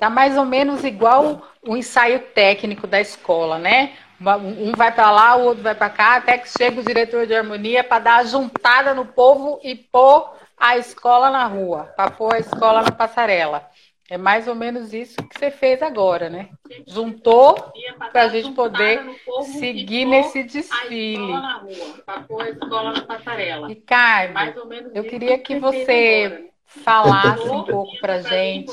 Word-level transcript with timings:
Tá 0.00 0.08
mais 0.08 0.38
ou 0.38 0.46
menos 0.46 0.82
igual 0.82 1.42
o 1.62 1.76
ensaio 1.76 2.20
técnico 2.34 2.86
da 2.86 2.98
escola, 2.98 3.58
né? 3.58 3.92
Um 4.18 4.72
vai 4.72 4.90
para 4.90 5.10
lá, 5.10 5.36
o 5.36 5.44
outro 5.44 5.62
vai 5.62 5.74
para 5.74 5.90
cá, 5.90 6.16
até 6.16 6.38
que 6.38 6.48
chega 6.48 6.80
o 6.80 6.84
diretor 6.84 7.26
de 7.26 7.34
harmonia 7.34 7.84
para 7.84 7.98
dar 7.98 8.16
a 8.16 8.24
juntada 8.24 8.94
no 8.94 9.04
povo 9.04 9.60
e 9.62 9.74
pôr 9.74 10.32
a 10.56 10.78
escola 10.78 11.28
na 11.30 11.46
rua, 11.46 11.84
para 11.96 12.10
pôr 12.10 12.34
a 12.34 12.38
escola 12.38 12.82
na 12.82 12.90
passarela. 12.90 13.68
É 14.08 14.16
mais 14.16 14.48
ou 14.48 14.54
menos 14.54 14.92
isso 14.92 15.16
que 15.16 15.38
você 15.38 15.50
fez 15.50 15.82
agora, 15.82 16.30
né? 16.30 16.48
Juntou 16.86 17.72
para 18.10 18.22
a 18.22 18.28
gente 18.28 18.52
poder 18.52 19.02
seguir 19.60 20.06
nesse 20.06 20.42
desfile. 20.42 21.32
Ricardo, 23.68 24.72
eu 24.94 25.04
queria 25.04 25.38
que 25.38 25.58
você 25.58 26.50
falasse 26.66 27.48
um 27.48 27.64
pouco 27.64 27.98
para 28.00 28.14
a 28.14 28.22
gente 28.22 28.72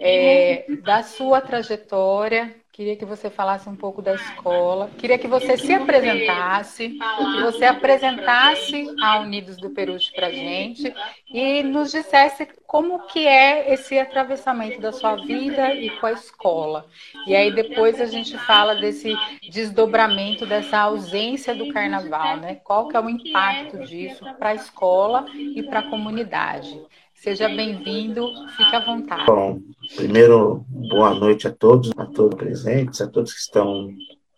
é, 0.00 0.66
da 0.82 1.02
sua 1.02 1.40
trajetória. 1.40 2.54
Queria 2.74 2.96
que 2.96 3.04
você 3.04 3.30
falasse 3.30 3.68
um 3.68 3.76
pouco 3.76 4.02
da 4.02 4.14
escola. 4.14 4.90
Queria 4.98 5.16
que 5.16 5.28
você 5.28 5.56
se 5.56 5.72
apresentasse, 5.72 6.88
que 6.88 7.42
você 7.42 7.66
apresentasse 7.66 8.92
a 9.00 9.20
Unidos 9.20 9.56
do 9.56 9.70
Peruche 9.70 10.12
para 10.12 10.26
a 10.26 10.32
gente 10.32 10.92
e 11.32 11.62
nos 11.62 11.92
dissesse 11.92 12.48
como 12.66 13.06
que 13.06 13.28
é 13.28 13.72
esse 13.72 13.96
atravessamento 13.96 14.80
da 14.80 14.90
sua 14.90 15.14
vida 15.14 15.72
e 15.72 15.88
com 16.00 16.06
a 16.06 16.12
escola. 16.12 16.88
E 17.28 17.36
aí 17.36 17.54
depois 17.54 18.00
a 18.00 18.06
gente 18.06 18.36
fala 18.38 18.74
desse 18.74 19.14
desdobramento, 19.48 20.44
dessa 20.44 20.80
ausência 20.80 21.54
do 21.54 21.72
carnaval, 21.72 22.38
né? 22.38 22.56
Qual 22.56 22.88
que 22.88 22.96
é 22.96 23.00
o 23.00 23.08
impacto 23.08 23.78
disso 23.84 24.24
para 24.36 24.48
a 24.48 24.54
escola 24.56 25.26
e 25.32 25.62
para 25.62 25.78
a 25.78 25.88
comunidade? 25.88 26.76
Seja 27.24 27.48
bem-vindo, 27.48 28.28
fique 28.50 28.76
à 28.76 28.80
vontade. 28.80 29.24
Bom, 29.24 29.58
primeiro, 29.96 30.62
boa 30.68 31.14
noite 31.14 31.48
a 31.48 31.50
todos, 31.50 31.90
a 31.96 32.04
todos 32.04 32.38
presentes, 32.38 33.00
a 33.00 33.08
todos 33.08 33.32
que 33.32 33.40
estão 33.40 33.88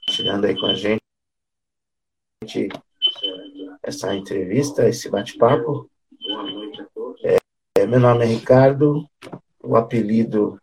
chegando 0.08 0.44
aí 0.44 0.56
com 0.56 0.66
a 0.66 0.74
gente. 0.74 1.00
Essa 3.83 4.14
entrevista, 4.14 4.88
esse 4.88 5.10
bate-papo. 5.10 5.91
É, 7.77 7.84
meu 7.88 7.98
nome 7.98 8.25
é 8.25 8.28
Ricardo, 8.28 9.05
o 9.60 9.75
apelido 9.75 10.56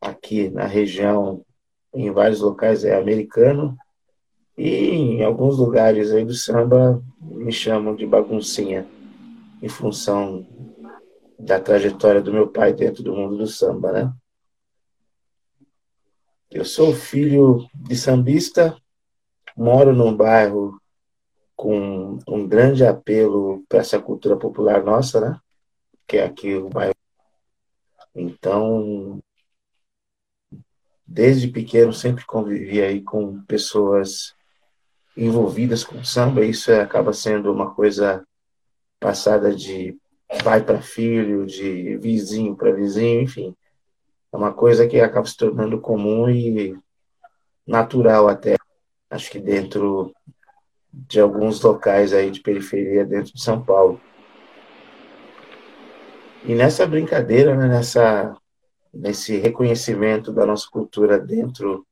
aqui 0.00 0.48
na 0.50 0.66
região, 0.66 1.44
em 1.92 2.12
vários 2.12 2.42
locais, 2.42 2.84
é 2.84 2.96
americano. 2.96 3.76
E 4.56 4.70
em 4.70 5.24
alguns 5.24 5.58
lugares 5.58 6.12
aí 6.12 6.24
do 6.24 6.32
samba 6.32 7.02
me 7.20 7.50
chamam 7.50 7.96
de 7.96 8.06
baguncinha, 8.06 8.86
em 9.60 9.68
função 9.68 10.46
da 11.44 11.60
trajetória 11.60 12.22
do 12.22 12.32
meu 12.32 12.48
pai 12.48 12.72
dentro 12.72 13.02
do 13.02 13.14
mundo 13.14 13.36
do 13.36 13.46
samba, 13.46 13.92
né? 13.92 14.12
Eu 16.50 16.64
sou 16.64 16.94
filho 16.94 17.68
de 17.74 17.96
sambista, 17.96 18.76
moro 19.54 19.94
num 19.94 20.16
bairro 20.16 20.80
com 21.54 22.18
um 22.26 22.48
grande 22.48 22.84
apelo 22.84 23.62
para 23.68 23.80
essa 23.80 24.00
cultura 24.00 24.36
popular 24.36 24.82
nossa, 24.82 25.20
né? 25.20 25.40
Que 26.06 26.16
é 26.16 26.24
aqui 26.24 26.54
o 26.54 26.70
bairro. 26.70 26.94
Então, 28.14 29.20
desde 31.06 31.48
pequeno 31.48 31.92
sempre 31.92 32.24
convivi 32.24 32.80
aí 32.80 33.02
com 33.02 33.42
pessoas 33.42 34.34
envolvidas 35.14 35.84
com 35.84 36.02
samba, 36.02 36.44
isso 36.44 36.72
acaba 36.72 37.12
sendo 37.12 37.52
uma 37.52 37.74
coisa 37.74 38.26
passada 38.98 39.54
de 39.54 39.98
pai 40.42 40.62
para 40.62 40.80
filho, 40.80 41.46
de 41.46 41.96
vizinho 41.98 42.56
para 42.56 42.72
vizinho, 42.72 43.22
enfim. 43.22 43.54
É 44.32 44.36
uma 44.36 44.52
coisa 44.52 44.86
que 44.86 45.00
acaba 45.00 45.26
se 45.26 45.36
tornando 45.36 45.80
comum 45.80 46.28
e 46.28 46.76
natural 47.66 48.28
até, 48.28 48.56
acho 49.10 49.30
que 49.30 49.38
dentro 49.38 50.12
de 50.92 51.20
alguns 51.20 51.60
locais 51.60 52.12
aí 52.12 52.30
de 52.30 52.40
periferia 52.40 53.04
dentro 53.04 53.32
de 53.32 53.42
São 53.42 53.62
Paulo. 53.62 54.00
E 56.44 56.54
nessa 56.54 56.86
brincadeira, 56.86 57.56
né, 57.56 57.68
nessa, 57.68 58.36
nesse 58.92 59.38
reconhecimento 59.38 60.32
da 60.32 60.44
nossa 60.44 60.68
cultura 60.70 61.18
dentro 61.18 61.86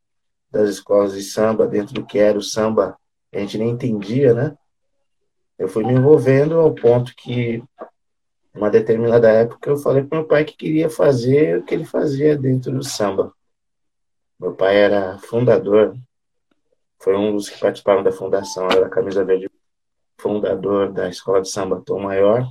das 0.50 0.69
escolas 0.69 1.14
de 1.14 1.22
samba, 1.22 1.66
dentro 1.66 1.94
do 1.94 2.04
que 2.04 2.19
era 2.19 2.37
o 2.37 2.43
samba, 2.43 2.97
a 3.32 3.38
gente 3.38 3.56
nem 3.56 3.70
entendia, 3.70 4.34
né? 4.34 4.54
Eu 5.59 5.69
fui 5.69 5.84
me 5.84 5.94
envolvendo 5.94 6.60
ao 6.60 6.75
ponto 6.75 7.14
que 7.16 7.62
uma 8.54 8.70
determinada 8.70 9.30
época, 9.30 9.70
eu 9.70 9.76
falei 9.76 10.04
para 10.04 10.18
meu 10.18 10.28
pai 10.28 10.44
que 10.44 10.56
queria 10.56 10.90
fazer 10.90 11.58
o 11.58 11.64
que 11.64 11.74
ele 11.74 11.84
fazia 11.84 12.36
dentro 12.36 12.72
do 12.72 12.84
samba. 12.84 13.32
Meu 14.38 14.54
pai 14.54 14.76
era 14.76 15.18
fundador, 15.18 15.96
foi 17.02 17.16
um 17.16 17.34
dos 17.34 17.48
que 17.48 17.58
participaram 17.58 18.02
da 18.02 18.12
fundação, 18.12 18.68
era 18.70 18.86
a 18.86 18.90
Camisa 18.90 19.24
Verde, 19.24 19.50
fundador 20.18 20.92
da 20.92 21.08
Escola 21.08 21.42
de 21.42 21.48
Samba 21.48 21.82
Tom 21.84 22.00
Maior. 22.00 22.46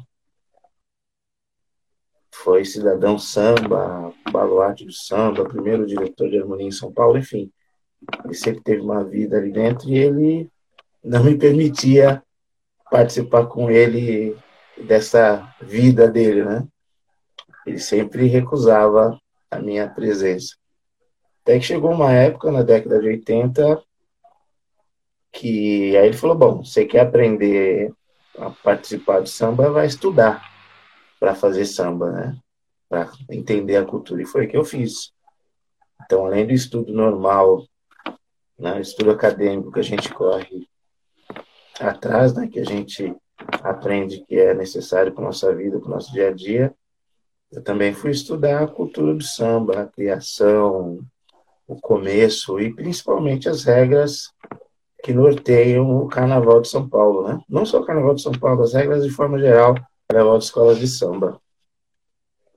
Foi 2.34 2.66
cidadão 2.66 3.18
samba, 3.18 4.14
baluarte 4.32 4.86
do 4.86 4.92
samba, 4.92 5.48
primeiro 5.48 5.86
diretor 5.86 6.30
de 6.30 6.40
harmonia 6.40 6.68
em 6.68 6.72
São 6.72 6.92
Paulo, 6.92 7.18
enfim. 7.18 7.52
Ele 8.26 8.34
sempre 8.34 8.62
teve 8.62 8.82
uma 8.82 9.04
vida 9.04 9.38
ali 9.38 9.52
dentro 9.52 9.88
e 9.88 9.98
ele 9.98 10.50
não 11.04 11.24
me 11.24 11.38
permitia 11.38 12.24
participar 12.90 13.46
com 13.46 13.70
ele 13.70 14.36
dessa 14.86 15.54
vida 15.62 16.08
dele, 16.08 16.44
né? 16.44 16.68
Ele 17.66 17.80
sempre 17.80 18.28
recusava 18.28 19.20
a 19.50 19.60
minha 19.60 19.88
presença. 19.90 20.56
Até 21.44 21.60
que 21.60 21.66
chegou 21.66 21.92
uma 21.92 22.12
época, 22.12 22.52
na 22.52 22.64
década 22.64 23.00
de 23.00 23.08
80, 23.08 23.82
que 25.32 25.96
aí 25.98 26.08
ele 26.08 26.18
falou: 26.18 26.36
Bom, 26.36 26.64
você 26.64 26.86
quer 26.86 27.02
aprender 27.02 27.94
a 28.38 28.50
participar 28.50 29.22
de 29.22 29.30
samba, 29.30 29.72
vai 29.72 29.86
estudar 29.86 30.42
para 31.20 31.36
fazer 31.36 31.66
samba, 31.66 32.12
né? 32.12 32.38
Para 32.90 33.12
entender 33.30 33.78
a 33.78 33.86
cultura. 33.86 34.22
E 34.22 34.26
foi 34.26 34.46
o 34.46 34.50
que 34.50 34.58
eu 34.58 34.66
fiz. 34.66 35.12
Então, 36.04 36.26
além 36.26 36.46
do 36.46 36.54
estudo 36.54 36.92
normal, 36.94 37.66
né, 38.58 38.80
estudo 38.82 39.12
acadêmico 39.12 39.72
que 39.72 39.80
a 39.80 39.84
gente 39.84 40.14
corre 40.14 40.68
atrás, 41.80 42.34
né, 42.34 42.48
que 42.48 42.60
a 42.60 42.64
gente 42.64 43.16
aprende 43.64 44.24
que 44.28 44.36
é 44.36 44.54
necessário 44.54 45.12
para 45.12 45.24
nossa 45.24 45.54
vida, 45.56 45.80
para 45.80 45.88
o 45.88 45.92
nosso 45.92 46.12
dia 46.12 46.30
a 46.30 46.34
dia. 46.34 46.74
Eu 47.52 47.62
também 47.62 47.94
fui 47.94 48.12
estudar 48.12 48.64
a 48.64 48.68
cultura 48.68 49.14
do 49.14 49.24
samba, 49.24 49.82
a 49.82 49.88
criação, 49.88 51.00
o 51.68 51.76
começo 51.80 52.60
e 52.60 52.74
principalmente 52.74 53.50
as 53.50 53.64
regras 53.64 54.32
que 55.04 55.14
norteiam 55.14 55.98
o 55.98 56.08
Carnaval 56.08 56.62
de 56.62 56.70
São 56.70 56.88
Paulo, 56.88 57.28
né? 57.28 57.42
Não 57.50 57.66
só 57.66 57.80
o 57.80 57.86
Carnaval 57.86 58.14
de 58.14 58.22
São 58.22 58.34
Paulo, 58.34 58.62
as 58.62 58.74
regras 58.74 59.04
de 59.04 59.10
forma 59.10 59.40
geral, 59.40 59.76
Carnaval 60.08 60.38
de 60.38 60.44
escolas 60.44 60.80
de 60.80 60.88
samba. 60.88 61.42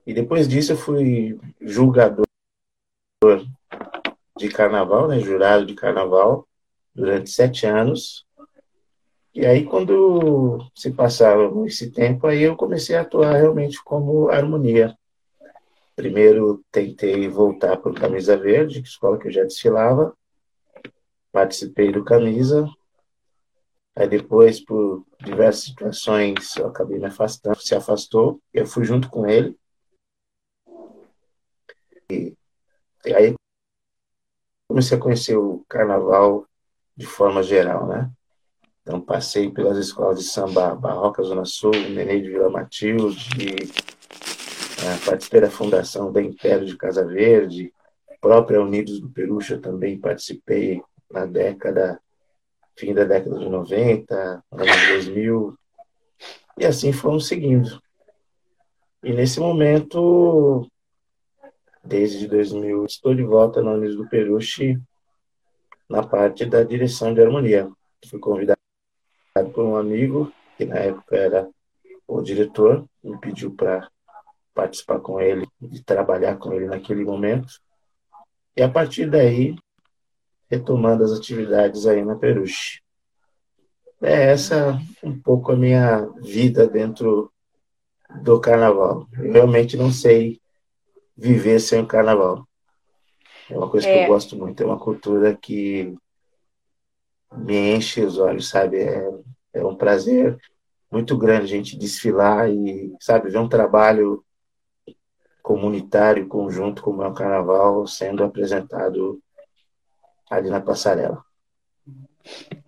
E 0.06 0.12
depois 0.12 0.46
disso 0.46 0.72
eu 0.72 0.76
fui 0.76 1.38
julgador 1.60 2.26
de 4.36 4.48
Carnaval, 4.48 5.08
né? 5.08 5.18
Jurado 5.20 5.64
de 5.64 5.74
Carnaval 5.74 6.46
durante 6.94 7.30
sete 7.30 7.66
anos 7.66 8.26
e 9.34 9.44
aí, 9.44 9.64
quando 9.64 10.64
se 10.74 10.92
passava 10.92 11.50
esse 11.66 11.90
tempo, 11.90 12.26
aí 12.26 12.42
eu 12.42 12.56
comecei 12.56 12.94
a 12.94 13.00
atuar 13.00 13.32
realmente 13.32 13.82
como 13.82 14.28
harmonia. 14.30 14.96
Primeiro, 15.96 16.64
tentei 16.70 17.28
voltar 17.28 17.76
para 17.76 17.90
o 17.90 17.94
Camisa 17.94 18.36
Verde, 18.36 18.80
escola 18.80 19.18
que 19.18 19.26
eu 19.26 19.32
já 19.32 19.42
desfilava. 19.42 20.16
Participei 21.32 21.90
do 21.90 22.04
Camisa. 22.04 22.68
Aí 23.96 24.08
depois, 24.08 24.60
por 24.60 25.04
diversas 25.24 25.64
situações, 25.64 26.56
eu 26.56 26.68
acabei 26.68 26.98
me 27.00 27.06
afastando, 27.06 27.60
se 27.60 27.74
afastou. 27.74 28.40
Eu 28.52 28.66
fui 28.66 28.84
junto 28.84 29.10
com 29.10 29.26
ele. 29.26 29.58
E, 32.08 32.36
e 33.04 33.14
aí 33.14 33.34
comecei 34.68 34.96
a 34.96 35.00
conhecer 35.00 35.36
o 35.36 35.64
carnaval 35.68 36.46
de 36.96 37.06
forma 37.06 37.42
geral, 37.42 37.86
né? 37.86 38.12
Então, 38.86 39.00
passei 39.00 39.50
pelas 39.50 39.78
escolas 39.78 40.18
de 40.18 40.24
samba 40.24 40.74
Barroca 40.74 41.22
Zona 41.22 41.46
Sul, 41.46 41.70
Nenê 41.70 42.20
de 42.20 42.28
Vila 42.28 42.50
Matilde, 42.50 43.56
é, 44.84 45.06
participei 45.06 45.40
da 45.40 45.50
fundação 45.50 46.12
da 46.12 46.20
Império 46.20 46.66
de 46.66 46.76
Casa 46.76 47.02
Verde, 47.02 47.72
própria 48.20 48.60
Unidos 48.60 49.00
do 49.00 49.08
Perucha 49.08 49.58
também 49.58 49.98
participei 49.98 50.82
na 51.10 51.24
década, 51.24 51.98
fim 52.76 52.92
da 52.92 53.04
década 53.04 53.38
de 53.38 53.48
90, 53.48 54.44
anos 54.52 54.88
2000, 54.88 55.58
e 56.58 56.66
assim 56.66 56.92
fomos 56.92 57.26
seguindo. 57.26 57.80
E 59.02 59.14
nesse 59.14 59.40
momento, 59.40 60.66
desde 61.82 62.28
2000, 62.28 62.84
estou 62.84 63.14
de 63.14 63.22
volta 63.22 63.62
na 63.62 63.72
Unidos 63.72 63.96
do 63.96 64.08
Peruche, 64.08 64.78
na 65.88 66.02
parte 66.02 66.44
da 66.44 66.62
direção 66.62 67.14
de 67.14 67.22
harmonia. 67.22 67.70
Fui 68.10 68.18
convidado 68.18 68.53
por 69.42 69.64
um 69.64 69.76
amigo, 69.76 70.32
que 70.56 70.64
na 70.64 70.76
época 70.76 71.16
era 71.16 71.50
o 72.06 72.22
diretor, 72.22 72.84
me 73.02 73.18
pediu 73.18 73.50
para 73.50 73.90
participar 74.54 75.00
com 75.00 75.20
ele, 75.20 75.48
de 75.60 75.82
trabalhar 75.82 76.36
com 76.36 76.52
ele 76.52 76.66
naquele 76.66 77.04
momento. 77.04 77.60
E 78.56 78.62
a 78.62 78.68
partir 78.68 79.10
daí, 79.10 79.56
retomando 80.48 81.02
as 81.02 81.10
atividades 81.10 81.84
aí 81.84 82.04
na 82.04 82.14
Peruche. 82.14 82.80
É 84.00 84.30
essa 84.30 84.78
um 85.02 85.18
pouco 85.18 85.50
a 85.50 85.56
minha 85.56 86.06
vida 86.20 86.68
dentro 86.68 87.32
do 88.22 88.40
carnaval. 88.40 89.08
Eu 89.18 89.32
realmente 89.32 89.76
não 89.76 89.90
sei 89.90 90.40
viver 91.16 91.58
sem 91.58 91.80
o 91.80 91.86
carnaval. 91.86 92.46
É 93.50 93.56
uma 93.56 93.68
coisa 93.68 93.88
é. 93.88 93.92
que 93.92 93.98
eu 93.98 94.04
é. 94.04 94.06
gosto 94.06 94.36
muito, 94.36 94.62
é 94.62 94.66
uma 94.66 94.78
cultura 94.78 95.34
que 95.34 95.96
me 97.36 97.74
enche 97.74 98.02
os 98.02 98.18
olhos, 98.18 98.48
sabe? 98.48 98.78
É, 98.78 99.10
é 99.54 99.64
um 99.64 99.76
prazer 99.76 100.38
muito 100.90 101.16
grande 101.16 101.44
a 101.44 101.48
gente 101.48 101.78
desfilar 101.78 102.48
e, 102.50 102.94
sabe, 103.00 103.30
ver 103.30 103.38
um 103.38 103.48
trabalho 103.48 104.24
comunitário, 105.42 106.28
conjunto, 106.28 106.82
como 106.82 107.02
é 107.02 107.08
o 107.08 107.14
carnaval, 107.14 107.86
sendo 107.86 108.24
apresentado 108.24 109.20
ali 110.30 110.48
na 110.48 110.60
passarela. 110.60 111.22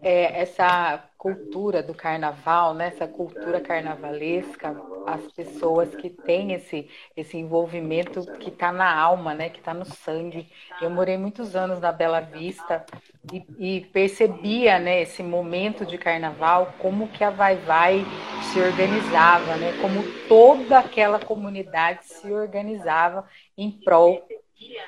É, 0.03 0.41
essa 0.41 1.03
cultura 1.27 1.83
do 1.83 1.93
carnaval, 1.93 2.73
né, 2.73 2.89
essa 2.89 3.09
cultura 3.09 3.61
carnavalesca, 3.61 4.81
as 5.07 5.33
pessoas 5.33 5.93
que 5.97 6.09
têm 6.09 6.53
esse, 6.53 6.89
esse 7.17 7.37
envolvimento 7.37 8.25
que 8.39 8.51
está 8.51 8.71
na 8.71 8.95
alma, 8.95 9.35
né, 9.35 9.49
que 9.49 9.59
está 9.59 9.75
no 9.75 9.85
sangue. 9.85 10.49
Eu 10.81 10.89
morei 10.89 11.17
muitos 11.17 11.57
anos 11.57 11.81
na 11.81 11.91
Bela 11.91 12.21
Vista 12.21 12.87
e, 13.33 13.45
e, 13.59 13.81
percebia 13.87 14.79
né, 14.79 15.03
esse 15.03 15.23
momento 15.23 15.85
de 15.85 15.99
carnaval, 15.99 16.75
como 16.79 17.09
que 17.09 17.25
a 17.25 17.31
Vai 17.31 17.57
Vai 17.57 18.05
se 18.53 18.61
organizava, 18.61 19.57
né, 19.57 19.73
como 19.81 20.05
toda 20.29 20.79
aquela 20.79 21.19
comunidade 21.19 22.05
se 22.05 22.31
organizava 22.31 23.25
em 23.59 23.71
prol 23.71 24.25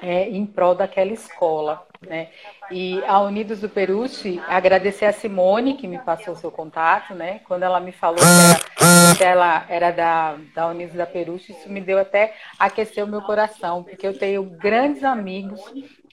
é, 0.02 0.28
em 0.28 0.46
prol 0.46 0.74
daquela 0.74 1.12
escola. 1.12 1.86
Né? 2.06 2.28
E 2.70 3.02
a 3.06 3.20
Unidos 3.20 3.60
do 3.60 3.68
Peruche, 3.68 4.40
agradecer 4.46 5.04
a 5.04 5.12
Simone, 5.12 5.74
que 5.74 5.88
me 5.88 5.98
passou 5.98 6.34
o 6.34 6.36
seu 6.36 6.50
contato, 6.50 7.12
né? 7.12 7.40
Quando 7.44 7.64
ela 7.64 7.80
me 7.80 7.90
falou 7.90 8.18
que, 8.18 8.84
era, 8.84 9.16
que 9.16 9.24
ela 9.24 9.66
era 9.68 9.90
da, 9.90 10.36
da 10.54 10.68
Unidos 10.68 10.94
da 10.94 11.06
Peruche, 11.06 11.52
isso 11.52 11.68
me 11.68 11.80
deu 11.80 11.98
até 11.98 12.34
aquecer 12.56 13.02
o 13.04 13.08
meu 13.08 13.20
coração, 13.22 13.82
porque 13.82 14.06
eu 14.06 14.16
tenho 14.16 14.44
grandes 14.44 15.02
amigos 15.02 15.60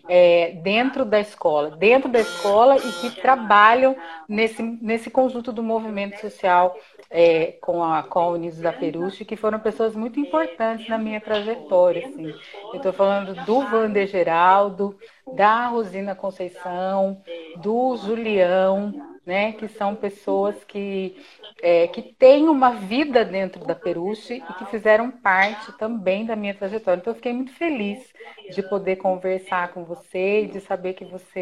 é, 0.08 0.52
dentro 0.64 1.04
da 1.04 1.20
escola, 1.20 1.72
dentro 1.72 2.10
da 2.10 2.20
escola 2.20 2.78
e 2.78 2.92
que 2.94 3.22
trabalham 3.22 3.96
nesse, 4.28 4.62
nesse 4.62 5.10
conjunto 5.10 5.52
do 5.52 5.64
movimento 5.64 6.20
social 6.20 6.76
é, 7.10 7.54
com, 7.62 7.84
a, 7.84 8.04
com 8.04 8.36
da 8.62 8.74
Peruche, 8.74 9.26
que 9.26 9.36
foram 9.36 9.60
pessoas 9.60 9.96
muito 9.96 10.20
importantes 10.20 10.88
na 10.88 10.98
minha 10.98 11.22
trajetória. 11.22 12.08
Assim. 12.08 12.34
Eu 12.72 12.78
estou 12.78 12.94
falando 12.94 13.34
do 13.46 13.62
Vander 13.62 14.08
Geraldo, 14.08 14.98
da 15.36 15.68
Rosina 15.68 16.16
Conceição, 16.16 17.22
do 17.58 17.96
Julião, 17.98 19.15
né, 19.26 19.54
que 19.54 19.68
são 19.68 19.96
pessoas 19.96 20.64
que, 20.64 21.18
é, 21.62 21.88
que 21.88 22.02
têm 22.02 22.48
uma 22.48 22.72
vida 22.72 23.26
dentro 23.26 23.66
da 23.66 23.74
Peruche 23.74 24.36
e 24.36 24.54
que 24.54 24.66
fizeram 24.66 25.10
parte 25.10 25.72
também 25.78 26.26
da 26.26 26.36
minha 26.36 26.54
trajetória. 26.54 27.00
Então, 27.00 27.12
eu 27.12 27.16
fiquei 27.16 27.34
muito 27.34 27.54
feliz 27.54 28.14
de 28.54 28.62
poder 28.62 28.98
conversar 28.98 29.74
com 29.74 29.84
você 29.84 30.44
e 30.44 30.48
de 30.48 30.60
saber 30.60 30.94
que 30.94 31.06
você 31.06 31.40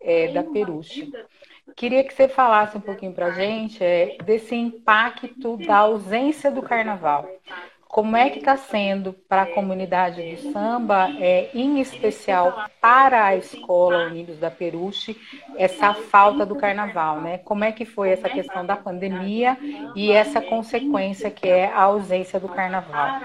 é, 0.00 0.26
é 0.26 0.28
da 0.28 0.42
Peruche. 0.42 1.10
Queria 1.76 2.04
que 2.04 2.12
você 2.12 2.28
falasse 2.28 2.76
um 2.76 2.80
pouquinho 2.80 3.12
para 3.12 3.26
a 3.26 3.30
gente 3.32 3.82
é, 3.82 4.16
desse 4.24 4.54
impacto 4.54 5.56
da 5.56 5.78
ausência 5.78 6.50
do 6.50 6.62
carnaval. 6.62 7.28
Como 7.94 8.16
é 8.16 8.28
que 8.28 8.40
está 8.40 8.56
sendo 8.56 9.12
para 9.28 9.42
a 9.42 9.54
comunidade 9.54 10.20
do 10.20 10.52
samba, 10.52 11.10
é, 11.20 11.48
em 11.54 11.80
especial 11.80 12.52
para 12.80 13.24
a 13.24 13.36
escola 13.36 14.08
Unidos 14.08 14.36
da 14.36 14.50
Peruche, 14.50 15.16
essa 15.56 15.94
falta 15.94 16.44
do 16.44 16.56
carnaval, 16.56 17.20
né? 17.20 17.38
Como 17.38 17.62
é 17.62 17.70
que 17.70 17.84
foi 17.84 18.10
essa 18.10 18.28
questão 18.28 18.66
da 18.66 18.76
pandemia 18.76 19.56
e 19.94 20.10
essa 20.10 20.40
consequência 20.40 21.30
que 21.30 21.46
é 21.46 21.66
a 21.66 21.82
ausência 21.82 22.40
do 22.40 22.48
carnaval? 22.48 23.20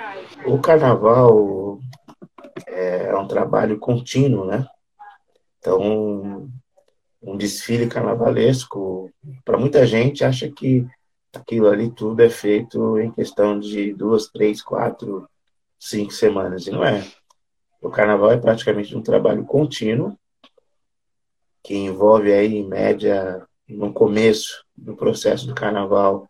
O 0.46 0.60
carnaval 0.60 1.80
é 2.68 3.12
um 3.18 3.28
trabalho 3.28 3.80
contínuo, 3.80 4.46
né? 4.46 4.68
Então, 5.58 6.48
um 7.24 7.36
desfile 7.36 7.88
carnavalesco, 7.88 9.10
para 9.44 9.58
muita 9.58 9.84
gente, 9.88 10.24
acha 10.24 10.48
que 10.48 10.86
aquilo 11.34 11.68
ali 11.68 11.90
tudo 11.92 12.22
é 12.22 12.30
feito 12.30 12.98
em 13.00 13.12
questão 13.12 13.60
de 13.60 13.94
duas, 13.94 14.28
três, 14.28 14.62
quatro, 14.62 15.28
cinco 15.80 16.12
semanas. 16.12 16.68
E 16.68 16.72
não 16.72 16.84
é. 16.84 17.06
O 17.82 17.90
carnaval 17.90 18.32
é 18.32 18.38
praticamente 18.38 18.96
um 18.96 19.02
trabalho 19.02 19.46
contínuo, 19.46 20.18
que 21.64 21.76
envolve 21.76 22.32
aí, 22.34 22.56
em 22.58 22.68
média, 22.68 23.46
no 23.68 23.94
começo 23.94 24.64
do 24.76 24.96
processo 24.96 25.46
do 25.46 25.56
carnaval, 25.56 26.28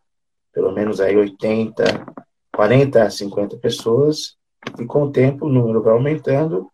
pelo 0.51 0.71
menos 0.71 0.99
aí 0.99 1.15
80, 1.15 1.83
40 2.53 3.03
a 3.03 3.09
50 3.09 3.57
pessoas, 3.57 4.35
e 4.79 4.85
com 4.85 5.03
o 5.03 5.11
tempo 5.11 5.45
o 5.45 5.49
número 5.49 5.81
vai 5.81 5.93
aumentando 5.93 6.69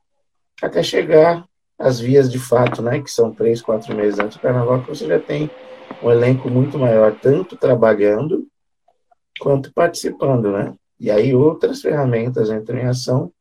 até 0.62 0.82
chegar 0.82 1.46
às 1.78 2.00
vias 2.00 2.32
de 2.32 2.40
fato, 2.40 2.82
né, 2.82 3.02
que 3.02 3.12
são 3.12 3.34
três, 3.34 3.62
quatro 3.62 3.96
meses 3.96 4.20
antes 4.20 4.38
do 4.38 4.42
carnaval, 4.42 4.82
que 4.82 4.90
você 4.90 5.06
já 5.06 5.20
tem 5.20 5.50
um 6.04 6.12
elenco 6.12 6.50
muito 6.50 6.78
maior, 6.78 7.18
tanto 7.20 7.58
trabalhando 7.58 8.48
quanto 9.40 9.74
participando, 9.74 10.52
né? 10.52 10.76
E 11.00 11.12
aí 11.12 11.36
outras 11.36 11.82
ferramentas 11.82 12.50
entram 12.50 12.80
em 12.80 12.86
ação 12.86 13.32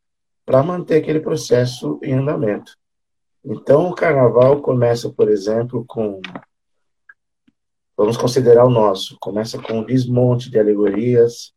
para 0.44 0.62
manter 0.62 0.96
aquele 0.96 1.20
processo 1.20 1.98
em 2.02 2.14
andamento. 2.14 2.76
Então, 3.44 3.88
o 3.88 3.94
carnaval 3.94 4.60
começa, 4.60 5.10
por 5.10 5.30
exemplo, 5.30 5.84
com. 5.86 6.20
Vamos 7.96 8.16
considerar 8.16 8.64
o 8.64 8.70
nosso. 8.70 9.16
Começa 9.20 9.60
com 9.60 9.80
o 9.80 9.86
desmonte 9.86 10.50
de 10.50 10.58
alegorias, 10.58 11.52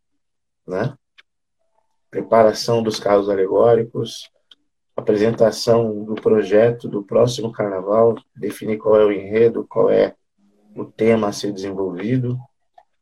né? 0.67 0.95
preparação 2.09 2.81
dos 2.81 2.99
carros 2.99 3.29
alegóricos, 3.29 4.29
apresentação 4.95 6.03
do 6.03 6.15
projeto 6.15 6.87
do 6.87 7.03
próximo 7.03 7.51
carnaval, 7.51 8.15
definir 8.35 8.77
qual 8.77 8.95
é 8.99 9.05
o 9.05 9.11
enredo, 9.11 9.65
qual 9.67 9.89
é 9.89 10.15
o 10.77 10.85
tema 10.85 11.27
a 11.27 11.33
ser 11.33 11.51
desenvolvido. 11.51 12.37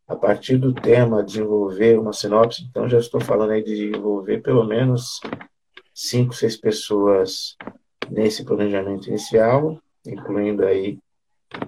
A 0.08 0.16
partir 0.16 0.58
do 0.58 0.72
tema, 0.72 1.24
desenvolver 1.24 2.00
uma 2.00 2.14
sinopse. 2.14 2.64
Então, 2.64 2.88
já 2.88 3.00
estou 3.00 3.20
falando 3.20 3.52
aí 3.52 3.64
de 3.64 3.90
envolver 3.90 4.40
pelo 4.40 4.64
menos 4.64 5.20
cinco, 5.94 6.34
seis 6.34 6.56
pessoas 6.56 7.56
nesse 8.10 8.46
planejamento 8.46 9.08
inicial, 9.08 9.80
incluindo 10.06 10.64
aí 10.64 11.00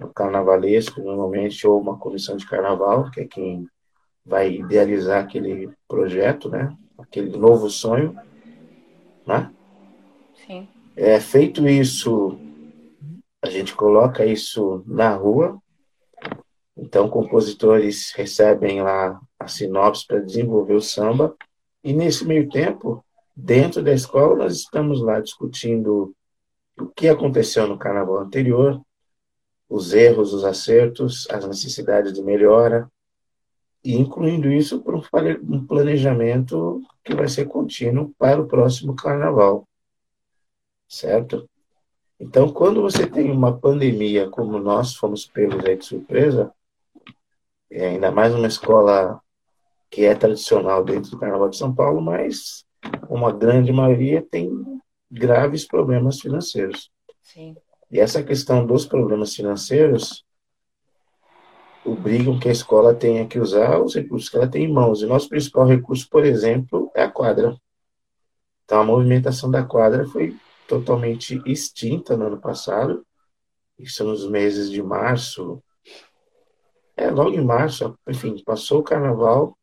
o 0.00 0.08
carnavalesco, 0.08 1.00
normalmente, 1.00 1.66
ou 1.66 1.80
uma 1.80 1.98
comissão 1.98 2.36
de 2.36 2.46
carnaval, 2.46 3.10
que 3.10 3.22
é 3.22 3.24
quem 3.26 3.66
vai 4.24 4.52
idealizar 4.52 5.24
aquele 5.24 5.70
projeto, 5.88 6.48
né? 6.48 6.76
aquele 6.98 7.36
novo 7.36 7.70
sonho, 7.70 8.16
né? 9.26 9.50
Sim. 10.46 10.68
É, 10.96 11.20
feito 11.20 11.66
isso, 11.68 12.38
a 13.42 13.48
gente 13.48 13.74
coloca 13.74 14.26
isso 14.26 14.82
na 14.86 15.14
rua. 15.14 15.58
Então, 16.78 17.08
compositores 17.08 18.12
recebem 18.12 18.80
lá 18.80 19.20
a 19.38 19.48
sinopse 19.48 20.06
para 20.06 20.20
desenvolver 20.20 20.74
o 20.74 20.80
samba. 20.80 21.36
E 21.82 21.92
nesse 21.92 22.24
meio 22.24 22.48
tempo, 22.48 23.04
dentro 23.34 23.82
da 23.82 23.92
escola, 23.92 24.36
nós 24.36 24.54
estamos 24.54 25.02
lá 25.02 25.20
discutindo 25.20 26.14
o 26.78 26.86
que 26.86 27.08
aconteceu 27.08 27.66
no 27.66 27.76
carnaval 27.76 28.18
anterior, 28.18 28.80
os 29.68 29.92
erros, 29.92 30.32
os 30.32 30.44
acertos, 30.44 31.28
as 31.30 31.46
necessidades 31.46 32.12
de 32.12 32.22
melhora, 32.22 32.88
e 33.82 33.96
incluindo 33.96 34.50
isso 34.50 34.80
para 34.80 34.96
um 34.96 35.66
planejamento 35.66 36.80
que 37.04 37.14
vai 37.14 37.28
ser 37.28 37.46
contínuo 37.46 38.14
para 38.16 38.40
o 38.40 38.46
próximo 38.46 38.94
carnaval. 38.94 39.66
Certo? 40.88 41.48
Então, 42.20 42.52
quando 42.52 42.82
você 42.82 43.06
tem 43.06 43.30
uma 43.30 43.56
pandemia 43.56 44.28
como 44.30 44.58
nós 44.58 44.94
fomos 44.94 45.26
pegos 45.26 45.64
aí 45.64 45.76
de 45.76 45.84
surpresa, 45.84 46.52
ainda 47.70 48.10
mais 48.10 48.34
uma 48.34 48.46
escola 48.46 49.20
que 49.90 50.04
é 50.04 50.14
tradicional 50.14 50.84
dentro 50.84 51.10
do 51.10 51.18
Carnaval 51.18 51.48
de 51.48 51.56
São 51.56 51.74
Paulo, 51.74 52.00
mas 52.00 52.64
uma 53.08 53.32
grande 53.32 53.72
maioria 53.72 54.22
tem 54.22 54.50
graves 55.10 55.66
problemas 55.66 56.20
financeiros. 56.20 56.90
Sim. 57.22 57.56
E 57.90 57.98
essa 57.98 58.22
questão 58.22 58.66
dos 58.66 58.86
problemas 58.86 59.34
financeiros 59.34 60.24
obrigam 61.84 62.38
que 62.38 62.48
a 62.48 62.52
escola 62.52 62.94
tenha 62.94 63.26
que 63.26 63.38
usar 63.38 63.80
os 63.80 63.94
recursos 63.94 64.28
que 64.28 64.36
ela 64.36 64.48
tem 64.48 64.64
em 64.64 64.72
mãos. 64.72 65.00
E 65.00 65.06
nosso 65.06 65.28
principal 65.28 65.66
recurso, 65.66 66.08
por 66.10 66.24
exemplo, 66.24 66.90
é 66.94 67.02
a 67.02 67.10
quadra. 67.10 67.56
Então, 68.64 68.80
a 68.80 68.84
movimentação 68.84 69.50
da 69.50 69.64
quadra 69.64 70.06
foi 70.06 70.36
totalmente 70.66 71.40
extinta 71.46 72.16
no 72.16 72.26
ano 72.26 72.38
passado. 72.38 73.06
Isso 73.78 74.04
nos 74.04 74.28
meses 74.28 74.70
de 74.70 74.82
março. 74.82 75.62
É, 76.98 77.12
logo 77.12 77.30
em 77.30 77.44
março, 77.44 77.96
enfim, 78.08 78.42
passou 78.44 78.80
o 78.80 78.82
carnaval, 78.82 79.56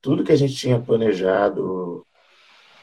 tudo 0.00 0.22
que 0.22 0.30
a 0.30 0.36
gente 0.36 0.54
tinha 0.54 0.80
planejado 0.80 2.06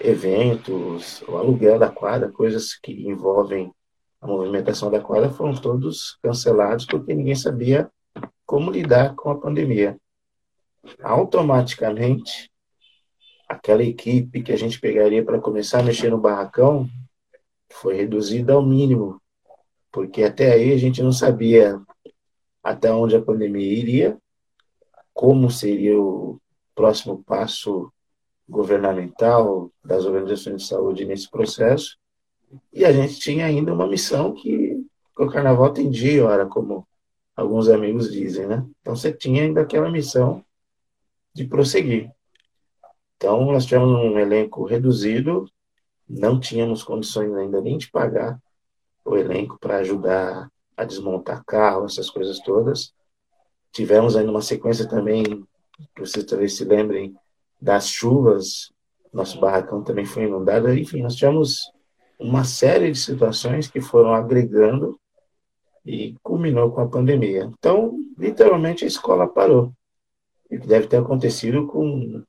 eventos, 0.01 1.21
o 1.21 1.37
aluguel 1.37 1.79
da 1.79 1.89
quadra, 1.89 2.29
coisas 2.29 2.73
que 2.73 2.91
envolvem 3.07 3.73
a 4.19 4.27
movimentação 4.27 4.91
da 4.91 4.99
quadra, 4.99 5.29
foram 5.29 5.55
todos 5.55 6.19
cancelados 6.21 6.85
porque 6.85 7.13
ninguém 7.13 7.35
sabia 7.35 7.89
como 8.45 8.69
lidar 8.69 9.15
com 9.15 9.29
a 9.29 9.39
pandemia. 9.39 9.97
Automaticamente, 11.01 12.51
aquela 13.47 13.81
equipe 13.81 14.43
que 14.43 14.51
a 14.51 14.57
gente 14.57 14.77
pegaria 14.77 15.23
para 15.23 15.39
começar 15.39 15.79
a 15.79 15.83
mexer 15.83 16.09
no 16.09 16.17
barracão 16.17 16.85
foi 17.71 17.95
reduzida 17.95 18.51
ao 18.51 18.61
mínimo, 18.61 19.21
porque 19.89 20.21
até 20.21 20.51
aí 20.51 20.73
a 20.73 20.77
gente 20.77 21.01
não 21.01 21.13
sabia 21.13 21.81
até 22.63 22.91
onde 22.91 23.15
a 23.15 23.21
pandemia 23.21 23.73
iria, 23.73 24.17
como 25.13 25.49
seria 25.49 25.99
o 25.99 26.39
próximo 26.75 27.23
passo 27.23 27.91
governamental 28.47 29.71
das 29.83 30.05
organizações 30.05 30.63
de 30.63 30.67
saúde 30.67 31.05
nesse 31.05 31.29
processo. 31.29 31.97
E 32.73 32.83
a 32.83 32.91
gente 32.91 33.19
tinha 33.19 33.45
ainda 33.45 33.73
uma 33.73 33.87
missão 33.87 34.33
que 34.33 34.83
o 35.17 35.27
carnaval 35.27 35.71
tem 35.71 35.89
dia 35.89 36.25
hora, 36.25 36.45
como 36.45 36.87
alguns 37.35 37.67
amigos 37.69 38.11
dizem, 38.11 38.47
né? 38.47 38.65
Então 38.81 38.95
você 38.95 39.13
tinha 39.13 39.43
ainda 39.43 39.61
aquela 39.61 39.91
missão 39.91 40.43
de 41.33 41.45
prosseguir. 41.45 42.11
Então 43.17 43.45
nós 43.51 43.65
tivemos 43.65 43.89
um 43.89 44.17
elenco 44.17 44.65
reduzido, 44.65 45.45
não 46.07 46.39
tínhamos 46.39 46.83
condições 46.83 47.33
ainda 47.33 47.61
nem 47.61 47.77
de 47.77 47.91
pagar 47.91 48.39
o 49.05 49.15
elenco 49.15 49.57
para 49.59 49.77
ajudar 49.77 50.49
a 50.79 50.85
desmontar 50.85 51.43
carro, 51.43 51.85
essas 51.85 52.09
coisas 52.09 52.39
todas. 52.39 52.93
Tivemos 53.73 54.15
ainda 54.15 54.31
uma 54.31 54.41
sequência 54.41 54.87
também, 54.87 55.23
que 55.93 55.99
vocês 55.99 56.23
talvez 56.25 56.55
se 56.55 56.63
lembrem, 56.63 57.13
das 57.61 57.89
chuvas, 57.89 58.71
nosso 59.11 59.41
barracão 59.41 59.83
também 59.83 60.05
foi 60.05 60.23
inundado. 60.23 60.73
Enfim, 60.73 61.01
nós 61.01 61.15
tivemos 61.15 61.69
uma 62.17 62.45
série 62.45 62.91
de 62.91 62.97
situações 62.97 63.67
que 63.67 63.81
foram 63.81 64.13
agregando 64.13 64.97
e 65.85 66.15
culminou 66.23 66.71
com 66.71 66.79
a 66.79 66.87
pandemia. 66.87 67.51
Então, 67.59 67.97
literalmente, 68.17 68.85
a 68.85 68.87
escola 68.87 69.27
parou. 69.27 69.73
E 70.49 70.57
que 70.57 70.65
deve 70.65 70.87
ter 70.87 70.97
acontecido 70.97 71.67
com 71.67 72.23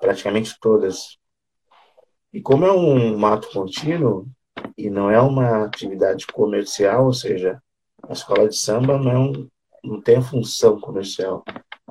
praticamente 0.00 0.56
todas. 0.60 1.18
E 2.32 2.40
como 2.40 2.64
é 2.64 2.72
um 2.72 3.18
mato 3.18 3.50
contínuo 3.50 4.28
e 4.76 4.90
não 4.90 5.10
é 5.10 5.20
uma 5.20 5.64
atividade 5.64 6.26
comercial, 6.26 7.06
ou 7.06 7.12
seja, 7.12 7.62
a 8.02 8.12
escola 8.12 8.48
de 8.48 8.56
samba 8.56 8.98
não, 8.98 9.32
é 9.32 9.46
não 9.82 10.00
tem 10.00 10.16
a 10.16 10.22
função 10.22 10.80
comercial, 10.80 11.44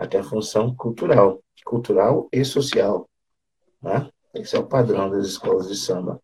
tem 0.09 0.19
a 0.19 0.23
função 0.23 0.75
cultural 0.75 1.43
cultural 1.63 2.27
e 2.31 2.43
social. 2.43 3.09
Né? 3.81 4.09
Esse 4.33 4.55
é 4.55 4.59
o 4.59 4.67
padrão 4.67 5.09
das 5.09 5.25
escolas 5.25 5.67
de 5.67 5.75
samba. 5.75 6.21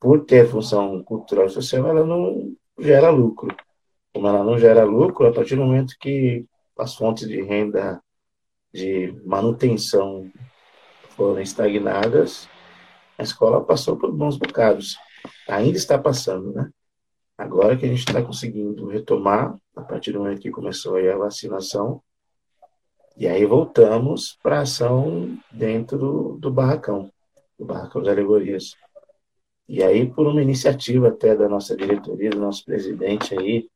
Por 0.00 0.24
ter 0.24 0.48
função 0.48 1.02
cultural 1.02 1.46
e 1.46 1.50
social, 1.50 1.86
ela 1.88 2.04
não 2.04 2.54
gera 2.78 3.10
lucro. 3.10 3.54
Como 4.14 4.26
ela 4.26 4.44
não 4.44 4.58
gera 4.58 4.84
lucro, 4.84 5.26
a 5.26 5.32
partir 5.32 5.56
do 5.56 5.64
momento 5.64 5.96
que 6.00 6.46
as 6.78 6.94
fontes 6.94 7.26
de 7.26 7.42
renda 7.42 8.00
de 8.72 9.12
manutenção 9.24 10.30
foram 11.10 11.40
estagnadas, 11.40 12.48
a 13.16 13.22
escola 13.22 13.64
passou 13.64 13.96
por 13.96 14.12
bons 14.12 14.36
bocados. 14.36 14.96
Ainda 15.48 15.76
está 15.76 15.98
passando, 15.98 16.52
né? 16.52 16.70
Agora 17.36 17.76
que 17.76 17.86
a 17.86 17.88
gente 17.88 18.00
está 18.00 18.22
conseguindo 18.22 18.88
retomar, 18.88 19.56
a 19.76 19.82
partir 19.82 20.12
do 20.12 20.18
momento 20.18 20.40
que 20.40 20.50
começou 20.50 20.96
a 20.96 21.16
vacinação, 21.16 22.02
e 23.16 23.26
aí 23.26 23.44
voltamos 23.44 24.38
para 24.42 24.58
a 24.58 24.62
ação 24.62 25.38
dentro 25.50 25.98
do, 25.98 26.38
do 26.38 26.50
barracão, 26.50 27.10
do 27.58 27.64
barracão 27.64 28.02
de 28.02 28.10
alegorias. 28.10 28.74
E 29.68 29.82
aí, 29.82 30.08
por 30.08 30.26
uma 30.26 30.42
iniciativa 30.42 31.08
até 31.08 31.36
da 31.36 31.48
nossa 31.48 31.76
diretoria, 31.76 32.30
do 32.30 32.40
nosso 32.40 32.64
presidente 32.64 33.38
aí, 33.38 33.68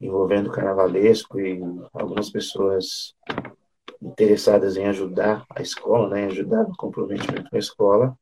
envolvendo 0.00 0.48
o 0.48 0.52
carnavalesco 0.52 1.38
e 1.38 1.60
algumas 1.92 2.30
pessoas 2.30 3.14
interessadas 4.02 4.76
em 4.76 4.86
ajudar 4.86 5.44
a 5.50 5.60
escola, 5.60 6.08
né, 6.08 6.26
ajudar 6.26 6.64
no 6.64 6.76
comprometimento 6.76 7.48
com 7.50 7.56
a 7.56 7.58
escola, 7.58 8.18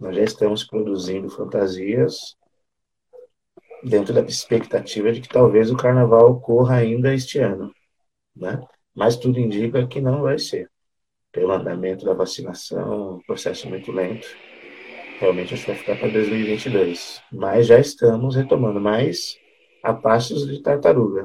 nós 0.00 0.16
já 0.16 0.22
estamos 0.22 0.64
produzindo 0.64 1.28
fantasias 1.28 2.34
dentro 3.84 4.14
da 4.14 4.22
expectativa 4.22 5.12
de 5.12 5.20
que 5.20 5.28
talvez 5.28 5.70
o 5.70 5.76
carnaval 5.76 6.30
ocorra 6.30 6.76
ainda 6.76 7.14
este 7.14 7.38
ano, 7.38 7.70
né? 8.34 8.66
mas 8.94 9.16
tudo 9.16 9.38
indica 9.38 9.86
que 9.86 10.00
não 10.00 10.22
vai 10.22 10.38
ser. 10.38 10.70
Pelo 11.30 11.52
andamento 11.52 12.04
da 12.04 12.12
vacinação, 12.12 13.20
processo 13.26 13.68
muito 13.68 13.92
lento, 13.92 14.26
realmente 15.20 15.54
acho 15.54 15.64
que 15.64 15.70
vai 15.70 15.78
ficar 15.78 15.96
para 15.96 16.08
2022. 16.08 17.22
Mas 17.30 17.66
já 17.66 17.78
estamos 17.78 18.34
retomando, 18.34 18.80
mais 18.80 19.38
a 19.82 19.94
passos 19.94 20.46
de 20.46 20.60
tartaruga. 20.60 21.24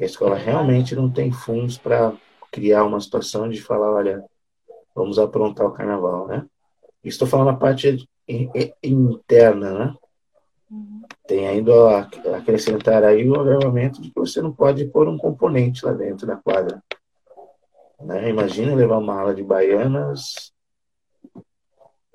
A 0.00 0.04
escola 0.04 0.36
realmente 0.36 0.94
não 0.94 1.10
tem 1.10 1.30
fundos 1.30 1.76
para 1.76 2.16
criar 2.50 2.84
uma 2.84 3.00
situação 3.00 3.48
de 3.48 3.60
falar, 3.60 3.92
olha, 3.92 4.24
vamos 4.94 5.18
aprontar 5.18 5.66
o 5.66 5.72
carnaval, 5.72 6.26
né? 6.26 6.46
Estou 7.04 7.28
falando 7.28 7.50
a 7.50 7.56
parte 7.56 8.08
interna, 8.82 9.72
né? 9.72 9.94
Tem 11.26 11.46
ainda 11.46 11.72
a 11.98 12.36
acrescentar 12.36 13.04
aí 13.04 13.28
o 13.28 13.38
agravamento 13.38 14.00
de 14.00 14.10
que 14.10 14.18
você 14.18 14.40
não 14.40 14.52
pode 14.52 14.86
pôr 14.86 15.08
um 15.08 15.18
componente 15.18 15.84
lá 15.84 15.92
dentro 15.92 16.26
da 16.26 16.36
quadra. 16.36 16.82
Né? 18.00 18.30
Imagina 18.30 18.74
levar 18.74 18.98
uma 18.98 19.20
ala 19.20 19.34
de 19.34 19.42
baianas 19.42 20.52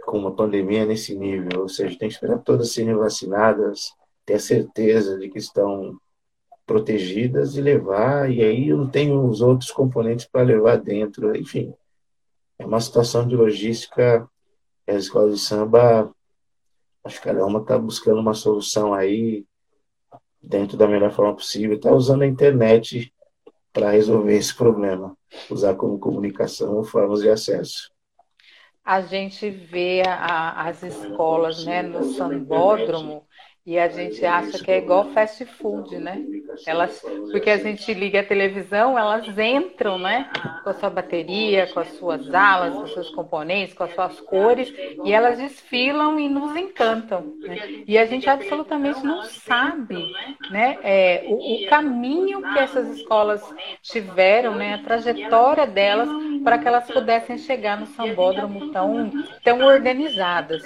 com 0.05 0.17
uma 0.17 0.35
pandemia 0.35 0.85
nesse 0.85 1.15
nível, 1.15 1.61
ou 1.61 1.69
seja, 1.69 1.97
tem 1.97 2.09
que 2.09 2.15
esperar 2.15 2.39
todas 2.39 2.73
serem 2.73 2.93
vacinadas, 2.95 3.93
ter 4.25 4.35
a 4.35 4.39
certeza 4.39 5.17
de 5.17 5.29
que 5.29 5.37
estão 5.37 5.97
protegidas 6.65 7.55
e 7.55 7.61
levar, 7.61 8.31
e 8.31 8.43
aí 8.43 8.69
não 8.69 8.89
tem 8.89 9.11
os 9.15 9.41
outros 9.41 9.71
componentes 9.71 10.25
para 10.25 10.43
levar 10.43 10.77
dentro, 10.77 11.35
enfim. 11.35 11.73
É 12.57 12.65
uma 12.65 12.79
situação 12.79 13.27
de 13.27 13.35
logística 13.35 14.27
que 14.85 14.91
as 14.91 15.03
escolas 15.03 15.35
de 15.35 15.41
samba 15.41 16.13
Acho 17.03 17.17
que 17.17 17.27
cada 17.27 17.45
uma 17.45 17.59
está 17.59 17.77
buscando 17.77 18.19
uma 18.21 18.33
solução 18.33 18.93
aí 18.93 19.45
dentro 20.41 20.77
da 20.77 20.87
melhor 20.87 21.11
forma 21.11 21.35
possível. 21.35 21.75
Está 21.75 21.91
usando 21.91 22.21
a 22.21 22.27
internet 22.27 23.13
para 23.73 23.91
resolver 23.91 24.37
esse 24.37 24.55
problema. 24.55 25.17
Usar 25.49 25.75
como 25.75 25.99
comunicação 25.99 26.81
formas 26.83 27.19
de 27.19 27.29
acesso. 27.29 27.91
A 28.85 29.01
gente 29.01 29.49
vê 29.49 30.01
a, 30.05 30.67
as 30.67 30.83
escolas 30.83 31.65
né, 31.65 31.81
no 31.81 32.03
sambódromo 32.03 33.25
e 33.65 33.79
a 33.79 33.87
gente 33.87 34.25
acha 34.25 34.61
que 34.61 34.69
é 34.69 34.79
igual 34.79 35.05
fast 35.11 35.45
food, 35.45 35.97
né? 35.97 36.21
Elas, 36.67 36.99
porque 37.31 37.49
a 37.49 37.57
gente 37.57 37.93
liga 37.93 38.19
a 38.19 38.23
televisão, 38.23 38.99
elas 38.99 39.25
entram, 39.37 39.97
né? 39.97 40.29
Com 40.63 40.69
a 40.69 40.73
sua 40.73 40.89
bateria, 40.89 41.65
com 41.67 41.79
as 41.79 41.87
suas 41.93 42.33
alas, 42.33 42.73
com 42.73 42.83
os 42.83 42.93
seus 42.93 43.09
componentes, 43.11 43.73
com 43.73 43.85
as 43.85 43.93
suas 43.93 44.19
cores, 44.19 44.73
e 45.05 45.13
elas 45.13 45.37
desfilam 45.37 46.19
e 46.19 46.27
nos 46.27 46.53
encantam. 46.57 47.33
Né? 47.39 47.83
E 47.87 47.97
a 47.97 48.05
gente 48.05 48.29
absolutamente 48.29 49.01
não 49.01 49.23
sabe, 49.23 50.11
né? 50.51 50.77
É, 50.83 51.23
o, 51.27 51.35
o 51.35 51.69
caminho 51.69 52.41
que 52.41 52.59
essas 52.59 52.97
escolas 52.97 53.41
tiveram, 53.81 54.55
né? 54.55 54.73
A 54.73 54.79
trajetória 54.79 55.65
delas 55.65 56.09
para 56.43 56.57
que 56.57 56.67
elas 56.67 56.85
pudessem 56.85 57.37
chegar 57.37 57.79
no 57.79 57.85
sambódromo 57.85 58.71
tão, 58.73 59.09
tão 59.41 59.61
organizadas. 59.61 60.63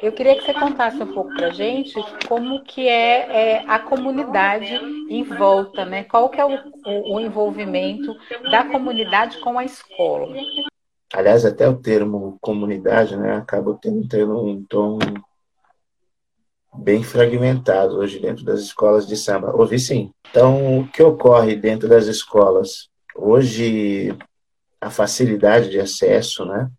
Eu 0.00 0.12
queria 0.12 0.36
que 0.36 0.44
você 0.44 0.54
contasse 0.54 1.02
um 1.02 1.12
pouco 1.12 1.34
para 1.34 1.50
gente 1.50 1.98
como 2.28 2.62
que 2.62 2.86
é, 2.86 3.54
é, 3.56 3.64
a 3.66 3.78
comunidade 3.78 4.74
em 5.08 5.24
volta, 5.24 5.86
né? 5.86 6.04
Qual 6.04 6.28
que 6.28 6.38
é 6.38 6.44
o, 6.44 7.14
o, 7.14 7.18
envolvimento 7.18 8.14
da 8.50 8.66
comunidade 8.70 9.38
com 9.38 9.58
a 9.58 9.64
escola? 9.64 10.36
Aliás, 11.14 11.46
até 11.46 11.66
o 11.66 11.80
termo 11.80 12.36
comunidade, 12.38 13.16
né, 13.16 13.34
acaba 13.34 13.78
tendo, 13.80 14.06
tendo 14.06 14.44
um 14.44 14.62
tom 14.62 14.98
bem 16.76 17.02
fragmentado 17.02 17.96
hoje 17.96 18.18
dentro 18.18 18.44
das 18.44 18.60
escolas 18.60 19.06
de 19.06 19.16
samba. 19.16 19.56
Ouvi 19.56 19.78
sim. 19.78 20.10
Então, 20.30 20.80
o 20.80 20.88
que 20.88 21.02
ocorre 21.02 21.56
dentro 21.56 21.88
das 21.88 22.06
escolas? 22.06 22.90
Hoje, 23.16 24.14
a 24.78 24.90
facilidade 24.90 25.70
de 25.70 25.80
acesso, 25.80 26.44
né, 26.44 26.70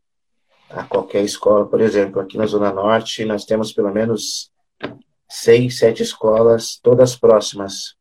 a 0.70 0.84
qualquer 0.84 1.24
escola, 1.24 1.66
por 1.66 1.82
exemplo, 1.82 2.22
aqui 2.22 2.38
na 2.38 2.46
Zona 2.46 2.72
Norte, 2.72 3.26
nós 3.26 3.46
temos 3.46 3.74
pelo 3.74 3.92
menos 3.92 4.49
seis, 5.30 5.78
sete 5.78 6.02
escolas, 6.02 6.80
todas 6.82 7.16
próximas. 7.16 7.96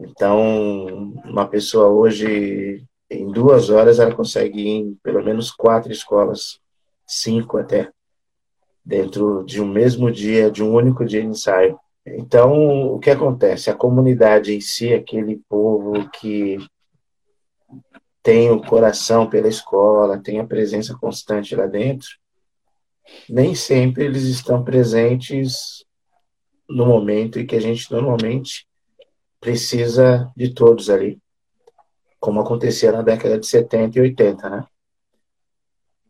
Então, 0.00 1.12
uma 1.24 1.46
pessoa 1.46 1.88
hoje, 1.88 2.84
em 3.10 3.30
duas 3.30 3.68
horas, 3.68 3.98
ela 3.98 4.14
consegue 4.14 4.60
ir 4.60 4.68
em 4.68 4.94
pelo 5.02 5.22
menos 5.22 5.50
quatro 5.50 5.92
escolas, 5.92 6.58
cinco 7.06 7.58
até, 7.58 7.90
dentro 8.84 9.44
de 9.44 9.60
um 9.60 9.68
mesmo 9.68 10.10
dia, 10.10 10.50
de 10.50 10.62
um 10.62 10.74
único 10.74 11.04
dia 11.04 11.20
de 11.20 11.28
ensaio. 11.28 11.78
Então, 12.06 12.94
o 12.94 12.98
que 12.98 13.10
acontece? 13.10 13.70
A 13.70 13.74
comunidade 13.74 14.54
em 14.54 14.60
si, 14.60 14.92
aquele 14.92 15.40
povo 15.48 16.08
que 16.10 16.58
têm 18.22 18.50
o 18.50 18.62
coração 18.62 19.28
pela 19.28 19.48
escola, 19.48 20.18
têm 20.22 20.40
a 20.40 20.46
presença 20.46 20.96
constante 20.98 21.54
lá 21.54 21.66
dentro, 21.66 22.08
nem 23.28 23.54
sempre 23.54 24.04
eles 24.04 24.24
estão 24.24 24.64
presentes 24.64 25.84
no 26.68 26.86
momento 26.86 27.38
em 27.38 27.46
que 27.46 27.56
a 27.56 27.60
gente 27.60 27.90
normalmente 27.90 28.66
precisa 29.40 30.32
de 30.36 30.54
todos 30.54 30.88
ali, 30.88 31.20
como 32.18 32.40
acontecia 32.40 32.90
na 32.90 33.02
década 33.02 33.38
de 33.38 33.46
70 33.46 33.98
e 33.98 34.02
80, 34.02 34.48
né? 34.48 34.66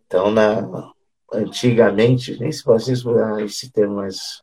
Então, 0.07 0.31
na, 0.31 0.93
antigamente, 1.33 2.39
nem 2.39 2.53
se 2.53 2.63
pode 2.63 2.93
usar 2.93 3.43
esse 3.43 3.73
termo, 3.73 3.97
mas 3.97 4.43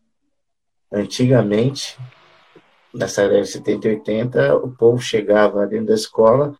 antigamente, 0.91 1.97
nessa 2.93 3.21
década 3.21 3.43
de 3.43 3.49
70 3.49 3.87
e 3.87 3.91
80, 3.91 4.55
o 4.57 4.71
povo 4.75 5.01
chegava 5.01 5.65
dentro 5.65 5.87
da 5.87 5.93
escola, 5.93 6.53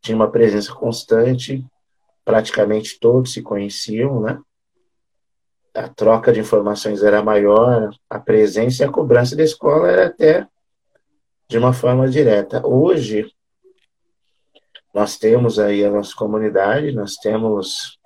tinha 0.00 0.16
uma 0.16 0.30
presença 0.30 0.74
constante, 0.74 1.64
praticamente 2.24 2.98
todos 2.98 3.32
se 3.32 3.42
conheciam, 3.42 4.20
né? 4.20 4.40
A 5.76 5.88
troca 5.88 6.32
de 6.32 6.40
informações 6.40 7.02
era 7.02 7.22
maior, 7.22 7.90
a 8.08 8.18
presença 8.18 8.82
e 8.82 8.86
a 8.86 8.90
cobrança 8.90 9.36
da 9.36 9.44
escola 9.44 9.90
era 9.90 10.06
até 10.06 10.48
de 11.46 11.58
uma 11.58 11.74
forma 11.74 12.08
direta. 12.08 12.66
Hoje, 12.66 13.30
nós 14.94 15.18
temos 15.18 15.58
aí 15.58 15.84
a 15.84 15.90
nossa 15.90 16.14
comunidade, 16.16 16.92
nós 16.92 17.16
temos 17.16 17.98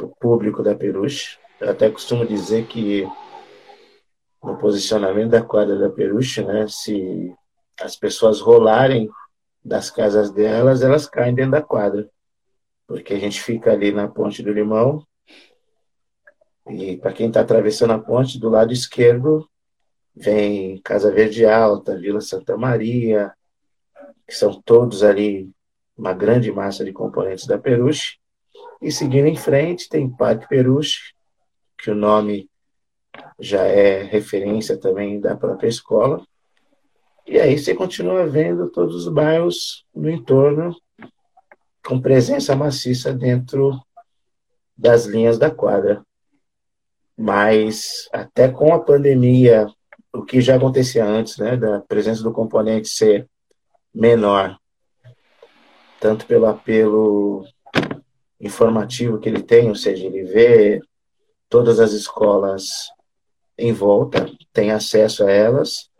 o 0.00 0.08
público 0.08 0.64
da 0.64 0.74
Peruche. 0.74 1.38
Eu 1.60 1.70
até 1.70 1.88
costumo 1.88 2.26
dizer 2.26 2.66
que 2.66 3.08
no 4.42 4.56
posicionamento 4.56 5.30
da 5.30 5.42
quadra 5.42 5.78
da 5.78 5.90
Peruche, 5.90 6.42
né, 6.42 6.66
se 6.66 7.32
as 7.80 7.94
pessoas 7.94 8.40
rolarem 8.40 9.08
das 9.64 9.92
casas 9.92 10.32
delas, 10.32 10.82
elas 10.82 11.06
caem 11.06 11.36
dentro 11.36 11.52
da 11.52 11.62
quadra. 11.62 12.10
Porque 12.84 13.14
a 13.14 13.18
gente 13.20 13.40
fica 13.40 13.70
ali 13.70 13.92
na 13.92 14.08
Ponte 14.08 14.42
do 14.42 14.52
Limão, 14.52 15.06
e 16.70 16.96
para 16.96 17.12
quem 17.12 17.28
está 17.28 17.40
atravessando 17.40 17.92
a 17.92 17.98
ponte, 17.98 18.38
do 18.38 18.48
lado 18.48 18.72
esquerdo 18.72 19.48
vem 20.14 20.80
Casa 20.82 21.10
Verde 21.10 21.44
Alta, 21.46 21.98
Vila 21.98 22.20
Santa 22.20 22.56
Maria, 22.56 23.32
que 24.26 24.34
são 24.34 24.60
todos 24.62 25.02
ali 25.02 25.50
uma 25.96 26.12
grande 26.12 26.50
massa 26.52 26.84
de 26.84 26.92
componentes 26.92 27.46
da 27.46 27.58
Peruche. 27.58 28.18
E 28.80 28.90
seguindo 28.90 29.26
em 29.26 29.36
frente, 29.36 29.88
tem 29.88 30.08
Parque 30.08 30.48
Peruche, 30.48 31.14
que 31.78 31.90
o 31.90 31.94
nome 31.94 32.48
já 33.38 33.62
é 33.64 34.02
referência 34.02 34.78
também 34.78 35.20
da 35.20 35.36
própria 35.36 35.68
escola. 35.68 36.24
E 37.26 37.38
aí 37.38 37.58
você 37.58 37.74
continua 37.74 38.26
vendo 38.26 38.70
todos 38.70 38.94
os 39.06 39.12
bairros 39.12 39.84
no 39.94 40.10
entorno 40.10 40.74
com 41.84 42.00
presença 42.00 42.56
maciça 42.56 43.12
dentro 43.12 43.80
das 44.76 45.04
linhas 45.04 45.38
da 45.38 45.50
quadra. 45.50 46.02
Mas 47.20 48.08
até 48.10 48.48
com 48.48 48.72
a 48.72 48.80
pandemia, 48.80 49.66
o 50.10 50.22
que 50.22 50.40
já 50.40 50.56
acontecia 50.56 51.04
antes, 51.04 51.36
né, 51.36 51.54
da 51.54 51.78
presença 51.80 52.22
do 52.22 52.32
componente 52.32 52.88
ser 52.88 53.28
menor, 53.94 54.56
tanto 56.00 56.24
pelo 56.24 56.46
apelo 56.46 57.44
informativo 58.40 59.18
que 59.18 59.28
ele 59.28 59.42
tem, 59.42 59.68
ou 59.68 59.74
seja, 59.74 60.06
ele 60.06 60.22
vê 60.22 60.80
todas 61.46 61.78
as 61.78 61.92
escolas 61.92 62.88
em 63.58 63.70
volta, 63.70 64.26
tem 64.50 64.70
acesso 64.70 65.22
a 65.22 65.30
elas. 65.30 65.90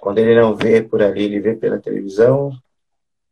Quando 0.00 0.18
ele 0.18 0.34
não 0.34 0.56
vê 0.56 0.82
por 0.82 1.00
ali, 1.00 1.22
ele 1.22 1.38
vê 1.38 1.54
pela 1.54 1.78
televisão. 1.78 2.50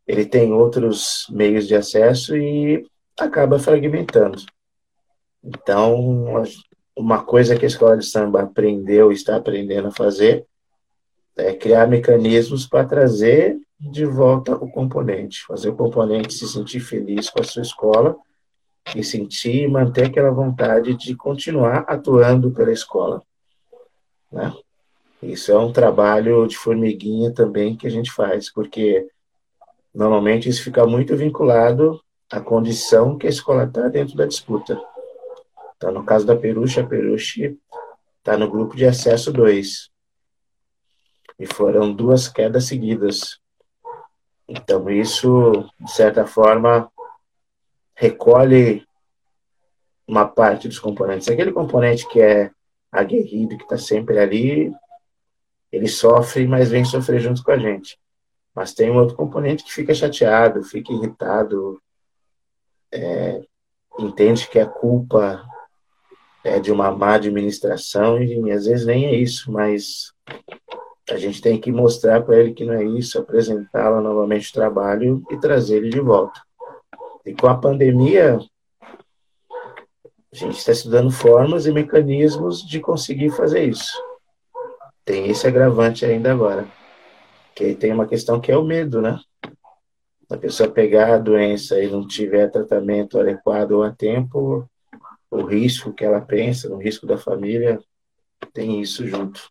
Ele 0.06 0.24
tem 0.24 0.52
outros 0.52 1.26
meios 1.28 1.66
de 1.66 1.74
acesso 1.74 2.36
e 2.36 2.86
acaba 3.18 3.58
fragmentando. 3.58 4.40
Então, 5.42 6.44
uma 6.96 7.22
coisa 7.22 7.56
que 7.56 7.64
a 7.64 7.68
escola 7.68 7.96
de 7.96 8.06
samba 8.06 8.42
aprendeu, 8.42 9.10
está 9.10 9.36
aprendendo 9.36 9.88
a 9.88 9.92
fazer, 9.92 10.46
é 11.36 11.54
criar 11.54 11.86
mecanismos 11.86 12.66
para 12.66 12.86
trazer 12.86 13.58
de 13.80 14.04
volta 14.04 14.54
o 14.54 14.70
componente, 14.70 15.44
fazer 15.46 15.70
o 15.70 15.76
componente 15.76 16.34
se 16.34 16.46
sentir 16.46 16.80
feliz 16.80 17.28
com 17.30 17.40
a 17.40 17.44
sua 17.44 17.62
escola 17.62 18.16
e 18.94 19.02
sentir 19.02 19.62
e 19.62 19.68
manter 19.68 20.06
aquela 20.06 20.30
vontade 20.30 20.94
de 20.94 21.16
continuar 21.16 21.84
atuando 21.88 22.50
pela 22.50 22.72
escola. 22.72 23.22
Né? 24.30 24.52
Isso 25.22 25.52
é 25.52 25.58
um 25.58 25.72
trabalho 25.72 26.46
de 26.46 26.56
formiguinha 26.56 27.32
também 27.32 27.76
que 27.76 27.86
a 27.86 27.90
gente 27.90 28.12
faz, 28.12 28.52
porque 28.52 29.06
normalmente 29.94 30.48
isso 30.48 30.62
fica 30.62 30.86
muito 30.86 31.16
vinculado 31.16 32.00
à 32.30 32.40
condição 32.40 33.16
que 33.16 33.26
a 33.26 33.30
escola 33.30 33.64
está 33.64 33.88
dentro 33.88 34.16
da 34.16 34.26
disputa. 34.26 34.80
Então, 35.82 35.92
no 35.92 36.04
caso 36.04 36.24
da 36.24 36.36
Peruche, 36.36 36.78
a 36.78 36.86
Peruche 36.86 37.58
está 38.18 38.38
no 38.38 38.48
grupo 38.48 38.76
de 38.76 38.86
acesso 38.86 39.32
2. 39.32 39.90
E 41.40 41.44
foram 41.44 41.92
duas 41.92 42.28
quedas 42.28 42.66
seguidas. 42.66 43.40
Então, 44.46 44.88
isso, 44.88 45.68
de 45.80 45.90
certa 45.90 46.24
forma, 46.24 46.88
recolhe 47.96 48.86
uma 50.06 50.24
parte 50.24 50.68
dos 50.68 50.78
componentes. 50.78 51.28
Aquele 51.28 51.50
componente 51.50 52.08
que 52.08 52.20
é 52.20 52.52
aguerrido, 52.92 53.56
que 53.56 53.64
está 53.64 53.76
sempre 53.76 54.20
ali, 54.20 54.72
ele 55.72 55.88
sofre, 55.88 56.46
mas 56.46 56.70
vem 56.70 56.84
sofrer 56.84 57.18
junto 57.18 57.42
com 57.42 57.50
a 57.50 57.58
gente. 57.58 57.98
Mas 58.54 58.72
tem 58.72 58.88
um 58.88 58.98
outro 58.98 59.16
componente 59.16 59.64
que 59.64 59.72
fica 59.72 59.92
chateado, 59.92 60.62
fica 60.62 60.92
irritado, 60.92 61.82
é, 62.92 63.42
entende 63.98 64.46
que 64.46 64.60
é 64.60 64.64
culpa 64.64 65.44
é, 66.44 66.58
de 66.58 66.72
uma 66.72 66.90
má 66.90 67.14
administração, 67.14 68.22
e 68.22 68.50
às 68.50 68.66
vezes 68.66 68.86
nem 68.86 69.06
é 69.06 69.14
isso, 69.14 69.50
mas 69.50 70.12
a 71.10 71.16
gente 71.16 71.40
tem 71.40 71.60
que 71.60 71.70
mostrar 71.70 72.22
para 72.22 72.38
ele 72.38 72.52
que 72.52 72.64
não 72.64 72.74
é 72.74 72.84
isso, 72.84 73.18
apresentá-la 73.18 74.00
novamente 74.00 74.50
o 74.50 74.52
trabalho 74.52 75.22
e 75.30 75.36
trazer 75.38 75.78
ele 75.78 75.90
de 75.90 76.00
volta. 76.00 76.40
E 77.24 77.34
com 77.34 77.46
a 77.46 77.56
pandemia, 77.56 78.38
a 80.32 80.36
gente 80.36 80.58
está 80.58 80.72
estudando 80.72 81.10
formas 81.10 81.66
e 81.66 81.72
mecanismos 81.72 82.66
de 82.66 82.80
conseguir 82.80 83.30
fazer 83.30 83.64
isso. 83.64 83.92
Tem 85.04 85.28
esse 85.28 85.46
agravante 85.46 86.04
ainda 86.04 86.32
agora. 86.32 86.66
Que 87.54 87.74
tem 87.74 87.92
uma 87.92 88.06
questão 88.06 88.40
que 88.40 88.50
é 88.50 88.56
o 88.56 88.64
medo, 88.64 89.02
né? 89.02 89.20
A 90.30 90.38
pessoa 90.38 90.70
pegar 90.70 91.12
a 91.12 91.18
doença 91.18 91.78
e 91.82 91.90
não 91.90 92.06
tiver 92.06 92.50
tratamento 92.50 93.20
adequado 93.20 93.72
ou 93.72 93.82
a 93.82 93.90
tempo, 93.90 94.66
o 95.32 95.46
risco 95.46 95.94
que 95.94 96.04
ela 96.04 96.20
pensa, 96.20 96.68
o 96.68 96.76
risco 96.76 97.06
da 97.06 97.16
família, 97.16 97.80
tem 98.52 98.80
isso 98.82 99.06
junto. 99.06 99.50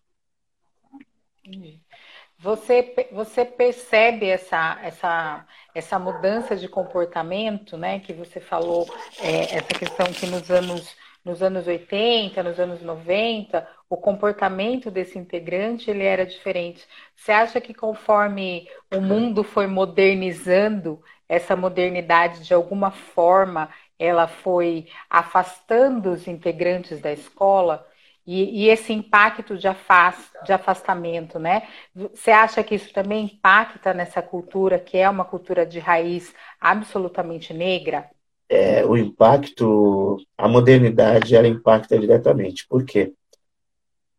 Você, 2.37 3.09
você 3.11 3.43
percebe 3.43 4.27
essa, 4.27 4.79
essa, 4.83 5.45
essa 5.73 5.99
mudança 5.99 6.55
de 6.55 6.67
comportamento, 6.67 7.77
né, 7.77 7.99
que 7.99 8.13
você 8.13 8.39
falou, 8.39 8.87
é, 9.19 9.55
essa 9.55 9.73
questão 9.73 10.05
que 10.13 10.27
nos 10.27 10.49
anos, 10.51 10.95
nos 11.25 11.41
anos 11.41 11.65
80, 11.65 12.43
nos 12.43 12.59
anos 12.59 12.81
90, 12.81 13.67
o 13.89 13.97
comportamento 13.97 14.91
desse 14.91 15.17
integrante 15.17 15.89
ele 15.89 16.03
era 16.03 16.25
diferente. 16.25 16.87
Você 17.15 17.31
acha 17.31 17.59
que 17.59 17.73
conforme 17.73 18.67
o 18.93 19.01
mundo 19.01 19.43
foi 19.43 19.65
modernizando, 19.67 21.01
essa 21.31 21.55
modernidade 21.55 22.43
de 22.43 22.53
alguma 22.53 22.91
forma 22.91 23.69
ela 24.01 24.27
foi 24.27 24.87
afastando 25.07 26.11
os 26.11 26.27
integrantes 26.27 26.99
da 26.99 27.13
escola? 27.13 27.85
E, 28.25 28.63
e, 28.63 28.69
esse 28.69 28.93
impacto 28.93 29.57
de, 29.57 29.67
afast, 29.67 30.31
de 30.45 30.53
afastamento, 30.53 31.39
né? 31.39 31.67
Você 31.93 32.31
acha 32.31 32.63
que 32.63 32.75
isso 32.75 32.93
também 32.93 33.25
impacta 33.25 33.93
nessa 33.93 34.21
cultura, 34.21 34.79
que 34.79 34.97
é 34.97 35.09
uma 35.09 35.25
cultura 35.25 35.65
de 35.65 35.79
raiz 35.79 36.33
absolutamente 36.59 37.53
negra? 37.53 38.09
É, 38.47 38.85
o 38.85 38.95
impacto, 38.97 40.17
a 40.37 40.47
modernidade, 40.47 41.35
ela 41.35 41.47
impacta 41.47 41.97
diretamente. 41.97 42.67
Por 42.67 42.85
quê? 42.85 43.13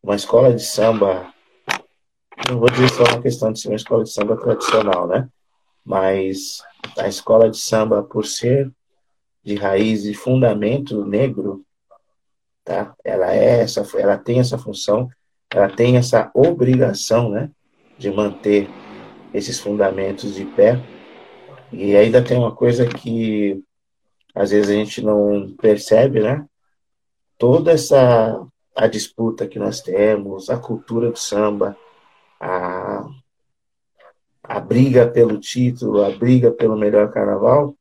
Uma 0.03 0.17
escola 0.17 0.53
de 0.53 0.63
samba, 0.65 1.33
não 2.49 2.59
vou 2.59 2.71
dizer 2.71 2.89
só 2.91 3.05
uma 3.05 3.23
questão 3.23 3.53
de 3.53 3.61
ser 3.61 3.69
uma 3.69 3.77
escola 3.77 4.03
de 4.03 4.13
samba 4.13 4.37
tradicional, 4.37 5.07
né? 5.07 5.29
Mas 5.85 6.63
a 6.99 7.07
escola 7.07 7.49
de 7.49 7.59
samba, 7.59 8.03
por 8.03 8.27
ser 8.27 8.71
de 9.45 9.55
raiz 9.57 10.05
e 10.05 10.15
fundamento 10.15 11.05
negro, 11.05 11.65
tá? 12.65 12.95
Ela 13.05 13.35
é 13.35 13.61
essa, 13.61 13.87
ela 13.99 14.17
tem 14.17 14.41
essa 14.41 14.57
função, 14.57 15.09
ela 15.51 15.69
tem 15.69 15.97
essa 15.97 16.31
obrigação, 16.35 17.31
né, 17.31 17.51
de 17.99 18.11
manter 18.11 18.69
esses 19.35 19.59
fundamentos 19.59 20.35
de 20.35 20.45
pé. 20.45 20.81
E 21.73 21.97
ainda 21.97 22.23
tem 22.23 22.39
uma 22.39 22.55
coisa 22.55 22.87
que 22.87 23.63
às 24.35 24.51
vezes 24.51 24.71
a 24.71 24.75
gente 24.75 25.03
não 25.03 25.55
percebe, 25.61 26.21
né? 26.21 26.45
Toda 27.39 27.73
essa 27.73 28.47
a 28.75 28.87
disputa 28.87 29.47
que 29.47 29.59
nós 29.59 29.81
temos, 29.81 30.49
a 30.49 30.59
cultura 30.59 31.11
do 31.11 31.19
samba, 31.19 31.77
a, 32.41 33.07
a 34.43 34.61
briga 34.61 35.07
pelo 35.07 35.39
título, 35.39 36.03
a 36.03 36.11
briga 36.11 36.51
pelo 36.51 36.77
melhor 36.77 37.11
carnaval, 37.13 37.77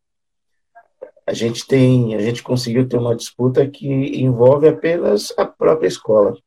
a 1.25 1.33
gente 1.33 1.65
tem, 1.67 2.15
a 2.15 2.19
gente 2.19 2.43
conseguiu 2.43 2.87
ter 2.87 2.97
uma 2.97 3.15
disputa 3.15 3.67
que 3.67 3.87
envolve 4.21 4.67
apenas 4.67 5.33
a 5.37 5.45
própria 5.45 5.87
escola. 5.87 6.37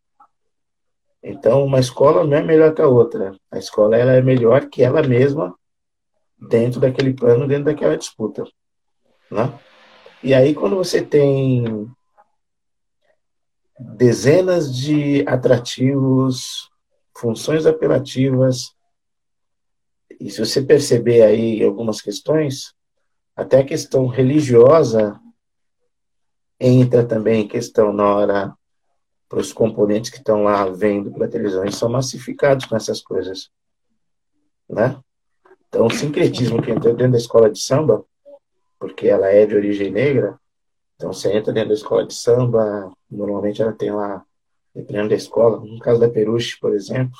Então, 1.22 1.64
uma 1.64 1.80
escola 1.80 2.24
não 2.24 2.36
é 2.36 2.42
melhor 2.42 2.74
que 2.74 2.82
a 2.82 2.88
outra. 2.88 3.34
A 3.50 3.58
escola 3.58 3.96
ela 3.96 4.12
é 4.12 4.20
melhor 4.20 4.68
que 4.68 4.82
ela 4.82 5.02
mesma 5.02 5.54
dentro 6.38 6.80
daquele 6.80 7.14
plano, 7.14 7.48
dentro 7.48 7.64
daquela 7.64 7.96
disputa. 7.96 8.44
Né? 9.30 9.58
E 10.22 10.34
aí, 10.34 10.54
quando 10.54 10.76
você 10.76 11.00
tem 11.00 11.90
dezenas 13.78 14.74
de 14.74 15.24
atrativos, 15.26 16.70
funções 17.16 17.64
apelativas, 17.64 18.74
e 20.20 20.30
se 20.30 20.44
você 20.44 20.62
perceber 20.62 21.22
aí 21.22 21.62
algumas 21.62 22.00
questões, 22.00 22.74
até 23.36 23.60
a 23.60 23.64
questão 23.64 24.06
religiosa 24.06 25.20
entra 26.58 27.04
também 27.04 27.42
em 27.42 27.48
questão 27.48 27.92
na 27.92 28.14
hora 28.14 28.54
para 29.28 29.40
os 29.40 29.52
componentes 29.52 30.10
que 30.10 30.18
estão 30.18 30.44
lá 30.44 30.66
vendo 30.66 31.10
pela 31.10 31.28
televisão, 31.28 31.62
eles 31.62 31.76
são 31.76 31.88
massificados 31.88 32.66
com 32.66 32.76
essas 32.76 33.00
coisas, 33.00 33.50
né? 34.68 35.00
Então, 35.68 35.86
o 35.86 35.90
sincretismo 35.90 36.62
que 36.62 36.70
entrou 36.70 36.94
dentro 36.94 37.12
da 37.12 37.18
escola 37.18 37.50
de 37.50 37.58
samba, 37.58 38.04
porque 38.78 39.08
ela 39.08 39.26
é 39.28 39.44
de 39.44 39.56
origem 39.56 39.90
negra, 39.90 40.38
então 40.94 41.12
você 41.12 41.32
entra 41.32 41.52
dentro 41.52 41.70
da 41.70 41.74
escola 41.74 42.06
de 42.06 42.14
samba, 42.14 42.92
normalmente 43.10 43.60
ela 43.60 43.72
tem 43.72 43.90
lá, 43.90 44.24
dependendo 44.72 45.08
da 45.08 45.16
escola, 45.16 45.58
no 45.58 45.80
caso 45.80 45.98
da 45.98 46.08
Peruche, 46.08 46.58
por 46.60 46.72
exemplo, 46.72 47.18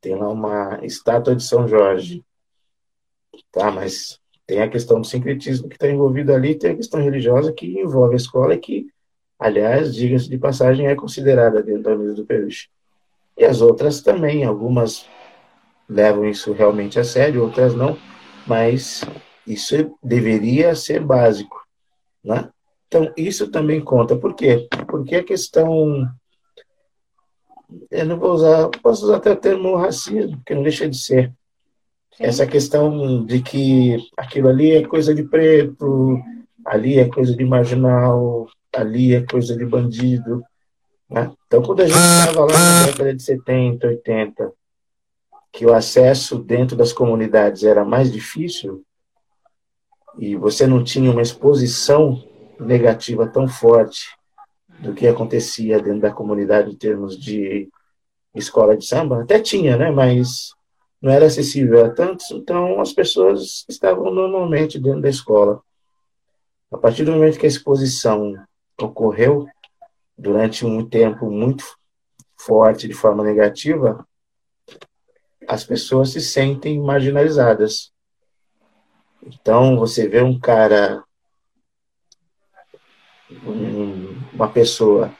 tem 0.00 0.14
lá 0.14 0.28
uma 0.28 0.80
estátua 0.86 1.36
de 1.36 1.42
São 1.42 1.68
Jorge, 1.68 2.24
tá? 3.52 3.70
Mas 3.70 4.18
tem 4.46 4.60
a 4.60 4.68
questão 4.68 5.00
do 5.00 5.06
sincretismo 5.06 5.68
que 5.68 5.74
está 5.74 5.88
envolvido 5.88 6.32
ali, 6.32 6.54
tem 6.54 6.72
a 6.72 6.76
questão 6.76 7.02
religiosa 7.02 7.52
que 7.52 7.66
envolve 7.80 8.14
a 8.14 8.16
escola 8.16 8.54
e 8.54 8.58
que, 8.58 8.86
aliás, 9.38 9.94
diga-se 9.94 10.28
de 10.28 10.38
passagem, 10.38 10.86
é 10.86 10.94
considerada 10.94 11.62
dentro 11.62 11.82
da 11.82 11.96
mesa 11.96 12.14
do 12.14 12.24
Peruche. 12.24 12.68
E 13.36 13.44
as 13.44 13.60
outras 13.60 14.00
também, 14.00 14.44
algumas 14.44 15.06
levam 15.88 16.24
isso 16.24 16.52
realmente 16.52 16.98
a 16.98 17.04
sério, 17.04 17.42
outras 17.42 17.74
não, 17.74 17.96
mas 18.46 19.04
isso 19.46 19.96
deveria 20.02 20.74
ser 20.74 21.00
básico, 21.00 21.60
né? 22.24 22.48
Então, 22.88 23.12
isso 23.16 23.50
também 23.50 23.80
conta. 23.80 24.16
Por 24.16 24.34
quê? 24.34 24.68
Porque 24.88 25.16
a 25.16 25.24
questão. 25.24 26.08
Eu 27.90 28.06
não 28.06 28.18
vou 28.18 28.32
usar, 28.32 28.68
posso 28.80 29.04
usar 29.04 29.16
até 29.16 29.32
o 29.32 29.36
termo 29.36 29.74
racismo, 29.74 30.40
que 30.46 30.54
não 30.54 30.62
deixa 30.62 30.88
de 30.88 30.96
ser. 30.96 31.32
Essa 32.18 32.46
questão 32.46 33.24
de 33.24 33.40
que 33.42 33.96
aquilo 34.16 34.48
ali 34.48 34.70
é 34.72 34.86
coisa 34.86 35.14
de 35.14 35.22
preto, 35.22 36.18
ali 36.64 36.98
é 36.98 37.08
coisa 37.08 37.36
de 37.36 37.44
marginal, 37.44 38.48
ali 38.74 39.14
é 39.14 39.22
coisa 39.22 39.56
de 39.56 39.64
bandido. 39.64 40.42
Né? 41.10 41.30
Então, 41.46 41.62
quando 41.62 41.80
a 41.80 41.86
gente 41.86 41.98
estava 41.98 42.46
lá 42.46 42.58
na 42.58 42.86
década 42.86 43.14
de 43.14 43.22
70, 43.22 43.86
80, 43.86 44.52
que 45.52 45.66
o 45.66 45.74
acesso 45.74 46.38
dentro 46.38 46.76
das 46.76 46.92
comunidades 46.92 47.62
era 47.62 47.84
mais 47.84 48.10
difícil, 48.10 48.82
e 50.18 50.34
você 50.34 50.66
não 50.66 50.82
tinha 50.82 51.10
uma 51.10 51.22
exposição 51.22 52.22
negativa 52.58 53.26
tão 53.26 53.46
forte 53.46 54.16
do 54.80 54.94
que 54.94 55.06
acontecia 55.06 55.80
dentro 55.80 56.00
da 56.00 56.10
comunidade 56.10 56.70
em 56.70 56.76
termos 56.76 57.18
de 57.18 57.68
escola 58.34 58.76
de 58.76 58.86
samba, 58.86 59.22
até 59.22 59.38
tinha, 59.38 59.76
né? 59.76 59.90
Mas 59.90 60.55
não 61.00 61.12
era 61.12 61.26
acessível 61.26 61.84
a 61.84 61.90
tantos, 61.90 62.30
então 62.30 62.80
as 62.80 62.92
pessoas 62.92 63.64
estavam 63.68 64.12
normalmente 64.12 64.78
dentro 64.78 65.02
da 65.02 65.08
escola. 65.08 65.62
A 66.72 66.78
partir 66.78 67.04
do 67.04 67.12
momento 67.12 67.38
que 67.38 67.46
a 67.46 67.48
exposição 67.48 68.34
ocorreu 68.80 69.46
durante 70.18 70.64
um 70.64 70.86
tempo 70.86 71.30
muito 71.30 71.64
forte 72.38 72.88
de 72.88 72.94
forma 72.94 73.22
negativa, 73.22 74.06
as 75.46 75.64
pessoas 75.64 76.10
se 76.10 76.20
sentem 76.20 76.80
marginalizadas. 76.80 77.92
Então, 79.22 79.76
você 79.76 80.08
vê 80.08 80.22
um 80.22 80.38
cara, 80.38 81.04
uma 84.32 84.48
pessoa 84.48 85.14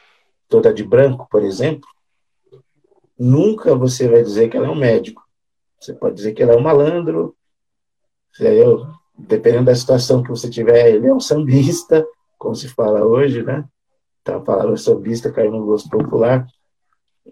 toda 0.48 0.72
de 0.72 0.84
branco, 0.84 1.28
por 1.30 1.42
exemplo, 1.42 1.88
nunca 3.18 3.74
você 3.74 4.08
vai 4.08 4.22
dizer 4.22 4.48
que 4.48 4.56
ela 4.56 4.66
é 4.66 4.70
um 4.70 4.74
médico. 4.74 5.25
Você 5.80 5.94
pode 5.94 6.16
dizer 6.16 6.32
que 6.32 6.42
ele 6.42 6.52
é 6.52 6.56
um 6.56 6.62
malandro, 6.62 7.36
eu, 8.40 8.86
dependendo 9.16 9.66
da 9.66 9.74
situação 9.74 10.22
que 10.22 10.30
você 10.30 10.50
tiver, 10.50 10.90
ele 10.90 11.06
é 11.06 11.14
um 11.14 11.20
sambista, 11.20 12.06
como 12.38 12.54
se 12.54 12.68
fala 12.68 13.04
hoje, 13.04 13.42
né? 13.42 13.64
Então 14.20 14.38
a 14.38 14.40
palavra 14.40 14.76
sambista 14.76 15.32
caiu 15.32 15.52
no 15.52 15.64
gosto 15.64 15.88
popular. 15.88 16.46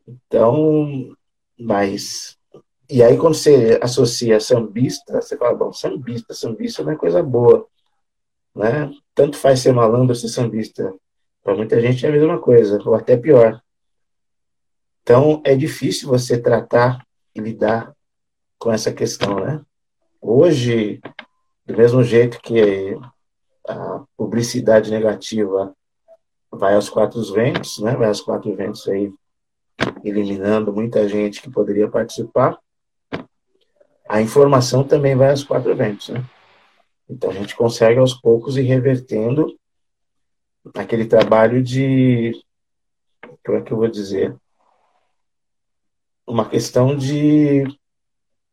Então, 0.06 1.14
mas. 1.58 2.36
E 2.88 3.02
aí, 3.02 3.16
quando 3.16 3.34
você 3.34 3.78
associa 3.82 4.38
sambista, 4.38 5.20
você 5.20 5.36
fala, 5.36 5.54
bom, 5.54 5.72
sambista, 5.72 6.34
sambista 6.34 6.82
não 6.82 6.92
é 6.92 6.96
coisa 6.96 7.22
boa. 7.22 7.66
Né? 8.54 8.92
Tanto 9.14 9.36
faz 9.38 9.60
ser 9.60 9.72
malandro 9.72 10.14
ser 10.14 10.28
sambista. 10.28 10.94
Para 11.42 11.54
muita 11.54 11.80
gente 11.80 12.04
é 12.04 12.08
a 12.08 12.12
mesma 12.12 12.38
coisa, 12.38 12.78
ou 12.84 12.94
até 12.94 13.16
pior. 13.16 13.60
Então, 15.02 15.42
é 15.44 15.54
difícil 15.54 16.08
você 16.08 16.38
tratar 16.40 17.06
e 17.34 17.40
lidar 17.40 17.93
com 18.58 18.72
essa 18.72 18.92
questão, 18.92 19.40
né? 19.44 19.60
Hoje, 20.20 21.00
do 21.66 21.76
mesmo 21.76 22.02
jeito 22.02 22.40
que 22.40 22.96
a 23.66 24.04
publicidade 24.16 24.90
negativa 24.90 25.74
vai 26.50 26.74
aos 26.74 26.88
quatro 26.88 27.22
ventos, 27.32 27.78
né? 27.78 27.94
Vai 27.96 28.08
aos 28.08 28.20
quatro 28.20 28.54
ventos 28.54 28.86
aí, 28.88 29.12
eliminando 30.02 30.72
muita 30.72 31.08
gente 31.08 31.42
que 31.42 31.50
poderia 31.50 31.88
participar. 31.88 32.58
A 34.08 34.20
informação 34.20 34.84
também 34.84 35.16
vai 35.16 35.30
aos 35.30 35.44
quatro 35.44 35.74
ventos, 35.74 36.10
né? 36.10 36.24
Então 37.08 37.30
a 37.30 37.34
gente 37.34 37.56
consegue 37.56 37.98
aos 37.98 38.14
poucos 38.14 38.56
ir 38.56 38.62
revertendo 38.62 39.54
aquele 40.74 41.06
trabalho 41.06 41.62
de, 41.62 42.32
como 43.44 43.58
é 43.58 43.62
que 43.62 43.72
eu 43.72 43.76
vou 43.76 43.88
dizer, 43.88 44.34
uma 46.26 46.48
questão 46.48 46.96
de 46.96 47.64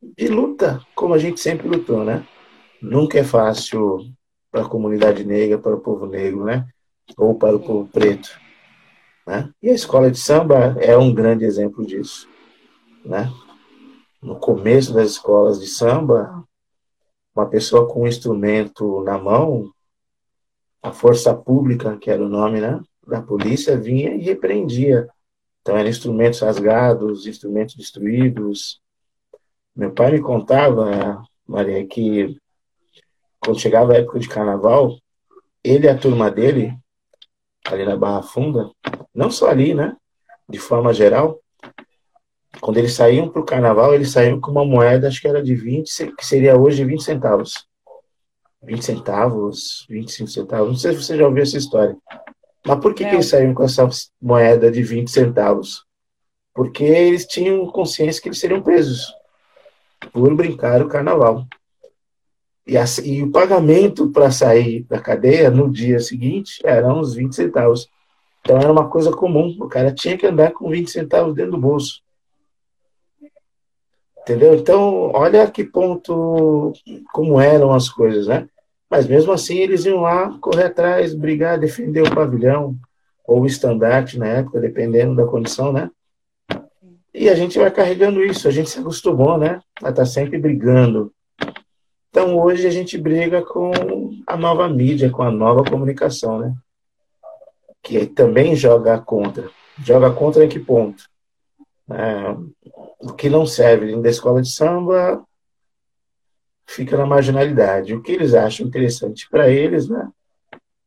de 0.01 0.27
luta, 0.27 0.81
como 0.95 1.13
a 1.13 1.17
gente 1.17 1.39
sempre 1.39 1.67
lutou, 1.67 2.03
né? 2.03 2.25
Nunca 2.81 3.19
é 3.19 3.23
fácil 3.23 4.11
para 4.51 4.61
a 4.63 4.69
comunidade 4.69 5.23
negra, 5.23 5.57
para 5.57 5.75
o 5.75 5.79
povo 5.79 6.07
negro, 6.07 6.43
né? 6.43 6.67
Ou 7.17 7.35
para 7.35 7.55
o 7.55 7.59
povo 7.59 7.87
preto, 7.87 8.29
né? 9.27 9.51
E 9.61 9.69
a 9.69 9.73
escola 9.73 10.09
de 10.09 10.17
samba 10.17 10.75
é 10.79 10.97
um 10.97 11.13
grande 11.13 11.45
exemplo 11.45 11.85
disso, 11.85 12.27
né? 13.05 13.31
No 14.21 14.35
começo 14.39 14.93
das 14.93 15.11
escolas 15.11 15.59
de 15.59 15.67
samba, 15.67 16.43
uma 17.35 17.47
pessoa 17.47 17.87
com 17.87 18.03
um 18.03 18.07
instrumento 18.07 19.03
na 19.03 19.17
mão, 19.17 19.71
a 20.81 20.91
força 20.91 21.33
pública, 21.33 21.97
que 21.97 22.09
era 22.09 22.23
o 22.23 22.29
nome, 22.29 22.59
né? 22.59 22.81
Da 23.07 23.21
polícia 23.21 23.77
vinha 23.77 24.15
e 24.15 24.21
repreendia. 24.21 25.07
Então 25.61 25.77
eram 25.77 25.89
instrumentos 25.89 26.39
rasgados, 26.39 27.27
instrumentos 27.27 27.75
destruídos, 27.75 28.81
meu 29.75 29.91
pai 29.91 30.12
me 30.12 30.21
contava, 30.21 31.23
Maria, 31.47 31.86
que 31.88 32.38
quando 33.39 33.60
chegava 33.60 33.93
a 33.93 33.97
época 33.97 34.19
de 34.19 34.27
carnaval, 34.27 34.97
ele 35.63 35.88
e 35.88 35.89
a 35.89 35.97
turma 35.97 36.29
dele, 36.29 36.73
ali 37.65 37.86
na 37.86 37.95
Barra 37.95 38.21
Funda, 38.21 38.69
não 39.13 39.31
só 39.31 39.49
ali, 39.49 39.73
né? 39.73 39.95
De 40.47 40.60
forma 40.60 40.93
geral, 40.93 41.39
quando 42.60 42.77
eles 42.77 42.93
saíam 42.93 43.29
para 43.29 43.41
o 43.41 43.45
carnaval, 43.45 43.95
eles 43.95 44.12
saíam 44.12 44.39
com 44.41 44.51
uma 44.51 44.65
moeda, 44.65 45.07
acho 45.07 45.21
que 45.21 45.27
era 45.27 45.41
de 45.41 45.55
20, 45.55 46.13
que 46.15 46.25
seria 46.25 46.60
hoje 46.60 46.84
20 46.84 47.01
centavos. 47.01 47.65
20 48.63 48.84
centavos, 48.84 49.88
25 49.89 50.29
centavos, 50.29 50.67
não 50.67 50.75
sei 50.75 50.91
se 50.91 51.01
você 51.03 51.17
já 51.17 51.25
ouviu 51.25 51.41
essa 51.41 51.57
história. 51.57 51.97
Mas 52.63 52.79
por 52.79 52.93
que, 52.93 53.03
que 53.03 53.15
eles 53.15 53.25
saíam 53.25 53.55
com 53.55 53.63
essa 53.63 53.88
moeda 54.21 54.69
de 54.69 54.84
20 54.84 55.10
centavos? 55.10 55.84
Porque 56.53 56.84
eles 56.84 57.25
tinham 57.25 57.65
consciência 57.67 58.21
que 58.21 58.27
eles 58.27 58.38
seriam 58.38 58.62
presos 58.62 59.12
por 60.11 60.35
brincar 60.35 60.81
o 60.81 60.87
carnaval. 60.87 61.45
E, 62.65 62.75
e 63.03 63.23
o 63.23 63.31
pagamento 63.31 64.09
para 64.11 64.31
sair 64.31 64.83
da 64.83 64.99
cadeia 64.99 65.49
no 65.49 65.69
dia 65.69 65.99
seguinte 65.99 66.61
era 66.63 66.93
uns 66.93 67.13
20 67.13 67.35
centavos. 67.35 67.89
Então 68.41 68.57
era 68.57 68.71
uma 68.71 68.89
coisa 68.89 69.11
comum. 69.11 69.55
O 69.59 69.67
cara 69.67 69.93
tinha 69.93 70.17
que 70.17 70.25
andar 70.25 70.51
com 70.51 70.69
20 70.69 70.89
centavos 70.89 71.35
dentro 71.35 71.51
do 71.51 71.57
bolso. 71.57 72.01
Entendeu? 74.21 74.53
Então, 74.53 75.11
olha 75.13 75.49
que 75.49 75.63
ponto, 75.63 76.73
como 77.11 77.41
eram 77.41 77.73
as 77.73 77.89
coisas, 77.89 78.27
né? 78.27 78.47
Mas 78.89 79.07
mesmo 79.07 79.31
assim, 79.31 79.57
eles 79.57 79.85
iam 79.85 80.01
lá 80.01 80.37
correr 80.39 80.65
atrás, 80.65 81.13
brigar, 81.13 81.57
defender 81.57 82.01
o 82.01 82.13
pavilhão, 82.13 82.75
ou 83.25 83.41
o 83.41 83.45
estandarte 83.47 84.19
na 84.19 84.27
época, 84.27 84.59
dependendo 84.59 85.15
da 85.15 85.25
condição, 85.25 85.73
né? 85.73 85.89
E 87.21 87.29
a 87.29 87.36
gente 87.36 87.60
vai 87.60 87.69
carregando 87.69 88.23
isso, 88.23 88.47
a 88.47 88.51
gente 88.51 88.71
se 88.71 88.79
acostumou, 88.79 89.38
né? 89.38 89.62
A 89.75 89.89
estar 89.89 89.93
tá 89.93 90.05
sempre 90.07 90.39
brigando 90.39 91.13
Então 92.10 92.36
hoje 92.36 92.65
a 92.65 92.71
gente 92.71 92.97
briga 92.97 93.43
com 93.45 93.71
a 94.25 94.36
nova 94.36 94.67
mídia, 94.67 95.12
com 95.12 95.21
a 95.21 95.29
nova 95.29 95.63
comunicação, 95.63 96.39
né? 96.39 96.55
Que 97.84 98.07
também 98.07 98.55
joga 98.55 98.99
contra. 98.99 99.51
Joga 99.86 100.12
contra 100.12 100.43
em 100.43 100.49
que 100.49 100.60
ponto? 100.60 101.03
É, 101.91 102.36
o 102.99 103.13
que 103.13 103.29
não 103.29 103.45
serve 103.45 103.95
da 104.01 104.10
escola 104.10 104.41
de 104.41 104.51
samba 104.51 105.23
fica 106.65 106.97
na 106.97 107.05
marginalidade. 107.05 107.93
O 107.93 108.01
que 108.01 108.13
eles 108.13 108.34
acham 108.34 108.65
interessante 108.65 109.29
para 109.29 109.47
eles, 109.47 109.88
né? 109.88 110.10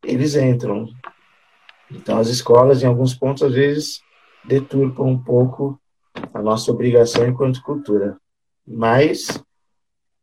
Eles 0.03 0.35
entram. 0.35 0.89
Então 1.89 2.19
as 2.19 2.27
escolas, 2.27 2.83
em 2.83 2.87
alguns 2.87 3.15
pontos, 3.15 3.45
às 3.45 3.55
vezes, 3.55 4.01
deturpam 4.45 5.07
um 5.07 5.23
pouco 5.23 5.79
a 6.33 6.43
nossa 6.43 6.71
obrigação 6.71 7.27
enquanto 7.27 7.63
cultura. 7.63 8.17
Mas 8.67 9.43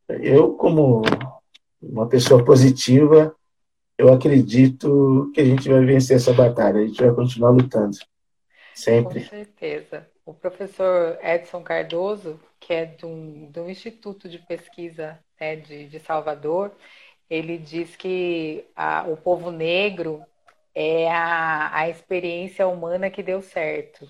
eu, 0.10 0.54
como 0.54 1.01
uma 1.82 2.08
pessoa 2.08 2.43
positiva, 2.43 3.36
eu 3.97 4.12
acredito 4.12 5.32
que 5.34 5.41
a 5.41 5.45
gente 5.45 5.69
vai 5.69 5.86
vencer 5.86 6.17
essa 6.17 6.34
batalha, 6.34 6.82
a 6.82 6.86
gente 6.86 7.01
vai 7.01 7.13
continuar 7.13 7.51
lutando. 7.51 7.97
Sempre. 8.73 9.21
Com 9.21 9.30
certeza. 9.30 10.08
O 10.25 10.34
professor 10.34 11.17
Edson 11.21 11.62
Cardoso, 11.62 12.39
que 12.60 12.73
é 12.73 12.86
do, 12.86 13.47
do 13.47 13.69
Instituto 13.69 14.30
de 14.30 14.39
Pesquisa 14.39 15.19
né, 15.39 15.56
de, 15.56 15.88
de 15.88 15.99
Salvador, 15.99 16.71
ele 17.30 17.58
diz 17.58 17.95
que 17.95 18.65
a, 18.75 19.06
o 19.08 19.17
povo 19.17 19.51
negro 19.51 20.23
é 20.73 21.12
a, 21.12 21.75
a 21.75 21.89
experiência 21.89 22.67
humana 22.67 23.10
que 23.10 23.21
deu 23.21 23.41
certo 23.41 24.08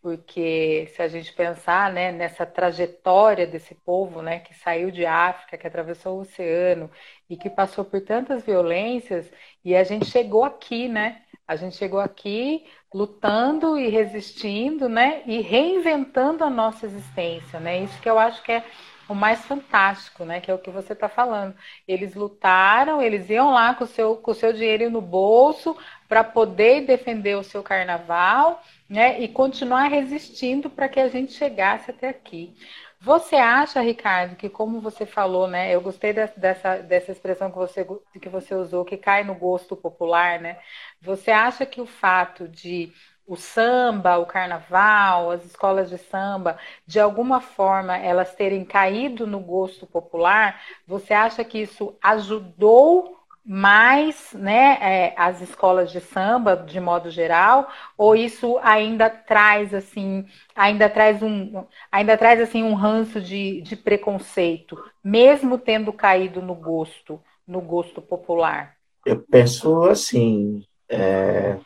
porque 0.00 0.88
se 0.94 1.02
a 1.02 1.08
gente 1.08 1.32
pensar 1.32 1.92
né, 1.92 2.12
nessa 2.12 2.46
trajetória 2.46 3.46
desse 3.46 3.74
povo 3.74 4.22
né, 4.22 4.38
que 4.40 4.54
saiu 4.54 4.90
de 4.90 5.04
África, 5.04 5.58
que 5.58 5.66
atravessou 5.66 6.18
o 6.18 6.20
oceano 6.20 6.90
e 7.28 7.36
que 7.36 7.50
passou 7.50 7.84
por 7.84 8.00
tantas 8.00 8.44
violências, 8.44 9.30
e 9.64 9.74
a 9.74 9.84
gente 9.84 10.06
chegou 10.06 10.44
aqui, 10.44 10.88
né? 10.88 11.22
A 11.46 11.56
gente 11.56 11.76
chegou 11.76 11.98
aqui 11.98 12.66
lutando 12.92 13.78
e 13.78 13.88
resistindo, 13.88 14.88
né? 14.88 15.22
E 15.26 15.40
reinventando 15.40 16.44
a 16.44 16.50
nossa 16.50 16.86
existência, 16.86 17.58
né? 17.58 17.82
Isso 17.82 18.00
que 18.00 18.08
eu 18.08 18.18
acho 18.18 18.42
que 18.42 18.52
é 18.52 18.64
o 19.08 19.14
mais 19.14 19.44
fantástico, 19.46 20.24
né? 20.24 20.40
Que 20.40 20.50
é 20.50 20.54
o 20.54 20.58
que 20.58 20.70
você 20.70 20.92
está 20.92 21.08
falando. 21.08 21.54
Eles 21.86 22.14
lutaram, 22.14 23.00
eles 23.00 23.30
iam 23.30 23.50
lá 23.50 23.74
com 23.74 23.84
o 23.84 23.86
seu, 23.86 24.16
com 24.16 24.30
o 24.30 24.34
seu 24.34 24.52
dinheiro 24.52 24.90
no 24.90 25.00
bolso 25.00 25.76
para 26.06 26.22
poder 26.22 26.82
defender 26.82 27.36
o 27.36 27.42
seu 27.42 27.62
carnaval, 27.62 28.62
né? 28.88 29.20
E 29.20 29.28
continuar 29.28 29.88
resistindo 29.88 30.70
para 30.70 30.88
que 30.88 31.00
a 31.00 31.08
gente 31.08 31.32
chegasse 31.32 31.90
até 31.90 32.08
aqui. 32.08 32.54
Você 33.00 33.36
acha, 33.36 33.80
Ricardo, 33.80 34.34
que 34.36 34.48
como 34.48 34.80
você 34.80 35.06
falou, 35.06 35.46
né? 35.46 35.72
Eu 35.74 35.80
gostei 35.80 36.12
dessa, 36.12 36.78
dessa 36.82 37.12
expressão 37.12 37.50
que 37.50 37.56
você, 37.56 37.86
que 38.20 38.28
você 38.28 38.54
usou, 38.54 38.84
que 38.84 38.96
cai 38.96 39.22
no 39.24 39.34
gosto 39.34 39.76
popular, 39.76 40.40
né? 40.40 40.58
Você 41.00 41.30
acha 41.30 41.64
que 41.64 41.80
o 41.80 41.86
fato 41.86 42.48
de 42.48 42.92
o 43.26 43.36
samba, 43.36 44.16
o 44.16 44.24
carnaval, 44.26 45.30
as 45.30 45.44
escolas 45.44 45.90
de 45.90 45.98
samba, 45.98 46.58
de 46.86 46.98
alguma 46.98 47.40
forma 47.42 47.96
elas 47.96 48.34
terem 48.34 48.64
caído 48.64 49.26
no 49.26 49.38
gosto 49.38 49.86
popular, 49.86 50.60
você 50.86 51.12
acha 51.12 51.44
que 51.44 51.58
isso 51.58 51.94
ajudou 52.02 53.17
mais 53.50 54.34
né, 54.34 54.76
é, 54.78 55.14
as 55.16 55.40
escolas 55.40 55.90
de 55.90 56.02
samba 56.02 56.54
de 56.54 56.78
modo 56.78 57.10
geral, 57.10 57.66
ou 57.96 58.14
isso 58.14 58.58
ainda 58.62 59.08
traz 59.08 59.72
assim, 59.72 60.26
ainda 60.54 60.86
traz 60.90 61.22
um, 61.22 61.64
ainda 61.90 62.14
traz 62.18 62.42
assim 62.42 62.62
um 62.62 62.74
ranço 62.74 63.22
de, 63.22 63.62
de 63.62 63.74
preconceito, 63.74 64.76
mesmo 65.02 65.56
tendo 65.56 65.94
caído 65.94 66.42
no 66.42 66.54
gosto, 66.54 67.18
no 67.46 67.62
gosto 67.62 68.02
popular? 68.02 68.74
Eu 69.06 69.24
penso 69.30 69.84
assim, 69.84 70.62
é, 70.86 71.56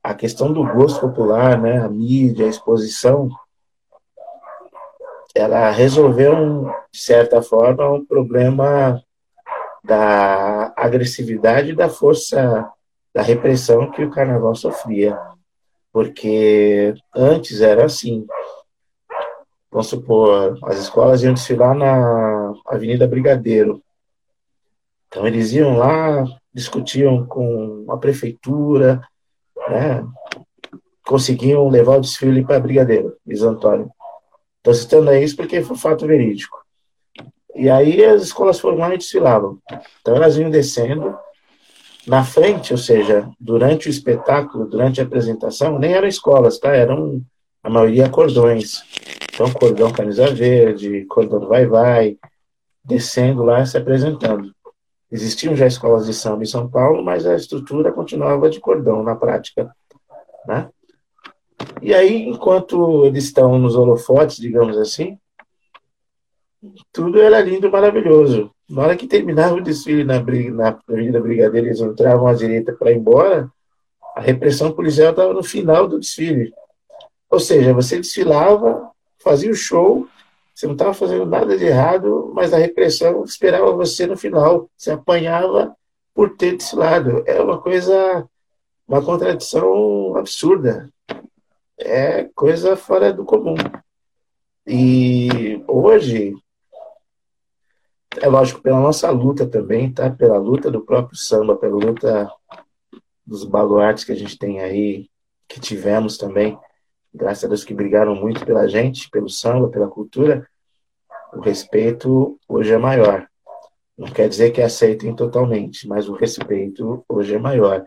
a 0.00 0.14
questão 0.14 0.52
do 0.52 0.64
gosto 0.64 1.00
popular, 1.00 1.60
né, 1.60 1.80
a 1.80 1.88
mídia, 1.88 2.46
a 2.46 2.50
exposição, 2.50 3.28
ela 5.34 5.70
resolveu, 5.70 6.70
de 6.92 7.00
certa 7.00 7.42
forma, 7.42 7.90
um 7.90 8.06
problema 8.06 9.02
da 9.86 10.72
agressividade 10.76 11.70
e 11.70 11.76
da 11.76 11.88
força 11.88 12.68
da 13.14 13.22
repressão 13.22 13.90
que 13.90 14.04
o 14.04 14.10
carnaval 14.10 14.54
sofria. 14.54 15.18
Porque 15.92 16.94
antes 17.14 17.60
era 17.60 17.86
assim. 17.86 18.26
Vamos 19.70 19.86
supor, 19.86 20.58
as 20.64 20.78
escolas 20.78 21.22
iam 21.22 21.34
desfilar 21.34 21.74
na 21.74 22.52
Avenida 22.66 23.06
Brigadeiro. 23.06 23.82
Então 25.08 25.26
eles 25.26 25.52
iam 25.52 25.78
lá, 25.78 26.24
discutiam 26.52 27.26
com 27.26 27.86
a 27.88 27.96
prefeitura, 27.96 29.00
né, 29.68 30.04
conseguiam 31.06 31.68
levar 31.68 31.96
o 31.96 32.00
desfile 32.00 32.44
para 32.44 32.60
Brigadeiro, 32.60 33.16
Luiz 33.26 33.42
Antônio. 33.42 33.90
Estou 34.58 34.74
citando 34.74 35.14
isso 35.14 35.36
porque 35.36 35.62
foi 35.62 35.76
fato 35.76 36.06
verídico. 36.06 36.65
E 37.56 37.70
aí 37.70 38.04
as 38.04 38.22
escolas 38.22 38.60
foram 38.60 38.88
desfilavam. 38.90 39.58
Então 40.00 40.14
elas 40.14 40.36
vinham 40.36 40.50
descendo. 40.50 41.16
Na 42.06 42.22
frente, 42.22 42.72
ou 42.72 42.78
seja, 42.78 43.28
durante 43.40 43.88
o 43.88 43.90
espetáculo, 43.90 44.66
durante 44.66 45.00
a 45.00 45.04
apresentação, 45.04 45.76
nem 45.76 45.92
eram 45.92 46.06
escolas, 46.06 46.56
tá? 46.56 46.72
Eram, 46.72 47.20
a 47.64 47.68
maioria, 47.68 48.08
cordões. 48.08 48.84
Então, 49.34 49.52
cordão 49.52 49.92
camisa 49.92 50.32
verde, 50.32 51.04
cordão 51.06 51.40
vai-vai, 51.48 52.16
descendo 52.84 53.42
lá 53.42 53.66
se 53.66 53.76
apresentando. 53.76 54.54
Existiam 55.10 55.56
já 55.56 55.66
escolas 55.66 56.06
de 56.06 56.14
samba 56.14 56.44
em 56.44 56.46
São 56.46 56.68
Paulo, 56.68 57.04
mas 57.04 57.26
a 57.26 57.34
estrutura 57.34 57.92
continuava 57.92 58.48
de 58.48 58.60
cordão 58.60 59.02
na 59.02 59.16
prática. 59.16 59.68
Né? 60.46 60.68
E 61.82 61.92
aí, 61.92 62.28
enquanto 62.28 63.04
eles 63.04 63.24
estão 63.24 63.58
nos 63.58 63.74
holofotes, 63.74 64.36
digamos 64.36 64.78
assim, 64.78 65.18
tudo 66.92 67.20
era 67.20 67.40
lindo, 67.40 67.70
maravilhoso. 67.70 68.50
Na 68.68 68.82
hora 68.82 68.96
que 68.96 69.06
terminava 69.06 69.54
o 69.54 69.60
desfile 69.60 70.04
na, 70.04 70.20
na 70.20 70.78
Avenida 70.88 71.18
eles 71.58 71.80
entravam 71.80 72.26
à 72.26 72.34
direita 72.34 72.72
para 72.72 72.90
ir 72.90 72.96
embora, 72.96 73.50
a 74.16 74.20
repressão 74.20 74.72
policial 74.72 75.10
estava 75.10 75.32
no 75.32 75.42
final 75.42 75.86
do 75.86 76.00
desfile. 76.00 76.52
Ou 77.30 77.38
seja, 77.38 77.74
você 77.74 77.96
desfilava, 77.96 78.90
fazia 79.18 79.50
o 79.50 79.54
show, 79.54 80.08
você 80.54 80.66
não 80.66 80.72
estava 80.72 80.94
fazendo 80.94 81.26
nada 81.26 81.56
de 81.58 81.66
errado, 81.66 82.32
mas 82.34 82.54
a 82.54 82.56
repressão 82.56 83.22
esperava 83.24 83.72
você 83.72 84.06
no 84.06 84.16
final. 84.16 84.70
Você 84.74 84.90
apanhava 84.90 85.76
por 86.14 86.34
ter 86.34 86.56
desse 86.56 86.74
lado. 86.74 87.22
É 87.26 87.40
uma 87.42 87.60
coisa, 87.60 88.26
uma 88.88 89.02
contradição 89.02 90.16
absurda. 90.16 90.88
É 91.78 92.24
coisa 92.34 92.74
fora 92.74 93.12
do 93.12 93.22
comum. 93.22 93.56
E 94.66 95.62
hoje, 95.68 96.34
é 98.20 98.28
lógico, 98.28 98.60
pela 98.60 98.80
nossa 98.80 99.10
luta 99.10 99.46
também, 99.46 99.92
tá? 99.92 100.10
Pela 100.10 100.38
luta 100.38 100.70
do 100.70 100.82
próprio 100.82 101.16
samba, 101.16 101.56
pela 101.56 101.76
luta 101.76 102.30
dos 103.26 103.44
baluartes 103.44 104.04
que 104.04 104.12
a 104.12 104.16
gente 104.16 104.38
tem 104.38 104.60
aí, 104.60 105.08
que 105.48 105.60
tivemos 105.60 106.16
também, 106.16 106.58
graças 107.12 107.44
a 107.44 107.48
Deus 107.48 107.64
que 107.64 107.74
brigaram 107.74 108.14
muito 108.14 108.44
pela 108.44 108.68
gente, 108.68 109.10
pelo 109.10 109.28
samba, 109.28 109.68
pela 109.68 109.88
cultura, 109.88 110.46
o 111.32 111.40
respeito 111.40 112.38
hoje 112.48 112.72
é 112.72 112.78
maior. 112.78 113.26
Não 113.96 114.08
quer 114.08 114.28
dizer 114.28 114.50
que 114.50 114.60
aceitem 114.60 115.14
totalmente, 115.14 115.88
mas 115.88 116.08
o 116.08 116.12
respeito 116.12 117.04
hoje 117.08 117.34
é 117.34 117.38
maior. 117.38 117.84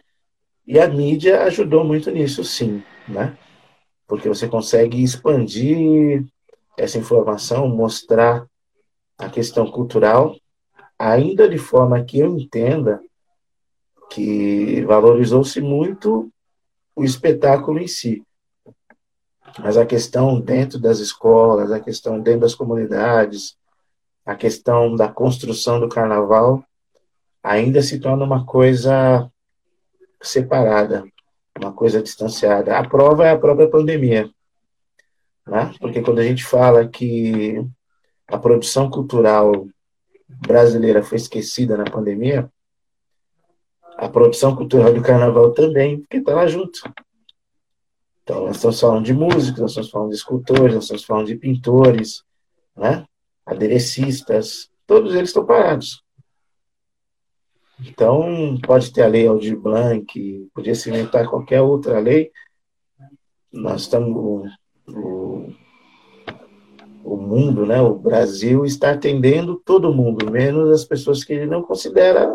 E 0.65 0.79
a 0.79 0.87
mídia 0.87 1.43
ajudou 1.43 1.83
muito 1.83 2.11
nisso, 2.11 2.43
sim, 2.43 2.83
né? 3.07 3.37
Porque 4.07 4.27
você 4.27 4.47
consegue 4.47 5.03
expandir 5.03 6.25
essa 6.77 6.97
informação, 6.97 7.67
mostrar 7.67 8.45
a 9.19 9.29
questão 9.29 9.69
cultural, 9.69 10.35
ainda 10.97 11.47
de 11.49 11.57
forma 11.57 12.03
que 12.03 12.19
eu 12.19 12.37
entenda 12.37 13.01
que 14.09 14.81
valorizou-se 14.85 15.59
muito 15.61 16.31
o 16.95 17.03
espetáculo 17.03 17.79
em 17.79 17.87
si. 17.87 18.23
Mas 19.59 19.77
a 19.77 19.85
questão 19.85 20.39
dentro 20.39 20.79
das 20.79 20.99
escolas, 20.99 21.71
a 21.71 21.79
questão 21.79 22.19
dentro 22.19 22.41
das 22.41 22.55
comunidades, 22.55 23.57
a 24.25 24.35
questão 24.35 24.95
da 24.95 25.09
construção 25.09 25.79
do 25.79 25.89
carnaval 25.89 26.63
ainda 27.43 27.81
se 27.81 27.99
torna 27.99 28.23
uma 28.23 28.45
coisa 28.45 29.29
separada, 30.21 31.03
uma 31.57 31.73
coisa 31.73 32.01
distanciada. 32.01 32.77
A 32.77 32.87
prova 32.87 33.27
é 33.27 33.31
a 33.31 33.37
própria 33.37 33.69
pandemia. 33.69 34.29
Né? 35.45 35.73
Porque 35.79 36.01
quando 36.01 36.19
a 36.19 36.23
gente 36.23 36.45
fala 36.45 36.87
que 36.87 37.65
a 38.29 38.37
produção 38.37 38.89
cultural 38.89 39.67
brasileira 40.27 41.03
foi 41.03 41.17
esquecida 41.17 41.75
na 41.75 41.85
pandemia, 41.85 42.51
a 43.97 44.07
produção 44.07 44.55
cultural 44.55 44.93
do 44.93 45.01
carnaval 45.01 45.51
também, 45.51 45.99
porque 45.99 46.17
está 46.17 46.33
lá 46.33 46.47
junto. 46.47 46.79
Então, 48.23 48.45
nós 48.45 48.57
estamos 48.57 48.79
falando 48.79 49.05
de 49.05 49.13
músicos, 49.13 49.59
nós 49.59 49.71
estamos 49.71 49.89
falando 49.89 50.09
de 50.09 50.15
escultores, 50.15 50.75
nós 50.75 50.83
estamos 50.83 51.03
falando 51.03 51.27
de 51.27 51.35
pintores, 51.35 52.23
né? 52.75 53.05
aderecistas, 53.45 54.69
todos 54.85 55.15
eles 55.15 55.29
estão 55.29 55.45
parados. 55.45 56.03
Então, 57.81 58.57
pode 58.65 58.93
ter 58.93 59.01
a 59.01 59.07
lei 59.07 59.27
Aldir 59.27 59.57
Blanc, 59.57 60.05
podia 60.53 60.75
se 60.75 60.89
inventar 60.89 61.27
qualquer 61.27 61.61
outra 61.61 61.99
lei. 61.99 62.31
Nós 63.51 63.81
estamos. 63.81 64.51
O, 64.87 65.51
mundo, 67.17 67.65
né, 67.65 67.81
o 67.81 67.95
Brasil, 67.95 68.65
está 68.65 68.91
atendendo 68.91 69.61
todo 69.65 69.93
mundo, 69.93 70.29
menos 70.29 70.69
as 70.71 70.85
pessoas 70.85 71.23
que 71.23 71.33
ele 71.33 71.45
não 71.45 71.61
considera 71.61 72.29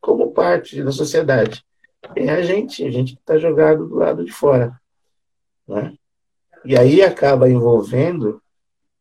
como 0.00 0.32
parte 0.32 0.82
da 0.82 0.92
sociedade. 0.92 1.64
É 2.16 2.30
a 2.30 2.42
gente, 2.42 2.84
a 2.84 2.90
gente 2.90 3.14
está 3.14 3.38
jogado 3.38 3.86
do 3.86 3.96
lado 3.96 4.24
de 4.24 4.32
fora. 4.32 4.78
Né? 5.66 5.94
E 6.64 6.76
aí 6.76 7.02
acaba 7.02 7.48
envolvendo 7.48 8.40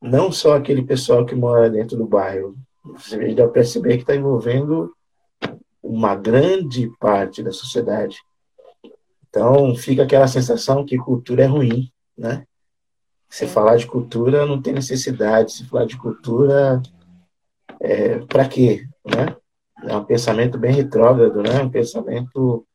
não 0.01 0.31
só 0.31 0.55
aquele 0.55 0.83
pessoal 0.83 1.25
que 1.25 1.35
mora 1.35 1.69
dentro 1.69 1.97
do 1.97 2.07
bairro. 2.07 2.55
Você 2.83 3.35
já 3.35 3.47
perceber 3.47 3.97
que 3.97 4.03
está 4.03 4.15
envolvendo 4.15 4.93
uma 5.81 6.15
grande 6.15 6.89
parte 6.99 7.43
da 7.43 7.51
sociedade. 7.51 8.17
Então 9.29 9.75
fica 9.75 10.03
aquela 10.03 10.27
sensação 10.27 10.85
que 10.85 10.97
cultura 10.97 11.43
é 11.43 11.47
ruim, 11.47 11.91
né? 12.17 12.45
Se 13.29 13.47
falar 13.47 13.77
de 13.77 13.85
cultura 13.85 14.45
não 14.45 14.61
tem 14.61 14.73
necessidade. 14.73 15.53
Se 15.53 15.67
falar 15.67 15.85
de 15.85 15.97
cultura, 15.97 16.81
é, 17.79 18.19
para 18.19 18.47
quê, 18.47 18.85
né? 19.05 19.35
É 19.83 19.95
um 19.95 20.03
pensamento 20.03 20.57
bem 20.57 20.73
retrógrado, 20.73 21.41
né? 21.41 21.61
Um 21.61 21.69
pensamento 21.69 22.65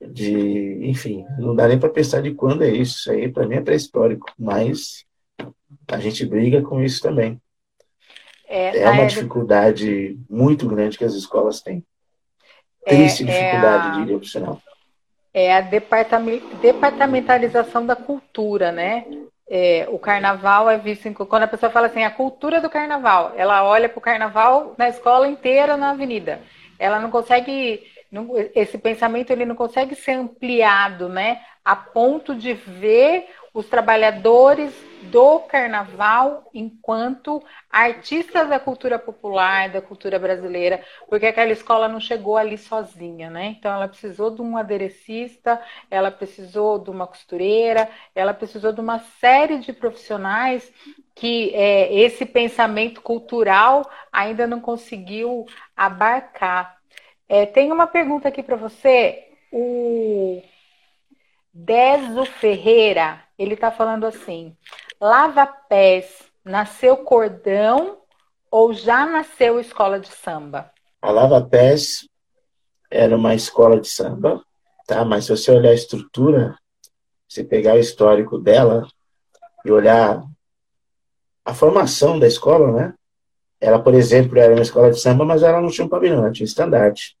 de, 0.00 0.80
enfim, 0.82 1.24
não 1.38 1.54
dá 1.54 1.68
nem 1.68 1.78
para 1.78 1.88
pensar 1.88 2.20
de 2.22 2.34
quando 2.34 2.64
é 2.64 2.70
isso. 2.70 2.98
Isso 2.98 3.12
aí 3.12 3.30
para 3.30 3.46
mim 3.46 3.54
é 3.56 3.60
pré-histórico, 3.60 4.26
mas 4.38 5.04
a 5.86 5.98
gente 5.98 6.26
briga 6.26 6.62
com 6.62 6.82
isso 6.82 7.00
também. 7.00 7.40
É, 8.48 8.78
é 8.78 8.90
uma 8.90 9.06
dificuldade 9.06 10.18
muito 10.28 10.66
grande 10.66 10.98
que 10.98 11.04
as 11.04 11.14
escolas 11.14 11.60
têm. 11.60 11.84
É, 12.84 12.96
Triste 12.96 13.22
é, 13.22 13.26
dificuldade, 13.26 13.86
é 13.86 13.90
a, 13.90 13.92
diria 14.00 14.16
o 14.16 14.24
sinal. 14.24 14.60
É 15.32 15.54
a 15.54 15.60
departamentalização 15.60 17.86
da 17.86 17.94
cultura, 17.94 18.72
né? 18.72 19.06
É, 19.52 19.88
o 19.90 19.98
carnaval 19.98 20.70
é 20.70 20.78
visto 20.78 21.12
quando 21.26 21.42
a 21.42 21.48
pessoa 21.48 21.72
fala 21.72 21.88
assim, 21.88 22.04
a 22.04 22.10
cultura 22.10 22.60
do 22.60 22.70
carnaval, 22.70 23.32
ela 23.36 23.64
olha 23.64 23.88
para 23.88 23.98
o 23.98 24.02
carnaval 24.02 24.76
na 24.78 24.88
escola 24.88 25.26
inteira, 25.26 25.76
na 25.76 25.90
avenida. 25.90 26.40
Ela 26.78 27.00
não 27.00 27.10
consegue, 27.10 27.82
não, 28.12 28.30
esse 28.54 28.78
pensamento 28.78 29.32
ele 29.32 29.44
não 29.44 29.56
consegue 29.56 29.96
ser 29.96 30.12
ampliado, 30.12 31.08
né? 31.08 31.40
A 31.64 31.74
ponto 31.74 32.32
de 32.32 32.54
ver 32.54 33.26
os 33.52 33.66
trabalhadores 33.66 34.72
do 35.04 35.40
carnaval 35.40 36.48
enquanto 36.52 37.42
artistas 37.70 38.48
da 38.48 38.60
cultura 38.60 38.98
popular, 38.98 39.70
da 39.70 39.80
cultura 39.80 40.18
brasileira, 40.18 40.84
porque 41.08 41.26
aquela 41.26 41.52
escola 41.52 41.88
não 41.88 42.00
chegou 42.00 42.36
ali 42.36 42.58
sozinha, 42.58 43.30
né? 43.30 43.56
Então 43.58 43.72
ela 43.72 43.88
precisou 43.88 44.30
de 44.30 44.42
um 44.42 44.56
aderecista, 44.56 45.60
ela 45.90 46.10
precisou 46.10 46.78
de 46.78 46.90
uma 46.90 47.06
costureira, 47.06 47.88
ela 48.14 48.34
precisou 48.34 48.72
de 48.72 48.80
uma 48.80 48.98
série 49.20 49.58
de 49.58 49.72
profissionais 49.72 50.70
que 51.14 51.54
é, 51.54 51.92
esse 51.94 52.24
pensamento 52.24 53.00
cultural 53.02 53.88
ainda 54.12 54.46
não 54.46 54.60
conseguiu 54.60 55.46
abarcar. 55.76 56.78
É, 57.28 57.46
tem 57.46 57.70
uma 57.70 57.86
pergunta 57.86 58.28
aqui 58.28 58.42
para 58.42 58.56
você. 58.56 59.28
O 59.52 60.42
Deso 61.52 62.24
Ferreira, 62.24 63.22
ele 63.38 63.54
está 63.54 63.70
falando 63.70 64.06
assim: 64.06 64.56
Lava 65.00 65.46
Pés 65.46 66.30
nasceu 66.44 66.94
cordão 66.98 68.02
ou 68.50 68.74
já 68.74 69.06
nasceu 69.06 69.58
escola 69.58 69.98
de 69.98 70.08
samba? 70.08 70.70
A 71.00 71.10
Lava 71.10 71.40
Pés 71.40 72.06
era 72.90 73.16
uma 73.16 73.34
escola 73.34 73.80
de 73.80 73.88
samba, 73.88 74.44
tá? 74.86 75.02
Mas 75.02 75.24
se 75.24 75.30
você 75.30 75.50
olhar 75.52 75.70
a 75.70 75.74
estrutura, 75.74 76.54
se 77.26 77.42
pegar 77.42 77.76
o 77.76 77.78
histórico 77.78 78.36
dela 78.36 78.86
e 79.64 79.70
olhar 79.70 80.22
a 81.46 81.54
formação 81.54 82.18
da 82.18 82.26
escola, 82.26 82.70
né? 82.70 82.94
Ela, 83.58 83.82
por 83.82 83.94
exemplo, 83.94 84.38
era 84.38 84.52
uma 84.52 84.60
escola 84.60 84.90
de 84.90 85.00
samba, 85.00 85.24
mas 85.24 85.42
ela 85.42 85.62
não 85.62 85.70
tinha 85.70 85.86
um 85.86 85.90
pavilhão, 85.90 86.18
ela 86.18 86.32
tinha 86.32 86.44
um 86.44 86.48
estandarte. 86.48 87.16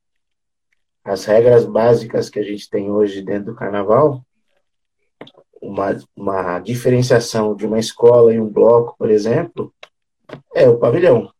As 1.02 1.24
regras 1.24 1.64
básicas 1.64 2.28
que 2.28 2.38
a 2.38 2.42
gente 2.42 2.68
tem 2.68 2.90
hoje 2.90 3.22
dentro 3.22 3.52
do 3.52 3.54
carnaval 3.54 4.22
uma, 5.60 5.96
uma 6.16 6.58
diferenciação 6.58 7.54
de 7.54 7.66
uma 7.66 7.78
escola 7.78 8.32
e 8.32 8.40
um 8.40 8.48
bloco, 8.48 8.94
por 8.98 9.10
exemplo, 9.10 9.72
é 10.54 10.68
o 10.68 10.78
pavilhão. 10.78 11.30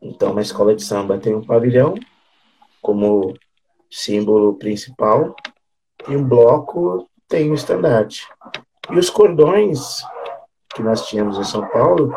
Então, 0.00 0.32
uma 0.32 0.42
escola 0.42 0.74
de 0.74 0.82
samba 0.82 1.18
tem 1.18 1.34
um 1.34 1.44
pavilhão 1.44 1.94
como 2.82 3.34
símbolo 3.90 4.54
principal 4.54 5.34
e 6.08 6.16
um 6.16 6.26
bloco 6.26 7.08
tem 7.28 7.50
o 7.50 7.54
estandarte. 7.54 8.28
E 8.90 8.98
os 8.98 9.08
cordões 9.08 10.02
que 10.74 10.82
nós 10.82 11.06
tínhamos 11.06 11.38
em 11.38 11.44
São 11.44 11.66
Paulo 11.68 12.14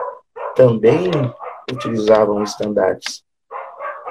também 0.56 1.10
utilizavam 1.72 2.44
estandartes. 2.44 3.24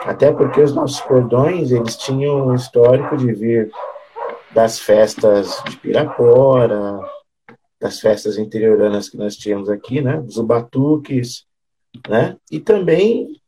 Até 0.04 0.32
porque 0.32 0.60
os 0.60 0.74
nossos 0.74 1.00
cordões, 1.00 1.72
eles 1.72 1.96
tinham 1.96 2.48
um 2.48 2.54
histórico 2.54 3.16
de 3.16 3.32
vir 3.32 3.70
das 4.56 4.78
festas 4.78 5.62
de 5.68 5.76
Pirapora, 5.76 6.98
das 7.78 8.00
festas 8.00 8.38
interioranas 8.38 9.06
que 9.06 9.18
nós 9.18 9.36
tínhamos 9.36 9.68
aqui, 9.68 10.00
né? 10.00 10.16
Dos 10.22 10.38
batuques, 10.38 11.44
né? 12.08 12.38
E 12.50 12.58
também 12.58 13.38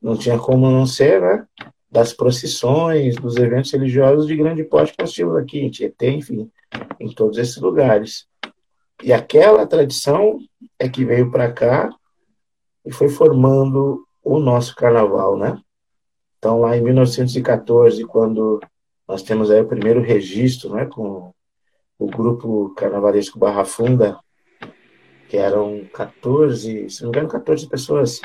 não 0.00 0.16
tinha 0.16 0.38
como 0.38 0.70
não 0.70 0.86
ser, 0.86 1.20
né? 1.20 1.44
Das 1.90 2.12
procissões, 2.12 3.16
dos 3.16 3.36
eventos 3.36 3.72
religiosos 3.72 4.28
de 4.28 4.36
grande 4.36 4.62
porte 4.62 4.92
que 4.92 5.02
nós 5.02 5.10
tínhamos 5.10 5.36
aqui 5.36 5.58
em 5.58 5.68
Tietê, 5.68 6.12
enfim, 6.12 6.48
em 7.00 7.12
todos 7.12 7.36
esses 7.36 7.56
lugares. 7.56 8.28
E 9.02 9.12
aquela 9.12 9.66
tradição 9.66 10.38
é 10.78 10.88
que 10.88 11.04
veio 11.04 11.28
para 11.32 11.50
cá 11.50 11.92
e 12.86 12.92
foi 12.92 13.08
formando 13.08 14.06
o 14.22 14.38
nosso 14.38 14.76
carnaval, 14.76 15.36
né? 15.36 15.60
Então, 16.38 16.60
lá 16.60 16.76
em 16.76 16.82
1914, 16.82 18.04
quando 18.04 18.60
nós 19.06 19.22
temos 19.22 19.50
aí 19.50 19.60
o 19.60 19.68
primeiro 19.68 20.00
registro, 20.00 20.74
né, 20.74 20.86
com 20.86 21.32
o 21.98 22.06
grupo 22.06 22.74
carnavalesco 22.74 23.38
Barra 23.38 23.64
Funda, 23.64 24.18
que 25.28 25.36
eram 25.36 25.84
14, 25.92 26.90
se 26.90 27.02
não 27.02 27.10
me 27.10 27.16
engano, 27.16 27.28
14 27.28 27.68
pessoas. 27.68 28.20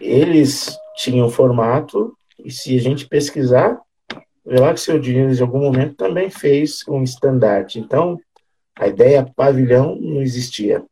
Eles 0.00 0.76
tinham 0.96 1.28
formato, 1.28 2.16
e 2.38 2.50
se 2.50 2.76
a 2.76 2.80
gente 2.80 3.08
pesquisar, 3.08 3.80
lá 4.44 4.72
que 4.72 4.80
seu 4.80 4.98
Diniz, 4.98 5.38
em 5.38 5.42
algum 5.42 5.60
momento, 5.60 5.96
também 5.96 6.30
fez 6.30 6.82
um 6.88 7.02
estandarte. 7.02 7.78
Então, 7.78 8.18
a 8.78 8.86
ideia 8.86 9.30
pavilhão 9.36 9.96
não 9.96 10.22
existia. 10.22 10.84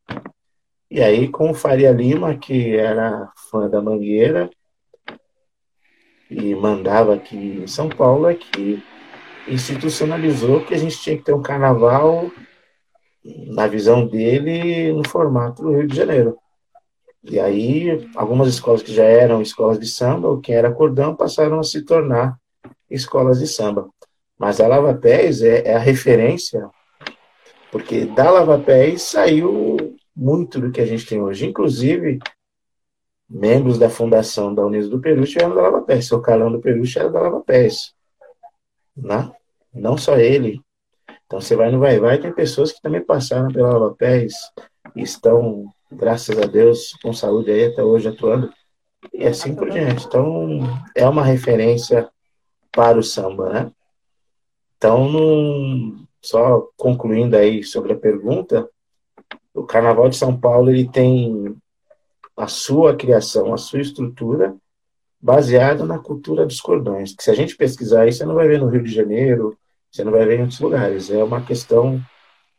E 0.90 1.02
aí, 1.02 1.28
com 1.28 1.50
o 1.50 1.54
Faria 1.54 1.90
Lima, 1.90 2.36
que 2.36 2.76
era 2.76 3.30
fã 3.50 3.68
da 3.68 3.82
Mangueira, 3.82 4.48
e 6.30 6.54
mandava 6.54 7.14
aqui 7.14 7.60
em 7.62 7.66
São 7.66 7.88
Paulo 7.88 8.28
é 8.28 8.34
que 8.34 8.82
institucionalizou 9.46 10.64
que 10.64 10.74
a 10.74 10.78
gente 10.78 10.98
tinha 10.98 11.16
que 11.16 11.22
ter 11.22 11.34
um 11.34 11.42
carnaval, 11.42 12.30
na 13.24 13.66
visão 13.66 14.06
dele, 14.06 14.92
no 14.92 15.06
formato 15.08 15.62
do 15.62 15.72
Rio 15.72 15.86
de 15.86 15.96
Janeiro. 15.96 16.36
E 17.22 17.40
aí, 17.40 18.06
algumas 18.14 18.48
escolas 18.48 18.82
que 18.82 18.92
já 18.92 19.04
eram 19.04 19.40
escolas 19.40 19.78
de 19.78 19.86
samba, 19.86 20.28
ou 20.28 20.40
quem 20.40 20.54
era 20.54 20.72
cordão, 20.72 21.16
passaram 21.16 21.58
a 21.58 21.62
se 21.62 21.82
tornar 21.82 22.38
escolas 22.90 23.38
de 23.38 23.46
samba. 23.46 23.88
Mas 24.38 24.60
a 24.60 24.66
Lava 24.66 24.92
Pés 24.94 25.42
é, 25.42 25.62
é 25.68 25.74
a 25.74 25.78
referência, 25.78 26.68
porque 27.72 28.04
da 28.04 28.30
Lava 28.30 28.58
Pés 28.58 29.02
saiu 29.02 29.96
muito 30.14 30.60
do 30.60 30.70
que 30.70 30.80
a 30.80 30.86
gente 30.86 31.06
tem 31.06 31.20
hoje. 31.20 31.46
Inclusive, 31.46 32.18
membros 33.28 33.78
da 33.78 33.88
fundação 33.88 34.54
da 34.54 34.64
Unidos 34.64 34.88
do 34.88 35.00
Peru 35.00 35.24
eram 35.36 35.54
da 35.54 35.62
Lava 35.62 35.82
Pés. 35.82 36.06
Seu 36.06 36.20
Carlão 36.20 36.52
do 36.52 36.60
Peru 36.60 36.82
era 36.96 37.10
da 37.10 37.20
Lava 37.20 37.40
Pés. 37.40 37.94
Né? 38.96 39.30
Não 39.72 39.96
só 39.96 40.16
ele. 40.16 40.60
Então 41.26 41.40
você 41.40 41.56
vai 41.56 41.70
no 41.70 41.80
Vai 41.80 41.98
Vai, 41.98 42.18
tem 42.18 42.32
pessoas 42.32 42.72
que 42.72 42.80
também 42.80 43.04
passaram 43.04 43.48
pela 43.48 43.72
Lava 43.72 43.94
Pés 43.94 44.34
e 44.94 45.02
estão, 45.02 45.66
graças 45.90 46.38
a 46.38 46.46
Deus, 46.46 46.92
com 47.02 47.12
saúde 47.12 47.50
aí 47.50 47.66
até 47.66 47.82
hoje 47.82 48.08
atuando. 48.08 48.52
E 49.12 49.26
assim 49.26 49.54
por 49.54 49.70
diante. 49.70 50.06
Então 50.06 50.60
é 50.94 51.08
uma 51.08 51.24
referência 51.24 52.08
para 52.70 52.98
o 52.98 53.02
samba, 53.02 53.52
né? 53.52 53.72
Então, 54.76 56.06
só 56.20 56.68
concluindo 56.76 57.36
aí 57.36 57.62
sobre 57.62 57.92
a 57.94 57.98
pergunta, 57.98 58.68
o 59.54 59.62
Carnaval 59.62 60.08
de 60.08 60.16
São 60.16 60.38
Paulo 60.38 60.70
ele 60.70 60.88
tem 60.88 61.56
a 62.36 62.46
sua 62.46 62.96
criação, 62.96 63.52
a 63.52 63.56
sua 63.56 63.80
estrutura, 63.80 64.56
baseada 65.20 65.84
na 65.84 65.98
cultura 65.98 66.44
dos 66.44 66.60
cordões. 66.60 67.14
Que 67.14 67.22
se 67.22 67.30
a 67.30 67.34
gente 67.34 67.56
pesquisar 67.56 68.06
isso, 68.06 68.18
você 68.18 68.24
não 68.24 68.34
vai 68.34 68.48
ver 68.48 68.60
no 68.60 68.68
Rio 68.68 68.82
de 68.82 68.92
Janeiro, 68.92 69.56
você 69.90 70.04
não 70.04 70.12
vai 70.12 70.26
ver 70.26 70.38
em 70.38 70.42
outros 70.42 70.60
lugares. 70.60 71.10
É 71.10 71.22
uma 71.22 71.40
questão 71.40 72.00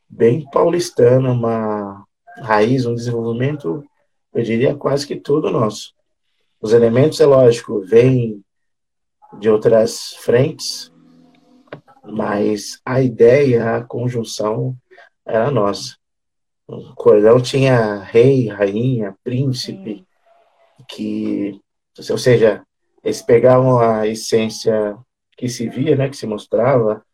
bem 0.10 0.46
paulistana, 0.52 1.32
uma 1.32 2.06
raiz, 2.38 2.86
um 2.86 2.96
desenvolvimento, 2.96 3.84
eu 4.34 4.44
diria, 4.44 4.76
quase 4.76 5.06
que 5.06 5.16
todo 5.16 5.52
nosso. 5.52 5.94
Os 6.62 6.74
elementos, 6.74 7.20
é 7.20 7.26
lógico, 7.26 7.82
vêm 7.82 8.44
de 9.40 9.50
outras 9.50 10.16
frentes, 10.20 10.92
mas 12.04 12.80
a 12.86 13.02
ideia, 13.02 13.76
a 13.76 13.84
conjunção 13.84 14.76
era 15.26 15.52
nossa. 15.52 15.96
O 16.68 16.96
cordão 16.96 17.40
tinha 17.40 18.00
rei, 18.00 18.48
rainha, 18.48 19.16
príncipe, 19.24 19.98
Sim. 19.98 20.06
que, 20.90 21.62
ou 22.10 22.18
seja, 22.18 22.66
eles 23.04 23.22
pegavam 23.22 23.80
a 23.80 24.08
essência 24.08 24.98
que 25.38 25.48
se 25.48 25.70
via, 25.70 25.96
né, 25.96 26.10
que 26.10 26.18
se 26.18 26.26
mostrava, 26.26 27.06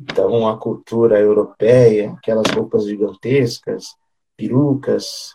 então 0.00 0.46
a 0.46 0.56
cultura 0.56 1.18
europeia, 1.18 2.12
aquelas 2.12 2.48
roupas 2.52 2.84
gigantescas, 2.84 3.96
perucas, 4.36 5.34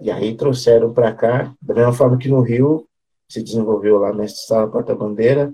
e 0.00 0.10
aí 0.10 0.36
trouxeram 0.36 0.92
para 0.92 1.12
cá, 1.12 1.54
da 1.60 1.74
mesma 1.74 1.92
forma 1.92 2.18
que 2.18 2.28
no 2.28 2.40
Rio 2.40 2.88
se 3.28 3.42
desenvolveu 3.42 3.98
lá 3.98 4.12
na 4.12 4.26
Sala 4.26 4.68
Porta-Bandeira, 4.68 5.52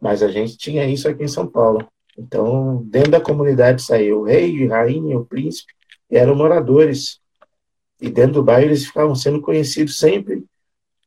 mas 0.00 0.22
a 0.22 0.28
gente 0.28 0.56
tinha 0.56 0.86
isso 0.86 1.08
aqui 1.08 1.24
em 1.24 1.28
São 1.28 1.46
Paulo. 1.46 1.86
Então, 2.16 2.82
dentro 2.84 3.10
da 3.10 3.20
comunidade 3.20 3.82
saiu 3.82 4.20
o 4.20 4.24
rei, 4.24 4.70
a 4.70 4.76
rainha, 4.78 5.18
o 5.18 5.26
príncipe, 5.26 5.74
eram 6.18 6.34
moradores. 6.34 7.20
E 8.00 8.10
dentro 8.10 8.34
do 8.34 8.42
bairro 8.42 8.68
eles 8.68 8.86
ficavam 8.86 9.14
sendo 9.14 9.40
conhecidos 9.40 9.98
sempre. 9.98 10.44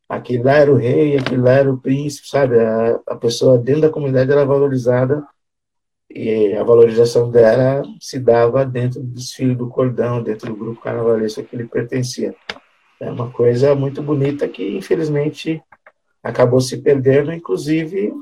Aquele 0.08 0.42
lá 0.42 0.52
era 0.52 0.72
o 0.72 0.76
rei, 0.76 1.18
aquele 1.18 1.40
lá 1.40 1.52
era 1.52 1.72
o 1.72 1.78
príncipe, 1.78 2.28
sabe? 2.28 2.58
A, 2.58 3.00
a 3.06 3.16
pessoa 3.16 3.58
dentro 3.58 3.82
da 3.82 3.90
comunidade 3.90 4.30
era 4.30 4.44
valorizada 4.44 5.26
e 6.08 6.52
a 6.54 6.62
valorização 6.62 7.30
dela 7.30 7.82
se 8.00 8.20
dava 8.20 8.64
dentro 8.64 9.00
do 9.00 9.06
desfile 9.06 9.54
do 9.54 9.68
cordão, 9.68 10.22
dentro 10.22 10.48
do 10.48 10.56
grupo 10.56 10.80
carnavalesco 10.80 11.42
que 11.42 11.56
ele 11.56 11.66
pertencia. 11.66 12.34
É 13.00 13.10
uma 13.10 13.30
coisa 13.30 13.74
muito 13.74 14.02
bonita 14.02 14.46
que, 14.46 14.76
infelizmente, 14.76 15.60
acabou 16.22 16.60
se 16.60 16.78
perdendo, 16.78 17.32
inclusive 17.32 18.12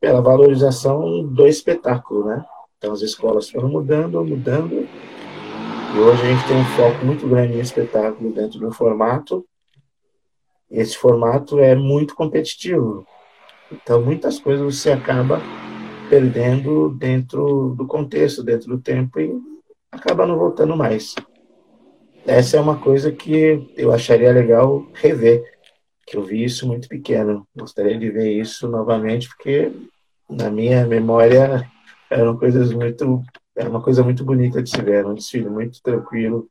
pela 0.00 0.20
valorização 0.20 1.24
do 1.26 1.46
espetáculo, 1.46 2.24
né? 2.26 2.44
Então 2.78 2.92
as 2.92 3.02
escolas 3.02 3.50
foram 3.50 3.68
mudando, 3.68 4.24
mudando, 4.24 4.88
e 5.94 5.98
hoje 5.98 6.22
a 6.22 6.26
gente 6.26 6.46
tem 6.46 6.56
um 6.56 6.64
foco 6.64 7.04
muito 7.04 7.26
grande 7.28 7.54
em 7.54 7.60
espetáculo 7.60 8.32
dentro 8.32 8.60
do 8.60 8.72
formato. 8.72 9.44
Esse 10.70 10.96
formato 10.96 11.58
é 11.58 11.74
muito 11.74 12.14
competitivo. 12.14 13.06
Então 13.72 14.00
muitas 14.00 14.38
coisas 14.38 14.64
você 14.64 14.92
acaba 14.92 15.40
perdendo 16.08 16.90
dentro 16.90 17.74
do 17.76 17.86
contexto, 17.86 18.42
dentro 18.42 18.68
do 18.68 18.80
tempo 18.80 19.20
e 19.20 19.32
acaba 19.90 20.26
não 20.26 20.38
voltando 20.38 20.76
mais. 20.76 21.14
Essa 22.26 22.56
é 22.58 22.60
uma 22.60 22.78
coisa 22.78 23.10
que 23.10 23.72
eu 23.76 23.92
acharia 23.92 24.32
legal 24.32 24.86
rever, 24.94 25.42
que 26.06 26.16
eu 26.16 26.22
vi 26.22 26.44
isso 26.44 26.66
muito 26.66 26.88
pequeno. 26.88 27.46
Gostaria 27.56 27.98
de 27.98 28.10
ver 28.10 28.32
isso 28.32 28.68
novamente, 28.68 29.28
porque 29.28 29.72
na 30.28 30.50
minha 30.50 30.86
memória 30.86 31.68
eram 32.10 32.36
coisas 32.36 32.72
muito, 32.72 33.22
era 33.60 33.68
uma 33.68 33.82
coisa 33.82 34.02
muito 34.02 34.24
bonita 34.24 34.62
de 34.62 34.70
se 34.70 34.80
ver, 34.80 35.04
um 35.04 35.14
desfile 35.14 35.50
muito 35.50 35.82
tranquilo, 35.82 36.48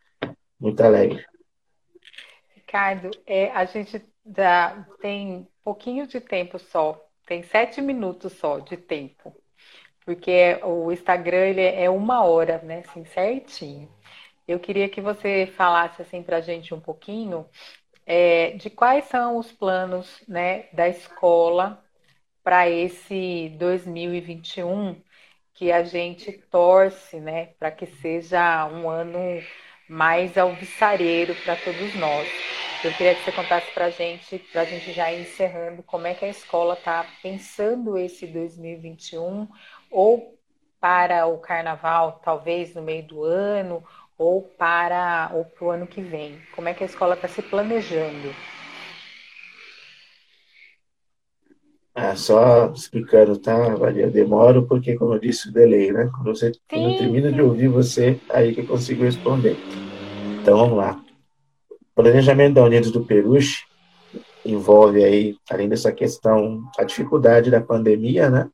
muito 0.60 0.80
alegre. 0.82 1.26
Ricardo, 2.54 3.10
é, 3.26 3.50
a 3.52 3.66
gente 3.66 4.02
já 4.38 4.86
tem 5.02 5.48
pouquinho 5.64 6.06
de 6.06 6.22
tempo 6.22 6.60
só, 6.60 7.04
tem 7.26 7.42
sete 7.42 7.82
minutos 7.82 8.34
só 8.34 8.60
de 8.60 8.78
tempo, 8.78 9.36
porque 10.06 10.60
o 10.64 10.92
Instagram 10.92 11.48
ele 11.48 11.62
é 11.62 11.90
uma 11.90 12.24
hora, 12.24 12.60
né, 12.60 12.84
assim, 12.88 13.04
certinho. 13.06 13.90
Eu 14.48 14.60
queria 14.60 14.88
que 14.88 15.02
você 15.02 15.48
falasse 15.48 16.02
assim 16.02 16.22
para 16.22 16.38
a 16.38 16.42
gente 16.42 16.74
um 16.74 16.80
pouquinho 16.80 17.46
é, 18.06 18.52
de 18.52 18.70
quais 18.70 19.06
são 19.06 19.38
os 19.38 19.52
planos 19.52 20.24
né, 20.28 20.68
da 20.74 20.88
escola 20.88 21.84
para 22.44 22.70
esse 22.70 23.50
2021 23.58 24.96
que 25.60 25.74
a 25.74 25.84
gente 25.84 26.32
torce 26.50 27.20
né, 27.20 27.48
para 27.60 27.70
que 27.70 27.86
seja 27.86 28.66
um 28.68 28.90
ano 28.90 29.44
mais 29.90 30.38
alvissareiro 30.38 31.36
para 31.44 31.58
todos 31.58 31.94
nós. 31.96 32.30
Eu 32.82 32.94
queria 32.94 33.14
que 33.14 33.26
você 33.26 33.32
contasse 33.34 33.70
para 33.74 33.88
a 33.88 33.90
gente, 33.90 34.40
para 34.54 34.62
a 34.62 34.64
gente 34.66 34.94
já 34.94 35.12
ir 35.12 35.24
encerrando, 35.24 35.84
como 35.84 36.08
é 36.08 36.14
que 36.14 36.24
a 36.24 36.30
escola 36.30 36.76
está 36.76 37.06
pensando 37.22 37.98
esse 37.98 38.26
2021, 38.26 39.50
ou 39.92 40.40
para 40.80 41.28
o 41.28 41.38
carnaval, 41.40 42.22
talvez 42.24 42.74
no 42.74 42.82
meio 42.82 43.04
do 43.04 43.22
ano, 43.26 43.84
ou 44.18 44.42
para 44.42 45.30
ou 45.34 45.46
o 45.60 45.70
ano 45.70 45.86
que 45.86 46.00
vem? 46.00 46.42
Como 46.56 46.70
é 46.70 46.74
que 46.74 46.84
a 46.84 46.88
escola 46.88 47.16
está 47.16 47.28
se 47.28 47.42
planejando? 47.42 48.34
Ah, 52.02 52.16
só 52.16 52.72
explicando, 52.72 53.38
tá, 53.38 53.78
Maria? 53.78 54.10
Demoro 54.10 54.66
porque, 54.66 54.96
como 54.96 55.16
eu 55.16 55.20
disse, 55.20 55.50
o 55.50 55.52
delay, 55.52 55.92
né? 55.92 56.10
Quando, 56.16 56.34
você, 56.34 56.54
sim, 56.54 56.60
quando 56.70 56.92
eu 56.92 56.98
termino 56.98 57.30
de 57.30 57.42
ouvir 57.42 57.68
você, 57.68 58.18
aí 58.30 58.56
que 58.56 58.62
eu 58.62 58.68
consigo 58.68 59.04
responder. 59.04 59.58
Então, 60.42 60.58
vamos 60.60 60.78
lá. 60.78 61.04
O 61.70 61.76
planejamento 61.94 62.54
da 62.54 62.64
Unidos 62.64 62.90
do 62.90 63.04
Peruche 63.04 63.66
envolve 64.46 65.04
aí, 65.04 65.36
além 65.50 65.68
dessa 65.68 65.92
questão, 65.92 66.64
a 66.78 66.86
dificuldade 66.86 67.52
da 67.52 67.60
pandemia, 67.60 68.30
né? 68.30 68.50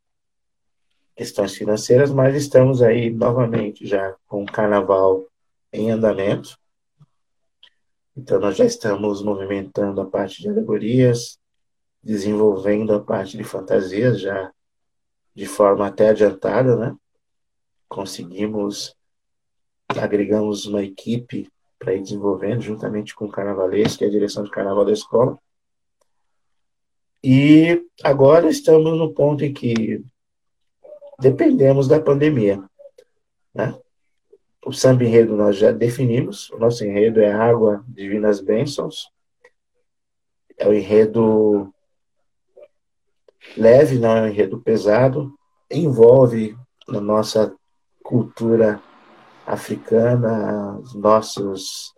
Questões 1.15 1.55
financeiras, 1.55 2.11
mas 2.11 2.35
estamos 2.35 2.81
aí 2.81 3.11
novamente 3.11 3.85
já 3.85 4.15
com 4.25 4.41
o 4.41 4.47
carnaval 4.47 5.23
em 5.71 5.91
andamento. 5.91 6.57
Então, 8.17 8.39
nós 8.39 8.57
já 8.57 8.65
estamos 8.65 9.21
movimentando 9.21 10.01
a 10.01 10.05
parte 10.05 10.41
de 10.41 10.49
alegorias, 10.49 11.37
desenvolvendo 12.05 12.93
a 12.93 12.99
parte 13.03 13.35
de 13.35 13.43
fantasias 13.43 14.21
já 14.21 14.53
de 15.33 15.47
forma 15.47 15.87
até 15.87 16.09
adiantada, 16.09 16.77
né? 16.77 16.95
Conseguimos, 17.89 18.95
agregamos 19.89 20.67
uma 20.67 20.83
equipe 20.83 21.49
para 21.79 21.95
ir 21.95 22.03
desenvolvendo, 22.03 22.61
juntamente 22.61 23.15
com 23.15 23.25
o 23.25 23.31
Carnavalês, 23.31 23.97
que 23.97 24.05
é 24.05 24.07
a 24.07 24.11
direção 24.11 24.43
de 24.43 24.51
Carnaval 24.51 24.85
da 24.85 24.93
escola. 24.93 25.37
E 27.23 27.83
agora 28.03 28.49
estamos 28.49 28.97
no 28.97 29.11
ponto 29.11 29.43
em 29.43 29.51
que 29.51 30.05
dependemos 31.19 31.87
da 31.87 31.99
pandemia, 31.99 32.63
né? 33.53 33.77
O 34.63 34.71
samba 34.71 35.03
enredo 35.03 35.35
nós 35.35 35.57
já 35.57 35.71
definimos. 35.71 36.49
O 36.51 36.57
nosso 36.57 36.83
enredo 36.85 37.19
é 37.19 37.31
Água 37.31 37.83
Divinas 37.87 38.39
Bênçãos. 38.39 39.11
É 40.57 40.67
o 40.67 40.73
enredo 40.73 41.71
leve, 43.57 43.99
não 43.99 44.17
é 44.17 44.21
um 44.21 44.27
enredo 44.27 44.59
pesado. 44.59 45.33
Envolve 45.71 46.55
na 46.87 47.01
nossa 47.01 47.53
cultura 48.03 48.81
africana, 49.45 50.77
os 50.79 50.93
nossos 50.95 51.93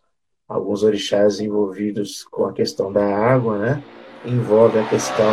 alguns 0.47 0.83
orixás 0.83 1.39
envolvidos 1.41 2.23
com 2.23 2.45
a 2.45 2.53
questão 2.53 2.91
da 2.91 3.05
água, 3.05 3.57
né? 3.57 3.83
Envolve 4.25 4.79
a 4.79 4.87
questão 4.87 5.25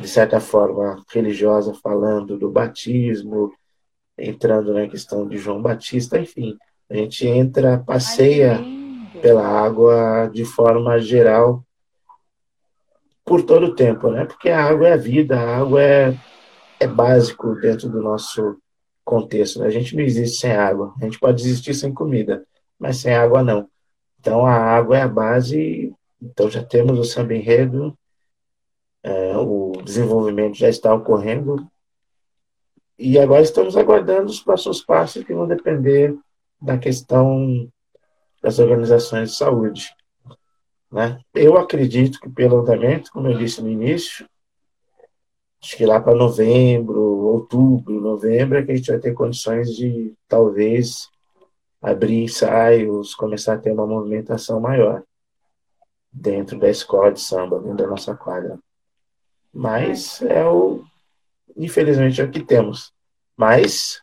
de 0.00 0.08
certa 0.08 0.38
forma 0.38 1.02
religiosa 1.12 1.74
falando 1.74 2.38
do 2.38 2.50
batismo, 2.50 3.52
entrando 4.16 4.72
na 4.72 4.86
questão 4.86 5.26
de 5.26 5.36
João 5.36 5.60
Batista, 5.60 6.18
enfim, 6.18 6.56
a 6.88 6.94
gente 6.94 7.26
entra, 7.26 7.82
passeia 7.84 8.60
pela 9.20 9.46
água 9.46 10.30
de 10.32 10.44
forma 10.44 10.98
geral 11.00 11.65
por 13.26 13.42
todo 13.42 13.66
o 13.66 13.74
tempo, 13.74 14.10
né? 14.10 14.24
Porque 14.24 14.48
a 14.48 14.64
água 14.64 14.88
é 14.88 14.92
a 14.92 14.96
vida, 14.96 15.38
a 15.38 15.58
água 15.58 15.82
é, 15.82 16.16
é 16.80 16.86
básico 16.86 17.54
dentro 17.56 17.88
do 17.88 18.00
nosso 18.00 18.56
contexto. 19.04 19.58
Né? 19.58 19.66
A 19.66 19.70
gente 19.70 19.96
não 19.96 20.02
existe 20.02 20.38
sem 20.38 20.52
água. 20.52 20.94
A 21.00 21.04
gente 21.04 21.18
pode 21.18 21.42
existir 21.42 21.74
sem 21.74 21.92
comida, 21.92 22.46
mas 22.78 22.98
sem 22.98 23.14
água 23.14 23.42
não. 23.42 23.68
Então 24.20 24.46
a 24.46 24.54
água 24.54 24.96
é 24.96 25.02
a 25.02 25.08
base. 25.08 25.92
Então 26.22 26.48
já 26.48 26.62
temos 26.64 26.98
o 26.98 27.04
samba 27.04 27.34
enredo, 27.34 27.96
é, 29.02 29.36
o 29.36 29.72
desenvolvimento 29.84 30.56
já 30.56 30.68
está 30.68 30.94
ocorrendo 30.94 31.68
e 32.98 33.18
agora 33.18 33.42
estamos 33.42 33.76
aguardando 33.76 34.30
os 34.30 34.40
próximos 34.40 34.82
passos 34.82 35.22
que 35.22 35.34
vão 35.34 35.46
depender 35.46 36.16
da 36.60 36.78
questão 36.78 37.70
das 38.42 38.58
organizações 38.58 39.30
de 39.30 39.36
saúde. 39.36 39.94
Né? 40.90 41.20
Eu 41.34 41.56
acredito 41.56 42.20
que 42.20 42.28
pelo 42.28 42.60
andamento, 42.60 43.10
como 43.10 43.28
eu 43.28 43.38
disse 43.38 43.60
no 43.60 43.68
início, 43.68 44.28
acho 45.62 45.76
que 45.76 45.86
lá 45.86 46.00
para 46.00 46.14
novembro, 46.14 47.00
outubro, 47.00 48.00
novembro, 48.00 48.58
é 48.58 48.62
que 48.62 48.72
a 48.72 48.76
gente 48.76 48.90
vai 48.90 49.00
ter 49.00 49.12
condições 49.12 49.74
de 49.74 50.14
talvez 50.28 51.08
abrir 51.82 52.22
ensaios, 52.22 53.14
começar 53.14 53.54
a 53.54 53.58
ter 53.58 53.72
uma 53.72 53.86
movimentação 53.86 54.60
maior 54.60 55.02
dentro 56.12 56.58
da 56.58 56.70
escola 56.70 57.12
de 57.12 57.20
samba, 57.20 57.58
dentro 57.58 57.76
da 57.76 57.86
nossa 57.86 58.14
quadra. 58.14 58.58
Mas 59.52 60.22
é 60.22 60.44
o, 60.44 60.84
infelizmente 61.56 62.20
é 62.20 62.24
o 62.24 62.30
que 62.30 62.42
temos. 62.42 62.92
Mas, 63.36 64.00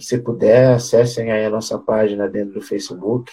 se 0.00 0.18
puder, 0.18 0.74
acessem 0.74 1.30
aí 1.30 1.44
a 1.44 1.50
nossa 1.50 1.78
página 1.78 2.28
dentro 2.28 2.54
do 2.54 2.60
Facebook, 2.60 3.32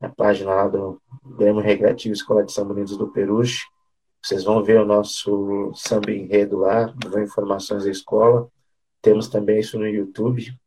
a 0.00 0.08
página 0.08 0.54
lá 0.54 0.68
do 0.68 1.00
Grêmio 1.36 1.62
Recreativo 1.62 2.14
Escola 2.14 2.44
de 2.44 2.52
São 2.52 2.68
Unidos 2.68 2.96
do 2.96 3.10
Peruche. 3.10 3.64
Vocês 4.22 4.44
vão 4.44 4.62
ver 4.62 4.80
o 4.80 4.86
nosso 4.86 5.72
samba 5.74 6.10
enredo 6.10 6.58
lá, 6.58 6.92
vão 7.10 7.22
informações 7.22 7.84
da 7.84 7.90
escola. 7.90 8.48
Temos 9.02 9.28
também 9.28 9.60
isso 9.60 9.78
no 9.78 9.86
YouTube 9.86 10.58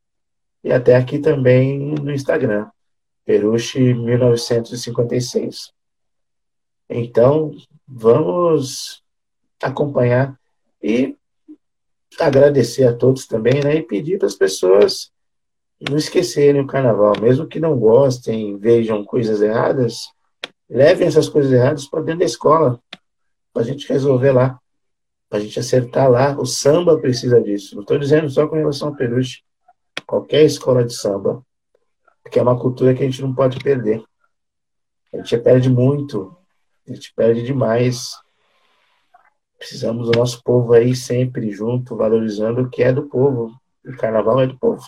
e 0.63 0.71
até 0.71 0.95
aqui 0.95 1.19
também 1.19 1.79
no 1.79 2.11
Instagram, 2.11 2.69
Peruche 3.25 3.93
1956. 3.93 5.71
Então, 6.89 7.51
vamos 7.87 9.03
acompanhar 9.61 10.39
e 10.81 11.15
agradecer 12.19 12.85
a 12.85 12.95
todos 12.95 13.25
também, 13.27 13.63
né? 13.63 13.75
E 13.75 13.83
pedir 13.83 14.17
para 14.17 14.27
as 14.27 14.35
pessoas 14.35 15.11
não 15.79 15.95
esquecerem 15.95 16.61
o 16.61 16.67
carnaval, 16.67 17.13
mesmo 17.21 17.47
que 17.47 17.59
não 17.59 17.77
gostem, 17.77 18.57
vejam 18.57 19.03
coisas 19.03 19.41
erradas, 19.41 20.09
levem 20.69 21.07
essas 21.07 21.29
coisas 21.29 21.51
erradas 21.51 21.87
para 21.87 22.01
dentro 22.01 22.19
da 22.19 22.25
escola, 22.25 22.81
para 23.53 23.61
a 23.61 23.65
gente 23.65 23.87
resolver 23.87 24.31
lá, 24.31 24.59
para 25.29 25.37
a 25.37 25.41
gente 25.41 25.59
acertar 25.59 26.09
lá. 26.09 26.35
O 26.39 26.45
samba 26.45 26.97
precisa 26.99 27.39
disso. 27.41 27.75
Não 27.75 27.81
estou 27.81 27.97
dizendo 27.97 28.29
só 28.29 28.47
com 28.47 28.55
relação 28.55 28.89
ao 28.89 28.95
peruche, 28.95 29.43
qualquer 30.05 30.43
escola 30.43 30.83
de 30.83 30.93
samba, 30.93 31.45
porque 32.23 32.39
é 32.39 32.41
uma 32.41 32.59
cultura 32.59 32.93
que 32.93 33.03
a 33.03 33.05
gente 33.05 33.21
não 33.21 33.33
pode 33.33 33.59
perder. 33.59 34.03
A 35.13 35.17
gente 35.17 35.37
perde 35.37 35.69
muito, 35.69 36.35
a 36.87 36.93
gente 36.93 37.13
perde 37.13 37.43
demais. 37.43 38.13
Precisamos 39.57 40.09
do 40.09 40.17
nosso 40.17 40.41
povo 40.43 40.73
aí 40.73 40.95
sempre 40.95 41.51
junto, 41.51 41.95
valorizando 41.95 42.61
o 42.61 42.69
que 42.69 42.83
é 42.83 42.91
do 42.91 43.07
povo. 43.07 43.51
O 43.85 43.95
carnaval 43.95 44.41
é 44.41 44.47
do 44.47 44.57
povo 44.57 44.83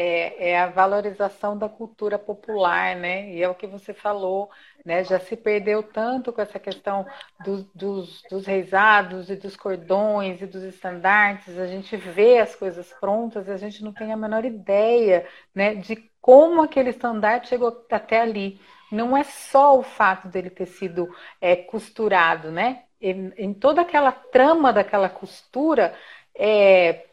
é, 0.00 0.50
é, 0.50 0.60
a 0.60 0.68
valorização 0.68 1.58
da 1.58 1.68
cultura 1.68 2.16
popular, 2.16 2.94
né? 2.94 3.32
E 3.32 3.42
é 3.42 3.48
o 3.48 3.54
que 3.54 3.66
você 3.66 3.92
falou, 3.92 4.48
né? 4.84 5.02
Já 5.02 5.18
se 5.18 5.36
perdeu 5.36 5.82
tanto 5.82 6.32
com 6.32 6.40
essa 6.40 6.56
questão 6.56 7.04
do, 7.44 7.64
dos, 7.74 8.22
dos 8.30 8.46
reisados 8.46 9.28
e 9.28 9.34
dos 9.34 9.56
cordões 9.56 10.40
e 10.40 10.46
dos 10.46 10.62
estandartes. 10.62 11.58
A 11.58 11.66
gente 11.66 11.96
vê 11.96 12.38
as 12.38 12.54
coisas 12.54 12.92
prontas 13.00 13.48
e 13.48 13.50
a 13.50 13.56
gente 13.56 13.82
não 13.82 13.92
tem 13.92 14.12
a 14.12 14.16
menor 14.16 14.44
ideia, 14.44 15.26
né? 15.52 15.74
De 15.74 15.96
como 16.20 16.62
aquele 16.62 16.90
estandarte 16.90 17.48
chegou 17.48 17.84
até 17.90 18.20
ali. 18.20 18.60
Não 18.92 19.16
é 19.16 19.24
só 19.24 19.76
o 19.76 19.82
fato 19.82 20.28
dele 20.28 20.48
ter 20.48 20.66
sido 20.66 21.08
é, 21.40 21.56
costurado, 21.56 22.52
né? 22.52 22.84
Em, 23.00 23.32
em, 23.36 23.52
toda 23.52 23.80
aquela 23.82 24.12
trama 24.12 24.72
daquela 24.72 25.08
costura 25.08 25.92
é, 26.36 27.06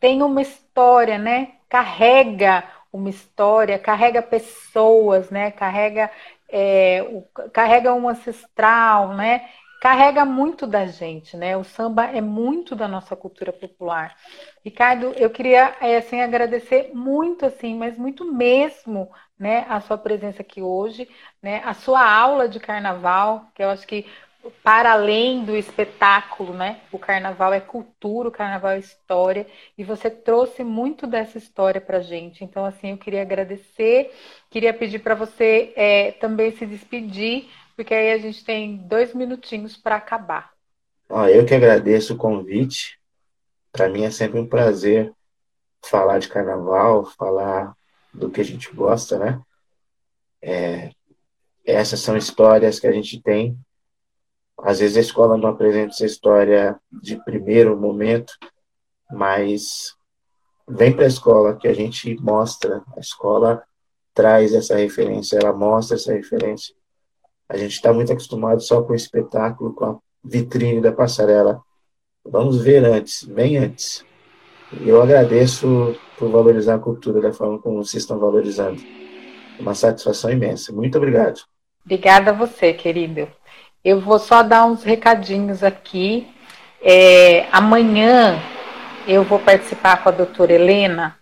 tem 0.00 0.20
uma 0.20 0.42
história, 0.42 1.16
né? 1.16 1.57
Carrega 1.68 2.64
uma 2.92 3.10
história, 3.10 3.78
carrega 3.78 4.22
pessoas, 4.22 5.30
né? 5.30 5.50
Carrega, 5.50 6.10
é, 6.48 7.02
o, 7.02 7.22
carrega 7.50 7.94
um 7.94 8.08
ancestral, 8.08 9.14
né? 9.14 9.48
Carrega 9.80 10.24
muito 10.24 10.66
da 10.66 10.86
gente, 10.86 11.36
né? 11.36 11.56
O 11.56 11.62
samba 11.62 12.06
é 12.06 12.20
muito 12.20 12.74
da 12.74 12.88
nossa 12.88 13.14
cultura 13.14 13.52
popular. 13.52 14.16
Ricardo, 14.64 15.12
eu 15.16 15.30
queria 15.30 15.76
é, 15.80 15.98
assim 15.98 16.20
agradecer 16.20 16.90
muito 16.94 17.46
assim, 17.46 17.76
mas 17.76 17.96
muito 17.96 18.24
mesmo, 18.24 19.08
né, 19.38 19.64
a 19.68 19.80
sua 19.80 19.96
presença 19.96 20.42
aqui 20.42 20.60
hoje, 20.60 21.08
né? 21.40 21.62
A 21.64 21.74
sua 21.74 22.02
aula 22.10 22.48
de 22.48 22.58
carnaval, 22.58 23.46
que 23.54 23.62
eu 23.62 23.70
acho 23.70 23.86
que 23.86 24.04
para 24.62 24.92
além 24.92 25.44
do 25.44 25.56
espetáculo, 25.56 26.52
né? 26.52 26.80
O 26.92 26.98
carnaval 26.98 27.52
é 27.52 27.60
cultura, 27.60 28.28
o 28.28 28.32
carnaval 28.32 28.72
é 28.72 28.78
história, 28.78 29.46
e 29.76 29.84
você 29.84 30.10
trouxe 30.10 30.62
muito 30.64 31.06
dessa 31.06 31.38
história 31.38 31.80
para 31.80 32.00
gente. 32.00 32.44
Então, 32.44 32.64
assim, 32.64 32.90
eu 32.90 32.98
queria 32.98 33.22
agradecer, 33.22 34.12
queria 34.50 34.72
pedir 34.72 35.00
para 35.00 35.14
você 35.14 35.72
é, 35.76 36.12
também 36.12 36.52
se 36.52 36.66
despedir, 36.66 37.48
porque 37.76 37.94
aí 37.94 38.12
a 38.12 38.18
gente 38.18 38.44
tem 38.44 38.76
dois 38.76 39.14
minutinhos 39.14 39.76
para 39.76 39.96
acabar. 39.96 40.52
Ah, 41.08 41.30
eu 41.30 41.46
que 41.46 41.54
agradeço 41.54 42.14
o 42.14 42.18
convite. 42.18 42.98
Para 43.72 43.88
mim 43.88 44.02
é 44.02 44.10
sempre 44.10 44.38
um 44.38 44.46
prazer 44.46 45.12
falar 45.82 46.18
de 46.18 46.28
carnaval, 46.28 47.06
falar 47.06 47.74
do 48.12 48.30
que 48.30 48.40
a 48.40 48.44
gente 48.44 48.72
gosta, 48.74 49.18
né? 49.18 49.40
É, 50.42 50.90
essas 51.64 52.00
são 52.00 52.16
histórias 52.16 52.80
que 52.80 52.86
a 52.86 52.92
gente 52.92 53.20
tem 53.22 53.58
às 54.60 54.80
vezes 54.80 54.96
a 54.96 55.00
escola 55.00 55.36
não 55.36 55.50
apresenta 55.50 55.92
essa 55.92 56.06
história 56.06 56.78
de 56.90 57.22
primeiro 57.24 57.78
momento, 57.78 58.32
mas 59.10 59.94
vem 60.68 60.92
para 60.92 61.04
a 61.04 61.08
escola 61.08 61.56
que 61.56 61.68
a 61.68 61.72
gente 61.72 62.16
mostra, 62.20 62.82
a 62.96 63.00
escola 63.00 63.62
traz 64.12 64.52
essa 64.52 64.76
referência, 64.76 65.38
ela 65.38 65.52
mostra 65.52 65.96
essa 65.96 66.12
referência. 66.12 66.74
A 67.48 67.56
gente 67.56 67.72
está 67.72 67.92
muito 67.92 68.12
acostumado 68.12 68.60
só 68.60 68.82
com 68.82 68.92
o 68.92 68.96
espetáculo, 68.96 69.72
com 69.72 69.84
a 69.84 69.98
vitrine 70.22 70.80
da 70.80 70.92
passarela. 70.92 71.62
Vamos 72.26 72.60
ver 72.60 72.84
antes, 72.84 73.22
bem 73.24 73.56
antes. 73.56 74.04
E 74.82 74.88
eu 74.88 75.00
agradeço 75.00 75.96
por 76.18 76.28
valorizar 76.30 76.74
a 76.74 76.80
cultura 76.80 77.20
da 77.20 77.32
forma 77.32 77.58
como 77.58 77.82
vocês 77.82 78.02
estão 78.02 78.18
valorizando. 78.18 78.82
Uma 79.58 79.74
satisfação 79.74 80.30
imensa. 80.30 80.72
Muito 80.72 80.98
obrigado. 80.98 81.40
Obrigada 81.84 82.32
a 82.32 82.34
você, 82.34 82.74
querido. 82.74 83.26
Eu 83.84 84.00
vou 84.00 84.18
só 84.18 84.42
dar 84.42 84.64
uns 84.64 84.82
recadinhos 84.82 85.62
aqui. 85.62 86.26
É, 86.82 87.46
amanhã 87.52 88.40
eu 89.06 89.22
vou 89.24 89.38
participar 89.38 90.02
com 90.02 90.08
a 90.08 90.12
doutora 90.12 90.52
Helena 90.52 91.16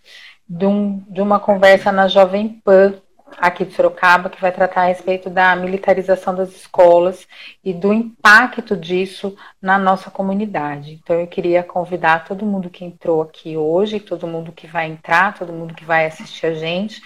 de, 0.49 0.67
um, 0.67 1.05
de 1.09 1.21
uma 1.21 1.39
conversa 1.39 1.93
na 1.93 2.09
Jovem 2.09 2.61
Pan, 2.65 2.95
aqui 3.39 3.65
de 3.65 3.75
Sorocaba, 3.75 4.31
que 4.31 4.41
vai 4.41 4.53
tratar 4.53 4.83
a 4.83 4.87
respeito 4.87 5.29
da 5.29 5.55
militarização 5.55 6.35
das 6.35 6.55
escolas 6.55 7.27
e 7.63 7.75
do 7.75 7.93
impacto 7.93 8.77
disso 8.77 9.37
na 9.61 9.79
nossa 9.79 10.11
comunidade. 10.11 10.93
Então, 10.93 11.21
eu 11.21 11.27
queria 11.27 11.63
convidar 11.63 12.25
todo 12.25 12.47
mundo 12.47 12.71
que 12.71 12.85
entrou 12.85 13.21
aqui 13.23 13.57
hoje, 13.57 14.01
todo 14.01 14.27
mundo 14.27 14.53
que 14.53 14.67
vai 14.67 14.87
entrar, 14.87 15.35
todo 15.35 15.53
mundo 15.53 15.75
que 15.75 15.85
vai 15.85 16.07
assistir 16.07 16.47
a 16.47 16.55
gente, 16.55 17.03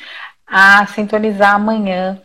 a 0.46 0.86
sintonizar 0.86 1.54
amanhã 1.54 2.20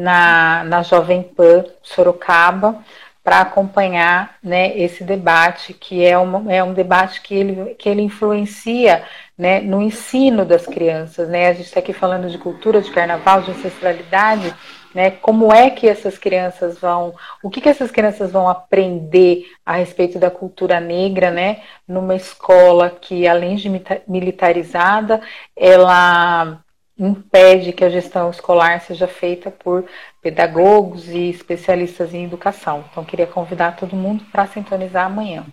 na, 0.00 0.64
na 0.64 0.82
Jovem 0.82 1.22
Pan 1.22 1.64
Sorocaba 1.82 2.82
para 3.22 3.42
acompanhar 3.42 4.36
né, 4.42 4.76
esse 4.76 5.04
debate, 5.04 5.74
que 5.74 6.04
é, 6.04 6.16
uma, 6.16 6.52
é 6.52 6.64
um 6.64 6.72
debate 6.72 7.20
que 7.20 7.34
ele, 7.34 7.74
que 7.74 7.88
ele 7.88 8.00
influencia 8.00 9.04
né, 9.36 9.60
no 9.60 9.82
ensino 9.82 10.44
das 10.44 10.66
crianças. 10.66 11.28
Né? 11.28 11.48
A 11.48 11.52
gente 11.52 11.66
está 11.66 11.80
aqui 11.80 11.92
falando 11.92 12.30
de 12.30 12.38
cultura, 12.38 12.80
de 12.80 12.90
carnaval, 12.90 13.42
de 13.42 13.50
ancestralidade, 13.50 14.54
né? 14.94 15.12
Como 15.12 15.52
é 15.52 15.70
que 15.70 15.88
essas 15.88 16.18
crianças 16.18 16.78
vão, 16.78 17.14
o 17.42 17.48
que, 17.48 17.60
que 17.60 17.68
essas 17.68 17.92
crianças 17.92 18.32
vão 18.32 18.48
aprender 18.48 19.44
a 19.64 19.74
respeito 19.74 20.18
da 20.18 20.30
cultura 20.30 20.80
negra, 20.80 21.30
né? 21.30 21.62
Numa 21.86 22.16
escola 22.16 22.90
que, 22.90 23.28
além 23.28 23.54
de 23.54 23.70
militarizada, 24.08 25.20
ela 25.56 26.60
impede 27.00 27.72
que 27.72 27.84
a 27.84 27.88
gestão 27.88 28.30
escolar 28.30 28.80
seja 28.80 29.06
feita 29.06 29.50
por 29.50 29.86
pedagogos 30.20 31.08
e 31.08 31.30
especialistas 31.30 32.12
em 32.12 32.24
educação. 32.24 32.84
Então, 32.90 33.02
queria 33.04 33.26
convidar 33.26 33.76
todo 33.76 33.96
mundo 33.96 34.22
para 34.30 34.46
sintonizar 34.46 35.06
amanhã. 35.06 35.46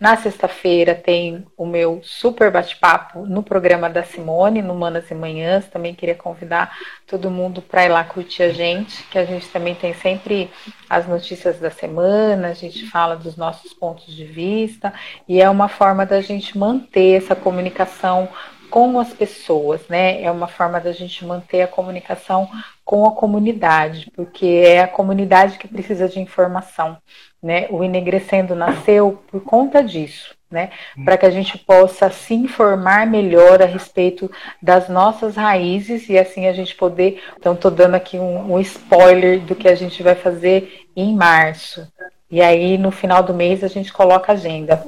Na 0.00 0.16
sexta-feira 0.16 0.94
tem 0.94 1.44
o 1.54 1.66
meu 1.66 2.00
super 2.02 2.50
bate-papo 2.50 3.26
no 3.26 3.42
programa 3.42 3.90
da 3.90 4.02
Simone, 4.02 4.62
no 4.62 4.74
Manas 4.74 5.10
e 5.10 5.14
Manhãs. 5.14 5.66
Também 5.66 5.94
queria 5.94 6.14
convidar 6.14 6.74
todo 7.06 7.30
mundo 7.30 7.60
para 7.60 7.84
ir 7.84 7.88
lá 7.88 8.02
curtir 8.04 8.44
a 8.44 8.50
gente, 8.50 9.04
que 9.04 9.18
a 9.18 9.24
gente 9.26 9.48
também 9.48 9.74
tem 9.74 9.92
sempre 9.92 10.50
as 10.88 11.06
notícias 11.06 11.58
da 11.58 11.70
semana, 11.70 12.48
a 12.48 12.54
gente 12.54 12.88
fala 12.88 13.16
dos 13.16 13.36
nossos 13.36 13.74
pontos 13.74 14.14
de 14.14 14.24
vista, 14.24 14.94
e 15.28 15.42
é 15.42 15.50
uma 15.50 15.68
forma 15.68 16.06
da 16.06 16.20
gente 16.20 16.56
manter 16.56 17.16
essa 17.16 17.34
comunicação 17.34 18.28
com 18.70 18.98
as 18.98 19.12
pessoas, 19.12 19.80
né? 19.88 20.22
É 20.22 20.30
uma 20.30 20.48
forma 20.48 20.80
da 20.80 20.92
gente 20.92 21.24
manter 21.24 21.62
a 21.62 21.68
comunicação 21.68 22.48
com 22.84 23.06
a 23.06 23.12
comunidade, 23.12 24.10
porque 24.14 24.46
é 24.46 24.80
a 24.80 24.88
comunidade 24.88 25.58
que 25.58 25.68
precisa 25.68 26.08
de 26.08 26.20
informação, 26.20 26.96
né? 27.42 27.66
O 27.70 27.82
Enegrecendo 27.82 28.54
nasceu 28.54 29.22
por 29.30 29.40
conta 29.42 29.82
disso, 29.82 30.34
né? 30.50 30.70
Para 31.04 31.16
que 31.16 31.26
a 31.26 31.30
gente 31.30 31.58
possa 31.58 32.10
se 32.10 32.34
informar 32.34 33.06
melhor 33.06 33.62
a 33.62 33.66
respeito 33.66 34.30
das 34.62 34.88
nossas 34.88 35.36
raízes 35.36 36.08
e 36.08 36.18
assim 36.18 36.46
a 36.46 36.52
gente 36.52 36.74
poder. 36.74 37.22
Então, 37.38 37.54
estou 37.54 37.70
dando 37.70 37.94
aqui 37.94 38.18
um, 38.18 38.54
um 38.54 38.60
spoiler 38.60 39.40
do 39.40 39.54
que 39.54 39.68
a 39.68 39.74
gente 39.74 40.02
vai 40.02 40.14
fazer 40.14 40.86
em 40.94 41.14
março. 41.14 41.86
E 42.30 42.40
aí, 42.40 42.76
no 42.76 42.90
final 42.90 43.22
do 43.22 43.32
mês, 43.32 43.62
a 43.62 43.68
gente 43.68 43.92
coloca 43.92 44.32
a 44.32 44.34
agenda. 44.34 44.84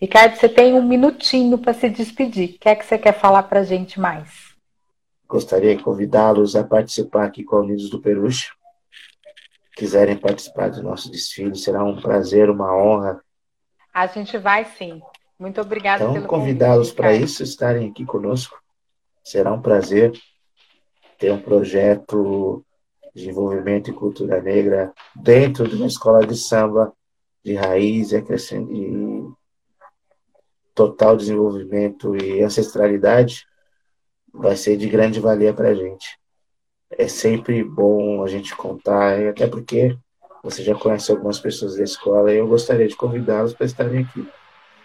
Ricardo, 0.00 0.36
você 0.36 0.48
tem 0.48 0.74
um 0.74 0.82
minutinho 0.82 1.56
para 1.56 1.72
se 1.72 1.88
despedir. 1.88 2.56
O 2.56 2.58
que 2.58 2.68
é 2.68 2.74
que 2.74 2.84
você 2.84 2.98
quer 2.98 3.18
falar 3.18 3.44
para 3.44 3.60
a 3.60 3.64
gente 3.64 3.98
mais? 3.98 4.54
Gostaria 5.26 5.74
de 5.74 5.82
convidá-los 5.82 6.54
a 6.54 6.62
participar 6.62 7.24
aqui 7.24 7.42
com 7.42 7.56
a 7.56 7.60
Unidos 7.60 7.88
do 7.88 8.00
Peruche. 8.00 8.50
Quiserem 9.74 10.16
participar 10.16 10.70
do 10.70 10.82
nosso 10.82 11.10
desfile, 11.10 11.56
será 11.56 11.82
um 11.82 12.00
prazer, 12.00 12.48
uma 12.50 12.74
honra. 12.76 13.20
A 13.92 14.06
gente 14.06 14.38
vai 14.38 14.64
sim. 14.64 15.00
Muito 15.38 15.60
obrigada 15.60 16.02
então, 16.02 16.14
pelo 16.14 16.26
convidá-los 16.26 16.92
para 16.92 17.12
isso, 17.12 17.42
estarem 17.42 17.90
aqui 17.90 18.04
conosco. 18.04 18.58
Será 19.24 19.52
um 19.52 19.60
prazer. 19.60 20.12
ter 21.18 21.32
um 21.32 21.40
projeto 21.40 22.64
de 23.14 23.20
desenvolvimento 23.20 23.90
e 23.90 23.94
cultura 23.94 24.40
negra 24.40 24.92
dentro 25.14 25.66
de 25.66 25.74
uma 25.76 25.86
escola 25.86 26.26
de 26.26 26.36
samba 26.36 26.92
de 27.42 27.54
raiz 27.54 28.12
e, 28.12 28.16
e 28.16 29.15
total 30.76 31.16
desenvolvimento 31.16 32.14
e 32.14 32.42
ancestralidade 32.42 33.46
vai 34.32 34.54
ser 34.54 34.76
de 34.76 34.86
grande 34.86 35.18
valia 35.18 35.54
para 35.54 35.70
a 35.70 35.74
gente. 35.74 36.18
É 36.90 37.08
sempre 37.08 37.64
bom 37.64 38.22
a 38.22 38.28
gente 38.28 38.54
contar, 38.54 39.18
até 39.28 39.46
porque 39.46 39.96
você 40.44 40.62
já 40.62 40.74
conhece 40.74 41.10
algumas 41.10 41.40
pessoas 41.40 41.76
da 41.76 41.82
escola 41.82 42.32
e 42.32 42.36
eu 42.36 42.46
gostaria 42.46 42.86
de 42.86 42.94
convidá-los 42.94 43.54
para 43.54 43.66
estarem 43.66 44.04
aqui. 44.04 44.28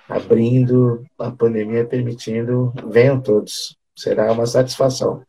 Abrindo, 0.07 1.05
a 1.19 1.29
pandemia 1.29 1.85
permitindo, 1.85 2.73
venham 2.87 3.21
todos. 3.21 3.77
Será 3.95 4.31
uma 4.31 4.45
satisfação. 4.45 5.23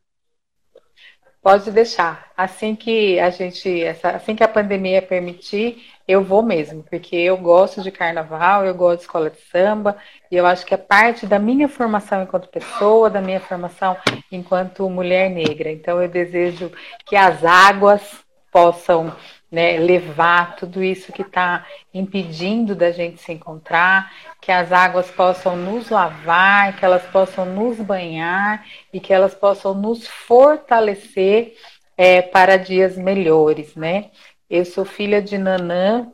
Pode 1.43 1.73
deixar. 1.73 2.31
Assim 2.37 2.77
que 2.77 3.19
a 3.19 3.29
gente, 3.31 3.85
assim 3.85 4.37
que 4.37 4.45
a 4.45 4.49
pandemia 4.49 5.03
permitir, 5.03 5.91
eu 6.07 6.23
vou 6.25 6.43
mesmo, 6.43 6.83
porque 6.83 7.17
eu 7.17 7.37
gosto 7.37 7.83
de 7.83 7.91
carnaval, 7.91 8.65
eu 8.65 8.75
gosto 8.75 8.99
de 8.99 9.03
escola 9.05 9.31
de 9.31 9.41
samba, 9.51 9.97
e 10.31 10.37
eu 10.37 10.47
acho 10.47 10.67
que 10.67 10.75
é 10.75 10.77
parte 10.77 11.27
da 11.27 11.39
minha 11.39 11.69
formação 11.69 12.23
enquanto 12.23 12.49
pessoa, 12.49 13.09
da 13.09 13.21
minha 13.21 13.41
formação 13.41 13.97
enquanto 14.31 14.89
mulher 14.91 15.31
negra. 15.31 15.71
Então 15.71 16.03
eu 16.03 16.09
desejo 16.09 16.73
que 17.07 17.17
as 17.17 17.45
águas 17.45 18.03
possam 18.51 19.15
né, 19.53 19.79
levar 19.79 20.57
tudo 20.57 20.83
isso 20.83 21.13
que 21.13 21.21
está 21.21 21.67
impedindo 21.93 22.75
da 22.75 22.91
gente 22.91 23.21
se 23.21 23.33
encontrar, 23.33 24.11
que 24.41 24.51
as 24.51 24.73
águas 24.73 25.11
possam 25.11 25.55
nos 25.55 25.91
lavar, 25.91 26.75
que 26.77 26.85
elas 26.85 27.03
possam 27.05 27.45
nos 27.45 27.79
banhar 27.79 28.65
e 28.91 28.99
que 28.99 29.13
elas 29.13 29.35
possam 29.35 29.75
nos 29.75 30.07
fortalecer 30.09 31.55
é, 31.99 32.23
para 32.23 32.57
dias 32.57 32.97
melhores, 32.97 33.77
né? 33.77 34.11
Eu 34.53 34.67
sou 34.67 34.85
filha 34.85 35.23
de 35.23 35.39
Nanã, 35.39 36.13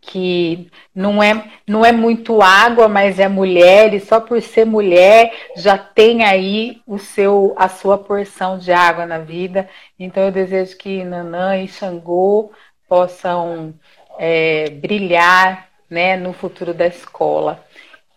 que 0.00 0.68
não 0.92 1.22
é, 1.22 1.44
não 1.64 1.84
é 1.84 1.92
muito 1.92 2.42
água, 2.42 2.88
mas 2.88 3.20
é 3.20 3.28
mulher, 3.28 3.94
e 3.94 4.00
só 4.00 4.18
por 4.18 4.42
ser 4.42 4.66
mulher 4.66 5.32
já 5.56 5.78
tem 5.78 6.24
aí 6.24 6.82
o 6.88 6.98
seu 6.98 7.54
a 7.56 7.68
sua 7.68 7.96
porção 7.96 8.58
de 8.58 8.72
água 8.72 9.06
na 9.06 9.18
vida. 9.18 9.70
Então 9.96 10.24
eu 10.24 10.32
desejo 10.32 10.76
que 10.76 11.04
Nanã 11.04 11.56
e 11.56 11.68
Xangô 11.68 12.50
possam 12.88 13.72
é, 14.18 14.68
brilhar 14.68 15.68
né, 15.88 16.16
no 16.16 16.32
futuro 16.32 16.74
da 16.74 16.88
escola. 16.88 17.64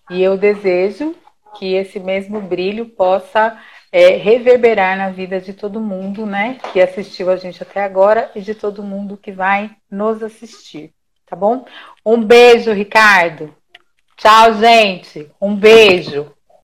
E 0.09 0.23
eu 0.23 0.35
desejo 0.35 1.15
que 1.59 1.75
esse 1.75 1.99
mesmo 1.99 2.41
brilho 2.41 2.87
possa 2.87 3.61
é, 3.95 4.17
reverberar 4.17 4.97
na 4.97 5.09
vida 5.09 5.39
de 5.39 5.53
todo 5.53 5.79
mundo, 5.79 6.25
né, 6.25 6.59
que 6.73 6.81
assistiu 6.81 7.29
a 7.29 7.37
gente 7.37 7.63
até 7.63 7.83
agora 7.83 8.29
e 8.35 8.41
de 8.41 8.53
todo 8.53 8.83
mundo 8.83 9.15
que 9.15 9.31
vai 9.31 9.71
nos 9.89 10.21
assistir 10.21 10.93
tá 11.25 11.35
bom? 11.35 11.65
Um 12.05 12.23
beijo, 12.23 12.71
Ricardo. 12.71 13.53
Tchau, 14.15 14.53
gente. 14.53 15.29
Um 15.41 15.55
beijo. 15.55 16.31